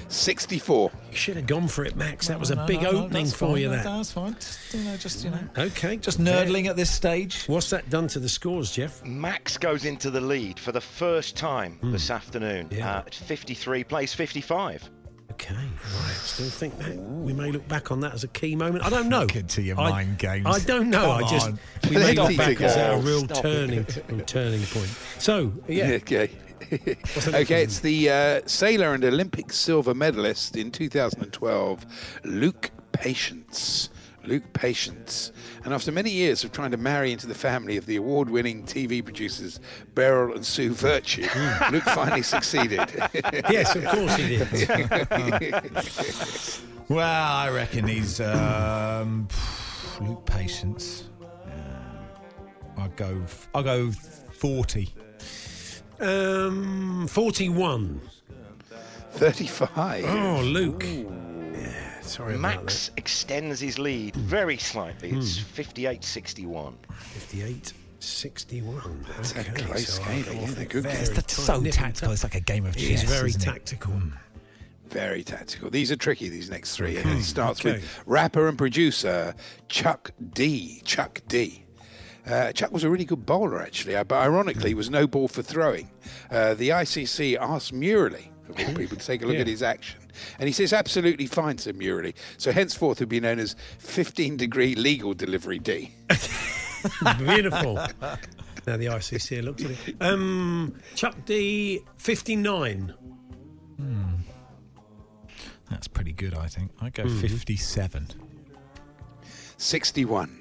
64. 0.08 0.90
You 1.10 1.16
should 1.16 1.36
have 1.36 1.46
gone 1.46 1.68
for 1.68 1.84
it, 1.84 1.96
Max. 1.96 2.28
That 2.28 2.38
was 2.38 2.50
a 2.50 2.56
No, 2.56 2.66
big 2.66 2.82
no, 2.82 2.90
no, 2.92 2.98
opening 3.04 3.24
that's 3.24 3.32
for 3.36 3.48
fine, 3.48 3.56
you, 3.58 3.68
no, 3.68 3.76
that. 3.76 3.84
That's 3.84 4.12
fine. 4.12 4.34
Just, 4.34 4.74
you 4.74 4.80
know, 4.84 4.96
just, 4.96 5.24
you 5.24 5.30
know. 5.30 5.48
Okay. 5.58 5.96
Just 5.96 6.20
nerdling 6.20 6.66
at 6.66 6.76
this 6.76 6.90
stage. 6.90 7.44
What's 7.46 7.70
that 7.70 7.88
done 7.90 8.08
to 8.08 8.18
the 8.18 8.28
scores, 8.28 8.70
Jeff? 8.72 9.04
Max 9.04 9.56
goes 9.58 9.84
into 9.84 10.10
the 10.10 10.20
lead 10.20 10.58
for 10.58 10.72
the 10.72 10.80
first 10.80 11.36
time 11.36 11.78
this 11.82 12.10
afternoon. 12.10 12.68
Yeah. 12.70 12.96
Uh, 12.96 12.98
at 13.00 13.14
53 13.14 13.84
plays 13.84 14.14
55. 14.14 14.90
Okay, 15.32 15.54
right. 15.54 16.12
Still 16.14 16.46
think 16.48 16.78
that 16.78 16.96
we 16.96 17.34
may 17.34 17.52
look 17.52 17.68
back 17.68 17.90
on 17.92 18.00
that 18.00 18.14
as 18.14 18.24
a 18.24 18.28
key 18.28 18.56
moment. 18.56 18.84
I 18.86 18.88
don't 18.88 19.10
know. 19.10 19.20
Look 19.20 19.36
into 19.36 19.60
your 19.60 19.78
I, 19.78 19.90
mind 19.90 20.18
games. 20.18 20.46
I 20.46 20.60
don't 20.60 20.88
know. 20.88 21.02
Come 21.02 21.24
I 21.24 21.28
just 21.30 21.46
on. 21.48 21.58
we 21.90 21.96
may 21.96 22.14
look 22.14 22.36
back 22.38 22.52
it. 22.52 22.60
as 22.62 22.76
a 22.76 22.96
real 23.06 23.24
stop 23.24 23.42
turning 23.42 23.86
real 24.08 24.20
turning 24.24 24.62
point. 24.62 24.88
So 25.18 25.52
yeah, 25.68 25.90
Okay. 25.96 26.30
Okay, 27.28 27.62
it's 27.62 27.80
the 27.80 28.10
uh, 28.10 28.40
sailor 28.46 28.94
and 28.94 29.04
Olympic 29.04 29.52
silver 29.52 29.94
medalist 29.94 30.56
in 30.56 30.70
2012, 30.70 31.86
Luke 32.24 32.70
Patience. 32.92 33.90
Luke 34.24 34.52
Patience. 34.52 35.30
And 35.64 35.72
after 35.72 35.92
many 35.92 36.10
years 36.10 36.42
of 36.42 36.50
trying 36.52 36.72
to 36.72 36.76
marry 36.76 37.12
into 37.12 37.26
the 37.28 37.34
family 37.34 37.76
of 37.76 37.86
the 37.86 37.96
award 37.96 38.28
winning 38.28 38.64
TV 38.64 39.02
producers 39.04 39.60
Beryl 39.94 40.34
and 40.34 40.44
Sue 40.44 40.72
Vertue, 40.72 41.28
Luke 41.70 41.84
finally 41.84 42.22
succeeded. 42.34 42.80
yes, 43.48 43.74
of 43.76 43.84
course 43.84 44.16
he 44.16 44.38
did. 44.38 45.72
Well, 46.88 47.32
I 47.32 47.50
reckon 47.50 47.88
he's 47.88 48.20
um, 48.20 49.26
Luke 50.00 50.24
Patience. 50.24 51.08
I'll 52.78 52.88
go. 52.90 53.24
I'll 53.54 53.64
go 53.64 53.90
forty. 53.90 54.94
Um, 56.00 57.06
forty-one. 57.08 58.00
35. 59.16 60.04
Oh, 60.04 60.42
Luke. 60.44 60.84
Yeah, 60.84 62.00
sorry 62.02 62.34
about 62.34 62.64
Max 62.64 62.90
extends 62.98 63.60
his 63.60 63.78
lead 63.78 64.14
hmm. 64.14 64.20
very 64.22 64.58
slightly. 64.58 65.10
It's 65.10 65.38
hmm. 65.38 65.44
58 65.44 66.04
61. 66.04 66.76
that. 66.86 66.94
58. 66.96 67.72
61. 68.00 69.06
That's 69.16 69.32
a 69.32 69.44
close 69.44 70.00
I'll 70.00 70.06
game, 70.06 70.24
go 70.24 70.32
yeah, 70.32 70.42
off 70.42 70.50
they're 70.50 70.64
it 70.64 70.68
good 70.68 70.82
very 70.82 70.96
games. 70.96 71.10
That's 71.10 71.32
so 71.34 71.62
tactical. 71.64 72.12
It's 72.12 72.22
like 72.22 72.34
a 72.34 72.40
game 72.40 72.66
of 72.66 72.76
chess. 72.76 73.02
It's 73.02 73.10
very 73.10 73.30
isn't 73.30 73.42
it? 73.42 73.44
tactical. 73.44 73.92
Hmm. 73.94 74.10
Very 74.88 75.24
tactical. 75.24 75.70
These 75.70 75.90
are 75.90 75.96
tricky, 75.96 76.28
these 76.28 76.50
next 76.50 76.76
three. 76.76 76.96
And 76.96 77.18
it 77.18 77.24
starts 77.24 77.60
okay. 77.60 77.72
with 77.72 78.02
rapper 78.06 78.48
and 78.48 78.56
producer 78.56 79.34
Chuck 79.68 80.12
D. 80.34 80.80
Chuck 80.84 81.20
D. 81.26 81.65
Uh, 82.26 82.52
Chuck 82.52 82.72
was 82.72 82.82
a 82.84 82.90
really 82.90 83.04
good 83.04 83.24
bowler, 83.24 83.62
actually, 83.62 83.94
uh, 83.96 84.02
but 84.04 84.16
ironically, 84.16 84.74
was 84.74 84.90
no 84.90 85.06
ball 85.06 85.28
for 85.28 85.42
throwing. 85.42 85.88
Uh, 86.30 86.54
the 86.54 86.70
ICC 86.70 87.36
asked 87.40 87.72
Murali, 87.72 88.26
of 88.48 88.58
all 88.58 88.74
people, 88.74 88.96
to 88.96 89.06
take 89.06 89.22
a 89.22 89.26
look 89.26 89.34
Yeah. 89.36 89.42
at 89.42 89.46
his 89.46 89.62
action. 89.62 90.00
And 90.38 90.48
he 90.48 90.52
says, 90.52 90.72
absolutely 90.72 91.26
fine, 91.26 91.58
said 91.58 91.76
Murali. 91.76 92.14
So 92.38 92.50
henceforth, 92.50 92.98
he'll 92.98 93.06
be 93.06 93.20
known 93.20 93.38
as 93.38 93.54
15 93.78 94.36
degree 94.36 94.74
legal 94.74 95.14
delivery 95.14 95.58
D. 95.60 95.92
Beautiful. 97.18 97.74
now 97.74 98.76
the 98.76 98.86
ICC 98.86 99.42
looked 99.44 99.62
at 99.62 99.70
it. 99.70 99.96
Um, 100.00 100.74
Chuck 100.94 101.14
D, 101.26 101.80
59. 101.98 102.92
That's 105.70 105.88
pretty 105.88 106.12
good, 106.12 106.34
I 106.34 106.46
think. 106.46 106.70
I 106.80 106.90
go 106.90 107.04
Mhm. 107.04 107.20
57. 107.20 108.06
61. 109.58 110.38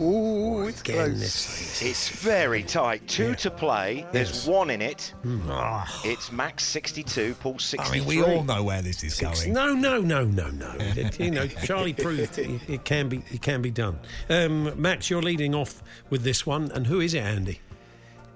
Oh, 0.00 0.64
it's 0.68 0.82
close. 0.82 1.80
It's 1.82 2.08
very 2.08 2.62
tight. 2.64 3.06
Two 3.06 3.34
to 3.36 3.50
play. 3.50 4.04
There's 4.12 4.30
Yes. 4.30 4.46
one 4.46 4.70
in 4.70 4.82
it. 4.82 5.14
It's 6.04 6.32
Max 6.32 6.64
62, 6.64 7.34
Paul 7.40 7.58
63. 7.58 7.88
I 7.88 7.92
mean, 8.00 8.08
we 8.08 8.22
all 8.22 8.42
know 8.44 8.62
where 8.64 8.82
this 8.82 9.02
is 9.04 9.18
going. 9.18 9.52
No, 9.52 9.72
no, 9.74 10.00
no, 10.00 10.24
no, 10.24 10.50
no. 10.50 10.74
It- 10.78 11.18
you 11.20 11.30
know, 11.30 11.46
Charlie 11.46 11.92
proved 11.94 12.38
it, 12.38 12.60
it 12.68 12.84
can 12.84 13.08
be 13.08 13.22
it 13.30 13.40
can 13.42 13.62
be 13.62 13.70
done. 13.70 13.98
Um, 14.28 14.72
Max, 14.80 15.08
you're 15.10 15.22
leading 15.22 15.54
off 15.54 15.82
with 16.10 16.22
this 16.24 16.44
one, 16.46 16.70
and 16.72 16.86
who 16.88 17.00
is 17.00 17.14
it, 17.14 17.20
Andy? 17.22 17.60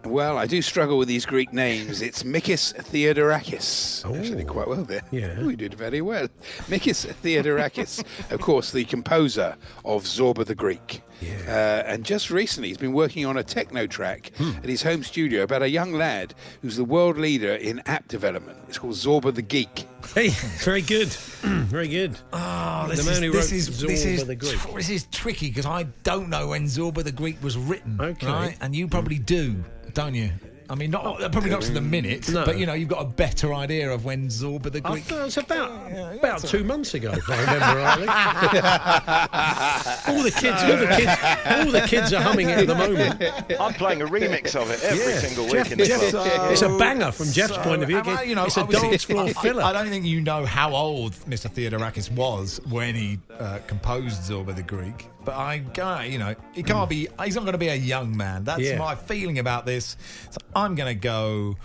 Well, 0.04 0.36
I 0.36 0.46
do 0.46 0.60
struggle 0.62 0.98
with 0.98 1.06
these 1.06 1.24
Greek 1.24 1.52
names. 1.52 2.02
It's 2.02 2.24
Mikis 2.24 2.74
Theodorakis. 2.74 4.02
Oh. 4.04 4.14
Actually, 4.14 4.38
did 4.38 4.48
quite 4.48 4.66
well 4.68 4.82
there. 4.82 5.02
Yeah. 5.12 5.40
we 5.44 5.54
did 5.54 5.74
very 5.74 6.00
well. 6.00 6.28
Mikis 6.68 7.06
Theodorakis, 7.22 8.04
of 8.32 8.40
course, 8.40 8.72
the 8.72 8.84
composer 8.84 9.56
of 9.84 10.04
Zorba 10.04 10.44
the 10.44 10.56
Greek. 10.56 11.02
Uh, 11.46 11.82
and 11.86 12.04
just 12.04 12.30
recently, 12.30 12.68
he's 12.68 12.78
been 12.78 12.92
working 12.92 13.26
on 13.26 13.36
a 13.36 13.42
techno 13.42 13.86
track 13.86 14.30
Hmm. 14.36 14.50
at 14.62 14.64
his 14.68 14.82
home 14.82 15.02
studio 15.02 15.42
about 15.42 15.62
a 15.62 15.68
young 15.68 15.92
lad 15.92 16.34
who's 16.62 16.76
the 16.76 16.84
world 16.84 17.18
leader 17.18 17.54
in 17.54 17.80
app 17.86 18.08
development. 18.08 18.58
It's 18.68 18.78
called 18.78 18.94
Zorba 18.94 19.34
the 19.34 19.42
Geek. 19.42 19.86
Hey, 20.14 20.28
very 20.64 20.82
good, 20.82 21.08
very 21.42 21.88
good. 21.88 22.18
Oh, 22.32 22.86
The 22.88 22.96
this 22.96 23.06
man 23.06 23.14
is, 23.14 23.20
who 23.20 23.32
this 23.32 23.50
wrote 23.50 23.56
is, 23.56 23.80
this 23.80 24.04
is, 24.04 24.24
the 24.26 24.34
Greek. 24.36 24.58
This 24.76 24.90
is 24.90 25.06
tricky 25.10 25.48
because 25.48 25.66
I 25.66 25.84
don't 26.02 26.28
know 26.28 26.48
when 26.48 26.64
Zorba 26.66 27.02
the 27.04 27.12
Greek 27.12 27.42
was 27.42 27.56
written. 27.56 27.98
Okay. 28.00 28.26
Right? 28.26 28.56
And 28.60 28.74
you 28.74 28.88
probably 28.88 29.18
do, 29.18 29.62
don't 29.94 30.14
you? 30.14 30.30
I 30.72 30.74
mean, 30.74 30.90
not 30.90 31.18
probably 31.32 31.50
not 31.50 31.60
to 31.62 31.72
the 31.72 31.82
minute, 31.82 32.30
No. 32.30 32.46
but 32.46 32.56
you 32.58 32.64
know, 32.64 32.72
you've 32.72 32.88
got 32.88 33.02
a 33.02 33.08
better 33.08 33.52
idea 33.52 33.90
of 33.90 34.06
when 34.06 34.28
Zorba 34.28 34.72
the 34.72 34.80
I 34.82 34.92
Greek. 34.92 35.04
thought 35.04 35.20
it 35.20 35.24
was 35.24 35.36
about 35.36 35.70
about 36.18 36.40
two 36.40 36.64
months 36.64 36.94
ago, 36.94 37.12
if 37.12 37.28
I 37.28 37.40
remember 37.40 37.78
rightly. 37.78 38.06
all 40.16 40.22
the 40.22 40.30
kids, 40.30 40.62
all 40.62 40.76
the 40.78 40.86
kids, 40.96 41.12
all 41.46 41.70
the 41.72 41.80
kids 41.86 42.12
are 42.14 42.22
humming 42.22 42.48
it 42.48 42.60
at 42.60 42.66
the 42.66 42.74
moment. 42.74 43.22
I'm 43.60 43.74
playing 43.74 44.00
a 44.00 44.06
remix 44.06 44.54
of 44.56 44.70
it 44.70 44.82
every 44.82 45.12
Yeah. 45.12 45.18
single 45.20 45.44
week 45.44 45.52
Jeff- 45.54 45.72
in 45.72 45.78
the 45.78 45.84
Jeff- 45.84 46.10
club. 46.10 46.50
it's 46.52 46.62
a 46.62 46.78
banger 46.78 47.12
from 47.12 47.30
Jeff's 47.32 47.58
point 47.58 47.82
of 47.82 47.88
view. 47.88 47.98
I- 47.98 48.22
you 48.22 48.34
know, 48.34 48.46
it's 48.46 48.56
a 48.56 48.62
obviously- 48.62 48.88
dance 48.90 49.04
floor 49.04 49.24
I- 49.24 49.32
filler. 49.34 49.62
I 49.62 49.74
don't 49.74 49.90
think 49.90 50.06
you 50.06 50.22
know 50.22 50.46
how 50.46 50.74
old 50.74 51.12
Mr. 51.28 51.50
Theodorakis 51.52 52.10
was 52.12 52.62
when 52.70 52.94
he 52.94 53.18
uh, 53.38 53.58
composed 53.66 54.22
Zorba 54.22 54.56
the 54.56 54.62
Greek, 54.62 55.08
but 55.24 55.34
I, 55.34 55.58
go- 55.58 56.00
you 56.00 56.18
know, 56.18 56.34
he 56.52 56.62
can't 56.62 56.84
hmm. 56.84 56.88
be. 56.88 57.08
He's 57.24 57.34
not 57.34 57.42
going 57.42 57.52
to 57.52 57.58
be 57.58 57.68
a 57.68 57.74
young 57.74 58.16
man. 58.16 58.44
That's 58.44 58.60
Yeah. 58.60 58.78
my 58.78 58.94
feeling 58.94 59.38
about 59.38 59.66
this. 59.66 59.96
So 60.30 60.38
I'm 60.54 60.74
going 60.74 60.88
to 60.88 61.00
go 61.00 61.56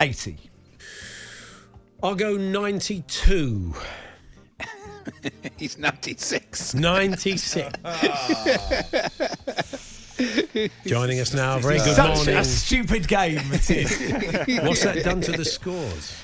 eighty. 0.00 0.38
I'll 2.02 2.14
go 2.14 2.36
ninety-two. 2.36 3.74
He's 5.56 5.78
96. 5.78 6.74
96. 6.74 7.78
Ah. 10.22 10.66
Joining 10.84 11.18
us 11.20 11.32
now, 11.32 11.58
very 11.58 11.78
good 11.78 11.96
Such 11.96 12.16
morning. 12.16 12.36
a 12.36 12.44
stupid 12.44 13.08
game 13.08 13.40
it 13.52 13.70
is. 13.70 14.62
What's 14.62 14.82
that 14.82 15.02
done 15.02 15.22
to 15.22 15.32
the 15.32 15.46
scores? 15.46 16.14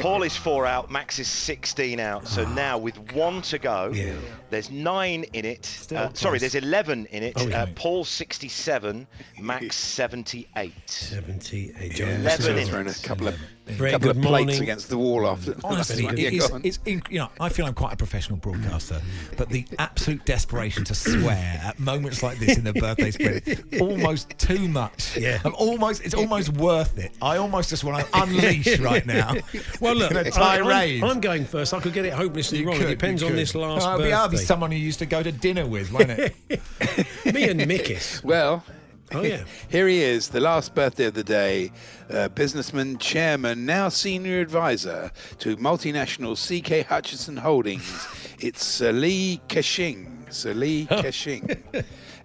Paul 0.00 0.24
is 0.24 0.36
four 0.36 0.66
out, 0.66 0.90
Max 0.90 1.20
is 1.20 1.28
16 1.28 2.00
out. 2.00 2.26
So 2.26 2.44
ah. 2.44 2.54
now 2.54 2.76
with 2.76 2.98
one 3.12 3.42
to 3.42 3.58
go, 3.58 3.92
Yeah. 3.94 4.14
There's 4.50 4.70
nine 4.70 5.24
in 5.32 5.44
it. 5.44 5.64
Still 5.64 5.98
Uh, 5.98 6.10
sorry, 6.14 6.38
close. 6.38 6.52
there's 6.52 6.64
11 6.64 7.06
in 7.06 7.22
it. 7.22 7.32
Oh, 7.36 7.46
yeah. 7.46 7.62
uh, 7.62 7.66
Paul 7.74 8.04
67, 8.04 9.06
Max 9.40 9.76
78. 9.96 10.72
78. 10.86 11.92
Joining 11.94 12.26
us 12.26 12.38
Eleven 12.40 12.54
now. 12.56 12.60
in 12.62 12.66
Throwing 12.68 12.88
a 12.88 12.92
couple 12.94 13.28
of, 13.28 13.36
Very 13.66 13.90
couple 13.92 14.08
good 14.08 14.16
of 14.18 14.22
plates 14.22 14.46
morning. 14.46 14.62
against 14.62 14.88
the 14.88 14.98
wall 14.98 15.26
after. 15.26 15.54
Honestly, 15.64 16.06
it 16.06 16.34
is, 16.34 16.50
it's 16.62 16.78
inc- 16.78 17.10
you 17.10 17.18
know 17.18 17.28
I 17.40 17.48
feel 17.48 17.66
I'm 17.66 17.74
quite 17.74 17.92
a 17.92 17.96
professional 17.96 18.38
broadcaster, 18.38 19.00
but 19.36 19.48
the 19.48 19.64
absolute 19.78 20.24
desperation 20.24 20.84
to 20.84 20.94
swear 20.94 21.60
at 21.64 21.78
moments 21.78 22.22
like 22.22 22.38
this 22.38 22.56
in 22.58 22.64
the 22.64 22.72
birthday 22.72 23.10
spread 23.10 23.64
almost 23.80 24.30
too 24.38 24.68
much. 24.68 25.16
Yeah. 25.16 25.40
I'm 25.44 25.54
almost 25.56 26.04
it's 26.04 26.14
almost 26.14 26.50
worth 26.54 26.98
it. 26.98 27.12
I 27.20 27.36
almost 27.38 27.70
just 27.70 27.82
want 27.84 28.04
to 28.06 28.20
unleash 28.22 28.78
right 28.78 29.04
now. 29.06 29.34
Well, 29.80 29.94
look, 29.96 30.10
in 30.12 30.16
a 30.18 30.20
I, 30.20 30.30
tirade. 30.58 31.02
am 31.02 31.20
going 31.20 31.44
first. 31.44 31.74
I 31.74 31.80
could 31.80 31.92
get 31.92 32.04
it 32.04 32.12
hopelessly 32.12 32.58
You 32.60 32.66
wrong. 32.68 32.76
could, 32.78 32.86
it 32.86 32.90
depends 32.90 33.22
on 33.22 33.34
this 33.34 33.54
last 33.54 33.84
Oh, 33.86 33.98
birthday. 33.98 34.10
I'll 34.36 34.42
be 34.42 34.46
someone 34.46 34.72
you 34.72 34.78
used 34.78 34.98
to 35.00 35.06
go 35.06 35.22
to 35.22 35.32
dinner 35.32 35.66
with, 35.66 35.92
won't 35.92 36.10
it? 36.10 36.34
Me 37.34 37.48
and 37.48 37.60
Mikis. 37.60 38.22
Well, 38.22 38.64
Oh, 39.12 39.22
yeah. 39.22 39.44
Here 39.68 39.86
he 39.86 40.02
is, 40.02 40.28
the 40.30 40.40
last 40.40 40.74
birthday 40.74 41.04
of 41.04 41.14
the 41.14 41.22
day, 41.22 41.70
uh, 42.10 42.28
businessman, 42.28 42.98
chairman, 42.98 43.64
now 43.64 43.88
senior 43.88 44.40
advisor 44.40 45.12
to 45.38 45.56
multinational 45.58 46.34
CK 46.36 46.86
Hutchison 46.86 47.36
Holdings. 47.36 48.06
It's 48.38 48.62
Sir 48.62 48.92
Li 48.92 49.40
Ka-shing. 49.48 50.26
Sir 50.28 50.52
Li 50.52 50.84
Ka-shing. 50.86 51.56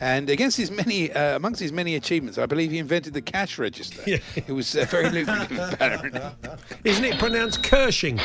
And 0.01 0.29
against 0.29 0.57
his 0.57 0.69
many, 0.69 1.09
uh, 1.13 1.37
amongst 1.37 1.61
his 1.61 1.71
many 1.71 1.95
achievements, 1.95 2.37
I 2.37 2.45
believe 2.47 2.69
he 2.71 2.79
invented 2.79 3.13
the 3.13 3.21
cash 3.21 3.57
register. 3.57 4.01
Yeah. 4.05 4.17
It 4.35 4.51
was 4.51 4.75
uh, 4.75 4.83
very 4.89 5.09
lucrative, 5.09 5.57
apparently. 5.57 6.19
Isn't 6.83 7.05
it 7.05 7.17
pronounced 7.17 7.63
Kershing? 7.63 8.19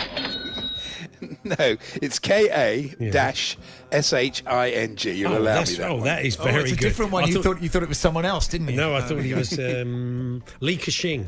No, 1.45 1.77
it's 2.03 2.19
K 2.19 2.49
A 2.51 3.11
dash 3.11 3.57
S 3.93 4.13
H 4.13 4.43
I 4.47 4.71
N 4.71 4.97
G. 4.97 5.13
You'll 5.13 5.33
Oh, 5.35 5.39
allow 5.39 5.45
that's- 5.45 5.73
me 5.73 5.77
that 5.79 5.91
oh, 5.91 5.95
one. 5.97 6.05
that 6.05 6.25
is 6.25 6.37
oh, 6.39 6.45
very 6.45 6.63
it's 6.65 6.73
a 6.73 6.75
good. 6.77 6.81
different 6.83 7.13
one. 7.13 7.25
I 7.25 7.27
you 7.29 7.35
thought- 7.35 7.45
thought, 7.45 7.63
you 7.63 7.69
thought 7.69 7.83
it 7.83 7.89
was 7.89 7.99
someone 7.99 8.25
else, 8.25 8.49
didn't 8.49 8.69
you? 8.69 8.77
No, 8.77 8.95
I 8.95 9.01
thought 9.01 9.19
Oh, 9.19 9.21
he 9.23 9.35
was 9.35 9.59
um, 9.59 10.43
Li 10.61 10.77
Ka-shing. 10.77 11.27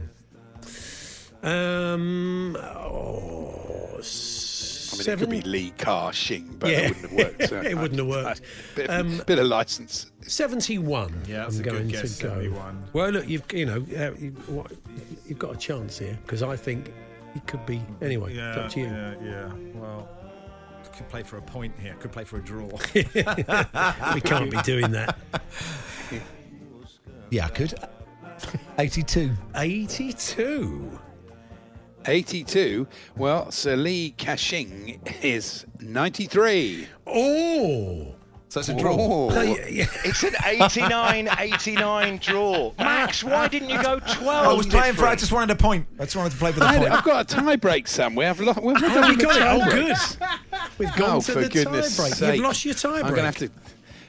Um, 1.43 2.57
oh, 2.57 4.01
I 4.01 4.97
mean, 4.97 5.09
it 5.11 5.19
could 5.19 5.31
be 5.31 5.41
Lee 5.43 5.71
Car 5.79 6.13
Shing, 6.13 6.57
but 6.59 6.71
Yeah. 6.71 6.91
it 6.93 6.97
wouldn't 7.01 7.11
have 7.11 7.13
worked. 7.39 7.49
so 7.49 7.61
It 7.61 7.77
wouldn't 7.79 7.99
have 8.01 8.09
worked. 8.09 8.41
Bit, 8.75 8.91
Um, 8.91 9.23
bit 9.27 9.39
of 9.39 9.47
license. 9.47 10.11
71. 10.23 11.23
Yeah, 11.29 11.39
that's 11.45 11.55
I'm 11.57 11.61
a 11.61 11.65
good 11.71 11.89
guess, 11.89 12.17
to 12.19 12.23
go. 12.25 12.29
71. 12.31 12.85
Well, 12.93 13.11
look, 13.11 13.29
you've 13.29 13.45
you 13.53 13.67
know 13.67 13.77
uh, 13.97 14.11
you, 14.19 14.31
what, 14.49 14.73
you've 15.27 15.39
got 15.39 15.55
a 15.55 15.57
chance 15.59 15.99
here 15.99 16.19
because 16.25 16.43
I 16.43 16.57
think 16.57 16.93
it 17.35 17.47
could 17.47 17.65
be 17.67 17.81
anyway. 18.01 18.35
Yeah, 18.35 18.49
it's 18.51 18.59
up 18.59 18.71
to 18.71 18.81
you. 18.81 18.87
yeah, 18.87 19.15
yeah. 19.23 19.53
Well, 19.75 20.09
could 20.99 21.09
play 21.09 21.23
for 21.23 21.39
a 21.39 21.43
point 21.43 21.79
here. 21.79 21.95
Could 21.95 22.11
play 22.11 22.25
for 22.25 22.39
a 22.39 22.43
draw. 22.43 22.67
we 22.95 24.21
can't 24.21 24.51
be 24.51 24.61
doing 24.63 24.91
that. 24.93 25.17
Yeah, 27.31 27.45
I 27.45 27.49
could. 27.51 27.75
82. 28.79 29.33
82. 29.55 30.99
82. 32.07 32.87
Well, 33.19 33.51
Sir 33.51 33.77
Li 33.77 34.15
Ka-shing 34.17 34.99
is 35.21 35.67
93. 35.79 36.89
Oh. 37.07 38.15
So 38.51 38.61
it's 38.61 38.71
a 38.71 38.75
draw. 38.75 39.29
No, 39.29 39.43
yeah, 39.43 39.67
yeah. 39.67 39.87
It's 40.05 40.23
an 40.23 40.35
89 40.43 41.29
89 41.39 42.17
draw. 42.19 42.73
Max, 42.79 43.23
why 43.23 43.47
didn't 43.47 43.69
you 43.69 43.83
go 43.83 43.99
12? 43.99 44.27
I 44.27 44.53
was 44.55 44.67
playing 44.67 44.95
for. 44.95 45.01
I 45.07 45.11
different? 45.15 45.21
just 45.21 45.33
wanted 45.33 45.51
a 45.53 45.57
point. 45.57 45.87
I 46.01 46.05
just 46.05 46.17
wanted 46.17 46.33
to 46.33 46.39
play 46.39 46.53
for 46.53 46.61
the 46.61 46.67
I 46.67 46.79
point. 46.79 46.91
have 46.91 47.05
got 47.05 47.31
a 47.31 47.37
tie 47.37 47.57
break 47.57 47.87
somewhere. 47.87 48.31
I've 48.31 48.41
lost. 48.41 48.63
We've 48.63 48.77
Oh, 48.81 49.09
we 49.11 49.17
got 49.17 49.37
it. 49.37 49.43
Oh, 49.43 49.71
good. 49.71 49.97
Oh, 50.23 50.69
we've 50.79 50.97
gone 50.97 51.17
Oh, 51.17 51.21
to 51.21 51.33
for 51.33 51.41
the 51.43 51.49
goodness 51.51 51.95
tie 51.97 52.03
break. 52.05 52.15
sake. 52.15 52.35
You've 52.37 52.45
lost 52.45 52.65
your 52.65 52.75
tie 52.75 52.89
break. 52.91 53.05
I'm 53.05 53.11
going 53.11 53.17
to 53.17 53.23
have 53.25 53.37
to. 53.39 53.51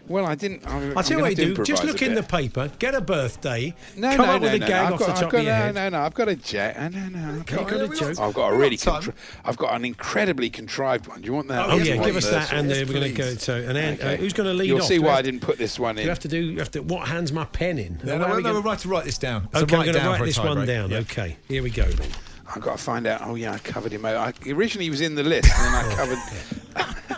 Well, 0.09 0.25
I 0.25 0.33
didn't. 0.33 0.65
I'm, 0.67 0.97
I'll 0.97 1.03
tell 1.03 1.17
you 1.19 1.23
what 1.23 1.35
gonna 1.37 1.41
you 1.49 1.55
have 1.55 1.57
do. 1.57 1.63
Just 1.63 1.83
look 1.83 2.01
a 2.01 2.05
in 2.05 2.15
the 2.15 2.23
paper, 2.23 2.71
get 2.79 2.95
a 2.95 3.01
birthday, 3.01 3.75
No, 3.95 4.15
come 4.15 4.25
no, 4.25 4.33
up 4.33 4.41
no, 4.41 4.47
with 4.47 4.55
a 4.55 4.59
no, 4.59 4.67
gag 4.67 4.85
I've 4.87 4.93
off 4.93 4.99
got, 4.99 5.07
the 5.07 5.21
top 5.21 5.31
got, 5.31 5.37
of 5.39 5.43
your 5.45 5.53
no, 5.53 5.59
head. 5.59 5.75
no, 5.75 5.89
no. 5.89 5.99
I've 6.01 6.13
got 6.15 6.27
a 6.29 6.35
jet. 6.35 6.91
No, 6.91 6.99
no, 6.99 7.09
no. 7.09 7.39
I've 7.39 7.45
got, 7.45 7.67
got 7.69 7.79
a 7.81 7.87
joke. 7.89 8.19
I've 8.19 8.33
got 8.33 8.47
a 8.47 8.51
We've 8.51 8.59
really. 8.61 8.77
got. 8.77 9.03
Contri- 9.03 9.13
I've 9.45 9.57
got 9.57 9.75
an 9.75 9.85
incredibly 9.85 10.49
contrived 10.49 11.07
one. 11.07 11.21
Do 11.21 11.27
you 11.27 11.33
want 11.33 11.47
that? 11.49 11.69
Oh 11.69 11.77
Do 11.77 11.85
you 11.85 11.93
yeah, 11.93 12.03
give 12.03 12.15
us 12.15 12.27
that, 12.29 12.51
and 12.51 12.69
then 12.71 12.87
we're 12.87 12.93
going 12.95 13.11
to 13.11 13.17
go. 13.17 13.35
So, 13.35 13.55
and 13.55 13.75
then, 13.75 14.01
uh, 14.01 14.15
who's 14.17 14.33
going 14.33 14.49
to 14.49 14.53
lead 14.55 14.67
You'll 14.67 14.79
off? 14.81 14.87
see 14.87 14.97
why 14.99 15.11
I- 15.11 15.17
I 15.19 15.21
didn't 15.21 15.41
put 15.41 15.59
this 15.59 15.77
one 15.79 15.97
in. 15.97 16.03
You 16.03 16.09
have 16.09 16.19
to 16.19 16.27
do. 16.27 16.37
You 16.39 16.57
have 16.59 16.71
to. 16.71 16.81
What 16.81 17.07
hands 17.07 17.31
my 17.31 17.45
pen 17.45 17.77
in? 17.77 17.99
No, 18.03 18.13
How 18.13 18.17
no, 18.17 18.25
are 18.25 18.29
no, 18.29 18.35
we 18.37 18.41
no, 18.41 18.49
gonna- 18.49 18.59
we're 18.61 18.65
right 18.71 18.79
to 18.79 18.87
write 18.89 19.05
this 19.05 19.17
down. 19.19 19.47
Okay, 19.53 19.75
I'm 19.75 19.83
going 19.85 19.93
to 19.93 19.99
write 20.09 20.25
this 20.25 20.39
one 20.39 20.65
down. 20.65 20.91
Okay, 20.91 21.37
here 21.47 21.61
we 21.61 21.69
go 21.69 21.83
then. 21.85 22.09
I've 22.55 22.61
got 22.61 22.77
to 22.77 22.83
find 22.83 23.05
out. 23.07 23.21
Oh 23.23 23.35
yeah, 23.35 23.53
I 23.53 23.59
covered 23.59 23.91
him. 23.91 24.05
out. 24.05 24.15
I, 24.15 24.51
originally 24.51 24.85
he 24.85 24.89
was 24.89 25.01
in 25.01 25.15
the 25.15 25.23
list, 25.23 25.51
and 25.57 25.65
then 25.65 25.85
I 25.85 25.91
oh, 25.91 25.95
covered. 25.95 26.19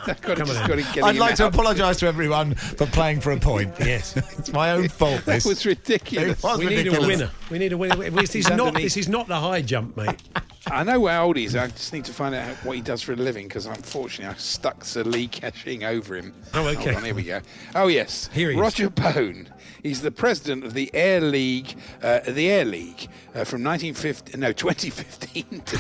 I've 0.08 0.22
got 0.22 0.36
to, 0.36 0.36
Come 0.36 0.48
just 0.48 0.60
on 0.62 0.68
got 0.68 0.76
to 0.76 0.84
then. 0.84 0.94
get 0.94 1.04
I'd 1.04 1.16
him 1.16 1.20
like 1.20 1.36
to 1.36 1.48
apologise 1.48 1.98
to 2.00 2.08
everyone 2.08 2.56
for 2.56 2.88
playing 2.88 3.22
for 3.22 3.32
a 3.32 3.40
point. 3.40 3.74
Yes. 3.82 4.16
it's 4.38 4.54
my 4.54 4.72
own 4.72 4.88
fault. 4.88 5.26
That 5.26 5.34
This 5.34 5.46
was 5.46 5.66
ridiculous. 5.66 6.40
It 6.40 6.44
was 6.44 6.60
we 6.60 6.66
need 6.68 6.88
a 6.88 7.02
winner. 7.02 7.32
We 7.50 7.60
need 7.60 7.74
a 7.74 7.78
winner. 7.78 8.10
This 8.10 8.36
is 8.36 8.50
not. 8.50 8.74
This 8.74 8.98
is 8.98 9.10
not 9.10 9.28
the 9.28 9.40
high 9.40 9.62
jump, 9.62 9.98
mate. 9.98 10.22
I 10.68 10.84
know 10.84 11.06
how 11.08 11.26
old 11.26 11.38
he 11.38 11.46
is. 11.46 11.56
I 11.56 11.68
just 11.68 11.92
need 11.92 12.06
to 12.06 12.14
find 12.14 12.36
out 12.36 12.56
what 12.64 12.76
he 12.76 12.82
does 12.82 13.02
for 13.02 13.14
a 13.14 13.16
living 13.16 13.48
because 13.48 13.66
unfortunately 13.66 14.34
I 14.34 14.38
stuck 14.38 14.86
Sir 14.86 15.04
Li 15.04 15.28
Ka-shing 15.28 15.84
over 15.84 16.16
him. 16.16 16.34
Oh, 16.54 16.68
okay. 16.68 16.84
Hold 16.86 16.98
on, 16.98 17.04
here 17.04 17.16
we 17.16 17.24
go. 17.24 17.42
Oh 17.76 17.88
yes, 17.88 18.30
Here 18.34 18.50
he 18.50 18.56
is. 18.56 18.62
Roger 18.62 18.90
Bone. 18.90 19.50
He's 19.84 20.02
the 20.02 20.12
president 20.12 20.64
of 20.64 20.74
the 20.74 20.92
Air 20.94 21.22
League, 21.22 21.76
uh, 22.02 22.20
the 22.28 22.50
Air 22.50 22.66
League 22.66 23.10
uh, 23.34 23.44
from 23.44 23.64
1950, 23.64 24.38
no, 24.38 24.52
2015 24.52 25.62
to 25.66 25.78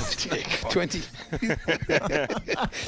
20, 0.70 1.02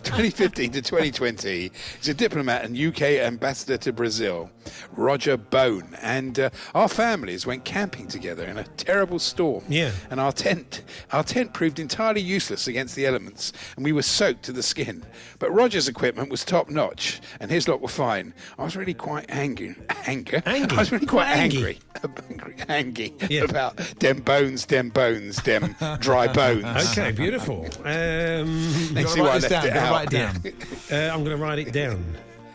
2015 0.01 0.71
to 0.71 0.81
2020. 0.81 1.71
He's 1.97 2.09
a 2.09 2.13
diplomat 2.13 2.63
and 2.65 2.77
UK 2.77 3.01
ambassador 3.01 3.77
to 3.77 3.93
Brazil. 3.93 4.49
Roger 4.95 5.37
Bone 5.37 5.95
and 6.01 6.39
uh, 6.39 6.49
our 6.73 6.87
families 6.87 7.45
went 7.45 7.65
camping 7.65 8.07
together 8.07 8.45
in 8.45 8.57
a 8.57 8.63
terrible 8.63 9.19
storm. 9.19 9.63
Yeah. 9.67 9.91
And 10.09 10.19
our 10.19 10.31
tent, 10.31 10.83
our 11.11 11.23
tent 11.23 11.53
proved 11.53 11.79
entirely 11.79 12.21
useless 12.21 12.67
against 12.67 12.95
the 12.95 13.05
elements, 13.05 13.53
and 13.75 13.85
we 13.85 13.91
were 13.91 14.01
soaked 14.01 14.43
to 14.43 14.51
the 14.51 14.63
skin. 14.63 15.03
But 15.39 15.51
Roger's 15.51 15.87
equipment 15.87 16.29
was 16.29 16.43
top 16.45 16.69
notch, 16.69 17.21
and 17.39 17.51
his 17.51 17.67
lot 17.67 17.81
were 17.81 17.87
fine. 17.87 18.33
I 18.57 18.63
was 18.63 18.75
really 18.75 18.93
quite 18.93 19.25
angry. 19.29 19.75
Anger. 20.05 20.41
Angry? 20.45 20.77
I 20.77 20.79
was 20.79 20.91
really 20.91 21.02
quite 21.05 21.25
Quite 21.25 21.37
angry. 21.37 21.79
angry. 22.67 23.13
angry 23.19 23.37
about 23.39 23.77
dem 23.99 24.19
bones, 24.21 24.65
dem 24.65 24.89
bones, 24.89 25.37
dem 25.37 25.75
dry 25.99 26.27
bones. 26.33 26.65
Okay, 26.91 27.11
beautiful. 27.11 27.65
Um, 27.83 28.69
see 29.07 29.21
why 29.21 29.29
I 29.29 29.37
left 29.39 29.49
down, 29.49 29.65
it 29.67 29.73
out. 29.77 29.91
write 29.91 30.13
it 30.13 30.17
down. 30.17 30.53
Uh, 30.91 31.13
I'm 31.13 31.23
going 31.23 31.35
to 31.37 31.41
write 31.43 31.59
it 31.59 31.71
down. 31.73 32.03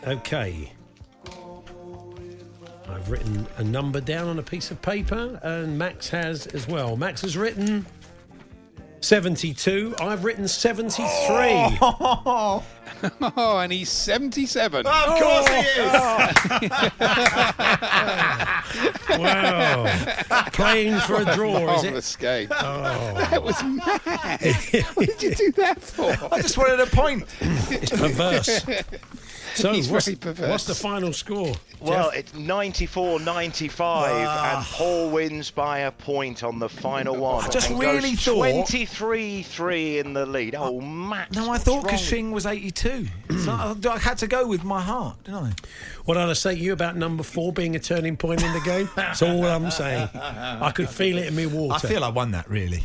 Okay. 0.07 0.71
I've 2.87 3.09
written 3.09 3.45
a 3.57 3.63
number 3.63 4.01
down 4.01 4.27
on 4.27 4.39
a 4.39 4.43
piece 4.43 4.71
of 4.71 4.81
paper, 4.81 5.39
and 5.43 5.77
Max 5.77 6.09
has 6.09 6.47
as 6.47 6.67
well. 6.67 6.95
Max 6.97 7.21
has 7.21 7.37
written 7.37 7.85
72. 9.01 9.95
I've 10.01 10.23
written 10.23 10.47
73. 10.47 11.05
Oh, 11.81 12.63
and 13.37 13.71
he's 13.71 13.89
77. 13.89 14.85
Of 14.85 14.93
course 14.93 15.47
he 15.47 15.55
is. 15.55 15.91
Oh. 15.93 16.31
wow. 19.19 20.49
Playing 20.53 20.99
for 21.01 21.21
a 21.21 21.35
draw, 21.35 21.75
is 21.75 21.83
it? 21.83 21.87
Marvellous 21.87 22.15
game. 22.15 22.49
Oh. 22.51 23.13
That 23.29 23.43
was 23.43 23.63
mad. 23.63 24.85
what 24.95 25.07
did 25.07 25.23
you 25.23 25.35
do 25.35 25.51
that 25.53 25.81
for? 25.81 26.15
I 26.33 26.41
just 26.41 26.57
wanted 26.57 26.79
a 26.79 26.87
point. 26.87 27.25
It's 27.41 27.91
perverse. 27.91 28.65
So, 29.55 29.73
He's 29.73 29.89
what's, 29.89 30.05
very 30.05 30.17
perverse. 30.17 30.49
what's 30.49 30.65
the 30.65 30.75
final 30.75 31.13
score? 31.13 31.53
Well, 31.79 32.09
Jeff? 32.11 32.19
it's 32.19 32.33
94 32.33 33.21
95, 33.21 34.55
and 34.55 34.65
Paul 34.65 35.09
wins 35.11 35.49
by 35.49 35.79
a 35.79 35.91
point 35.91 36.43
on 36.43 36.59
the 36.59 36.67
final 36.67 37.15
one. 37.15 37.45
I 37.45 37.47
just 37.47 37.69
really 37.69 38.11
goes 38.11 38.23
thought- 38.25 38.35
23 38.67 39.43
3 39.43 39.99
in 39.99 40.13
the 40.13 40.25
lead. 40.25 40.55
Oh, 40.55 40.81
Matt. 40.81 41.33
No, 41.33 41.49
I 41.51 41.57
thought 41.57 41.83
wrong? 41.83 41.91
Kashing 41.91 42.31
was 42.31 42.45
82. 42.45 43.07
so 43.39 43.51
I, 43.51 43.75
I 43.89 43.97
had 43.97 44.17
to 44.19 44.27
go 44.27 44.45
with 44.47 44.63
my 44.63 44.81
heart, 44.81 45.23
didn't 45.23 45.43
I? 45.43 45.53
What 46.05 46.15
did 46.15 46.23
I 46.23 46.33
say 46.33 46.55
to 46.55 46.59
you 46.61 46.73
about 46.73 46.97
number 46.97 47.23
four 47.23 47.53
being 47.53 47.75
a 47.75 47.79
turning 47.79 48.17
point 48.17 48.43
in 48.43 48.51
the 48.51 48.61
game? 48.61 48.89
That's 48.95 49.21
all 49.21 49.45
I'm 49.45 49.71
saying. 49.71 50.09
I 50.15 50.71
could 50.71 50.89
feel 50.89 51.17
it 51.17 51.27
in 51.27 51.35
my 51.35 51.45
water. 51.53 51.75
I 51.75 51.79
feel 51.87 52.03
I 52.03 52.09
won 52.09 52.31
that, 52.31 52.49
really. 52.49 52.83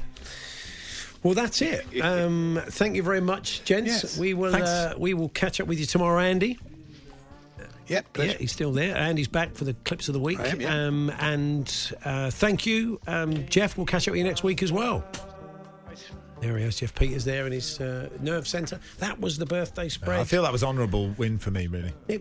Well, 1.25 1.35
that's 1.35 1.61
it. 1.61 1.85
Um, 2.05 2.61
thank 2.67 2.97
you 2.97 3.03
very 3.03 3.21
much, 3.21 3.65
gents. 3.65 4.03
Yes. 4.03 4.19
We 4.19 4.35
will 4.35 4.55
uh, 4.55 4.93
we 4.99 5.15
will 5.15 5.31
catch 5.31 5.61
up 5.61 5.67
with 5.67 5.81
you 5.81 5.87
tomorrow, 5.87 6.21
Andy. 6.21 6.59
Yep. 7.87 8.19
Yeah, 8.19 8.25
he's 8.25 8.53
still 8.53 8.73
there. 8.73 8.97
Andy's 8.97 9.29
back 9.29 9.55
for 9.55 9.65
the 9.65 9.75
clips 9.85 10.09
of 10.09 10.15
the 10.15 10.21
week. 10.21 10.39
Am, 10.41 10.61
yeah. 10.61 10.87
um, 10.87 11.11
and 11.19 11.93
uh, 12.05 12.31
thank 12.31 12.67
you, 12.67 13.01
um, 13.07 13.47
Jeff. 13.47 13.77
We'll 13.77 13.87
catch 13.87 14.07
up 14.07 14.13
with 14.13 14.19
you 14.19 14.25
next 14.25 14.43
week 14.43 14.63
as 14.63 14.73
well. 14.73 15.05
There 16.45 16.59
he 16.59 16.65
is, 16.65 16.77
Jeff 16.77 16.95
Peters 16.95 17.25
there 17.25 17.47
in 17.47 17.53
his 17.53 17.81
uh, 17.81 18.11
nerve 18.21 18.47
centre. 18.47 18.79
That 18.99 19.19
was 19.19 19.39
the 19.39 19.47
birthday 19.47 19.89
spread. 19.89 20.21
I 20.21 20.25
feel 20.25 20.43
that 20.43 20.53
was 20.53 20.63
honourable 20.63 21.09
win 21.17 21.39
for 21.39 21.51
me, 21.51 21.69
really. 21.69 21.93
It- 22.09 22.21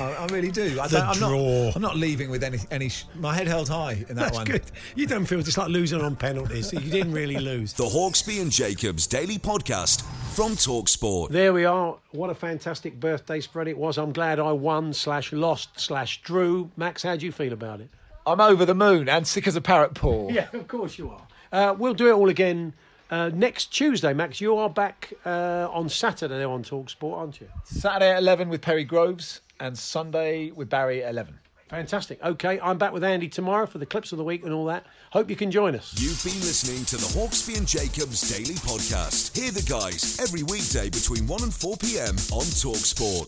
I, 0.00 0.04
I 0.14 0.26
really 0.26 0.50
do. 0.50 0.80
I 0.80 0.86
The 0.88 0.98
don't, 0.98 1.08
I'm 1.08 1.16
draw. 1.18 1.64
Not, 1.66 1.76
I'm 1.76 1.82
not 1.82 1.96
leaving 1.96 2.30
with 2.30 2.42
any 2.44 2.58
any. 2.70 2.88
Sh- 2.88 3.04
my 3.16 3.34
head 3.34 3.46
held 3.46 3.68
high 3.68 3.92
in 4.08 4.16
that 4.16 4.32
That's 4.32 4.36
one. 4.36 4.46
good. 4.46 4.62
You 4.94 5.06
don't 5.06 5.26
feel 5.26 5.40
it's 5.40 5.58
like 5.58 5.68
losing 5.68 6.00
on 6.00 6.16
penalties. 6.16 6.72
You 6.72 6.80
didn't 6.80 7.12
really 7.12 7.36
lose. 7.38 7.72
The 7.74 7.84
Hawksbee 7.84 8.40
and 8.40 8.50
Jacobs 8.50 9.06
Daily 9.06 9.38
Podcast 9.38 10.02
from 10.34 10.52
Talksport. 10.52 11.28
There 11.30 11.52
we 11.52 11.64
are. 11.66 11.96
What 12.12 12.30
a 12.30 12.34
fantastic 12.34 12.98
birthday 12.98 13.40
spread 13.40 13.68
it 13.68 13.76
was. 13.76 13.98
I'm 13.98 14.12
glad 14.12 14.38
I 14.40 14.52
won 14.52 14.94
slash 14.94 15.30
lost 15.32 15.78
slash 15.78 16.22
drew. 16.22 16.70
Max, 16.78 17.02
how 17.02 17.16
do 17.16 17.26
you 17.26 17.32
feel 17.32 17.52
about 17.52 17.80
it? 17.80 17.90
I'm 18.26 18.40
over 18.40 18.64
the 18.64 18.74
moon 18.74 19.08
and 19.10 19.26
sick 19.26 19.46
as 19.46 19.56
a 19.56 19.60
parrot, 19.60 19.92
Paul. 19.94 20.28
Yeah, 20.32 20.48
of 20.54 20.68
course 20.68 20.96
you 20.96 21.10
are. 21.10 21.26
Uh, 21.52 21.74
we'll 21.78 21.94
do 21.94 22.08
it 22.08 22.12
all 22.12 22.28
again 22.28 22.72
uh, 23.10 23.30
next 23.34 23.66
Tuesday, 23.66 24.12
Max. 24.12 24.40
You 24.40 24.56
are 24.56 24.70
back 24.70 25.12
uh, 25.24 25.68
on 25.70 25.88
Saturday 25.88 26.44
on 26.44 26.62
Talksport, 26.62 27.16
aren't 27.16 27.40
you? 27.40 27.48
Saturday 27.64 28.10
at 28.10 28.18
11 28.18 28.48
with 28.48 28.60
Perry 28.60 28.84
Groves 28.84 29.40
and 29.60 29.78
Sunday 29.78 30.50
with 30.50 30.68
Barry 30.68 31.02
at 31.02 31.10
11. 31.10 31.38
Fantastic. 31.68 32.22
Okay, 32.24 32.58
I'm 32.60 32.78
back 32.78 32.92
with 32.94 33.04
Andy 33.04 33.28
tomorrow 33.28 33.66
for 33.66 33.76
the 33.76 33.84
clips 33.84 34.12
of 34.12 34.18
the 34.18 34.24
week 34.24 34.42
and 34.44 34.54
all 34.54 34.64
that. 34.66 34.86
Hope 35.12 35.28
you 35.28 35.36
can 35.36 35.50
join 35.50 35.74
us. 35.74 35.94
You've 35.98 36.22
been 36.24 36.40
listening 36.40 36.84
to 36.86 36.96
the 36.96 37.18
Hawksbee 37.18 37.58
and 37.58 37.66
Jacobs 37.66 38.34
Daily 38.34 38.54
Podcast. 38.54 39.36
Hear 39.36 39.50
the 39.50 39.62
guys 39.62 40.18
every 40.18 40.42
weekday 40.44 40.88
between 40.88 41.26
1 41.26 41.42
and 41.42 41.52
4 41.52 41.76
p.m. 41.76 42.14
on 42.32 42.44
Talksport. 42.56 43.26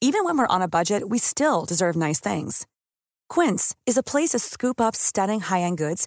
Even 0.00 0.24
when 0.24 0.38
we're 0.38 0.46
on 0.46 0.62
a 0.62 0.68
budget, 0.68 1.08
we 1.08 1.18
still 1.18 1.64
deserve 1.64 1.96
nice 1.96 2.20
things. 2.20 2.66
Quince 3.28 3.74
is 3.86 3.96
a 3.96 4.02
place 4.02 4.30
to 4.30 4.38
scoop 4.38 4.80
up 4.80 4.94
stunning 4.94 5.40
high-end 5.40 5.78
goods 5.78 6.06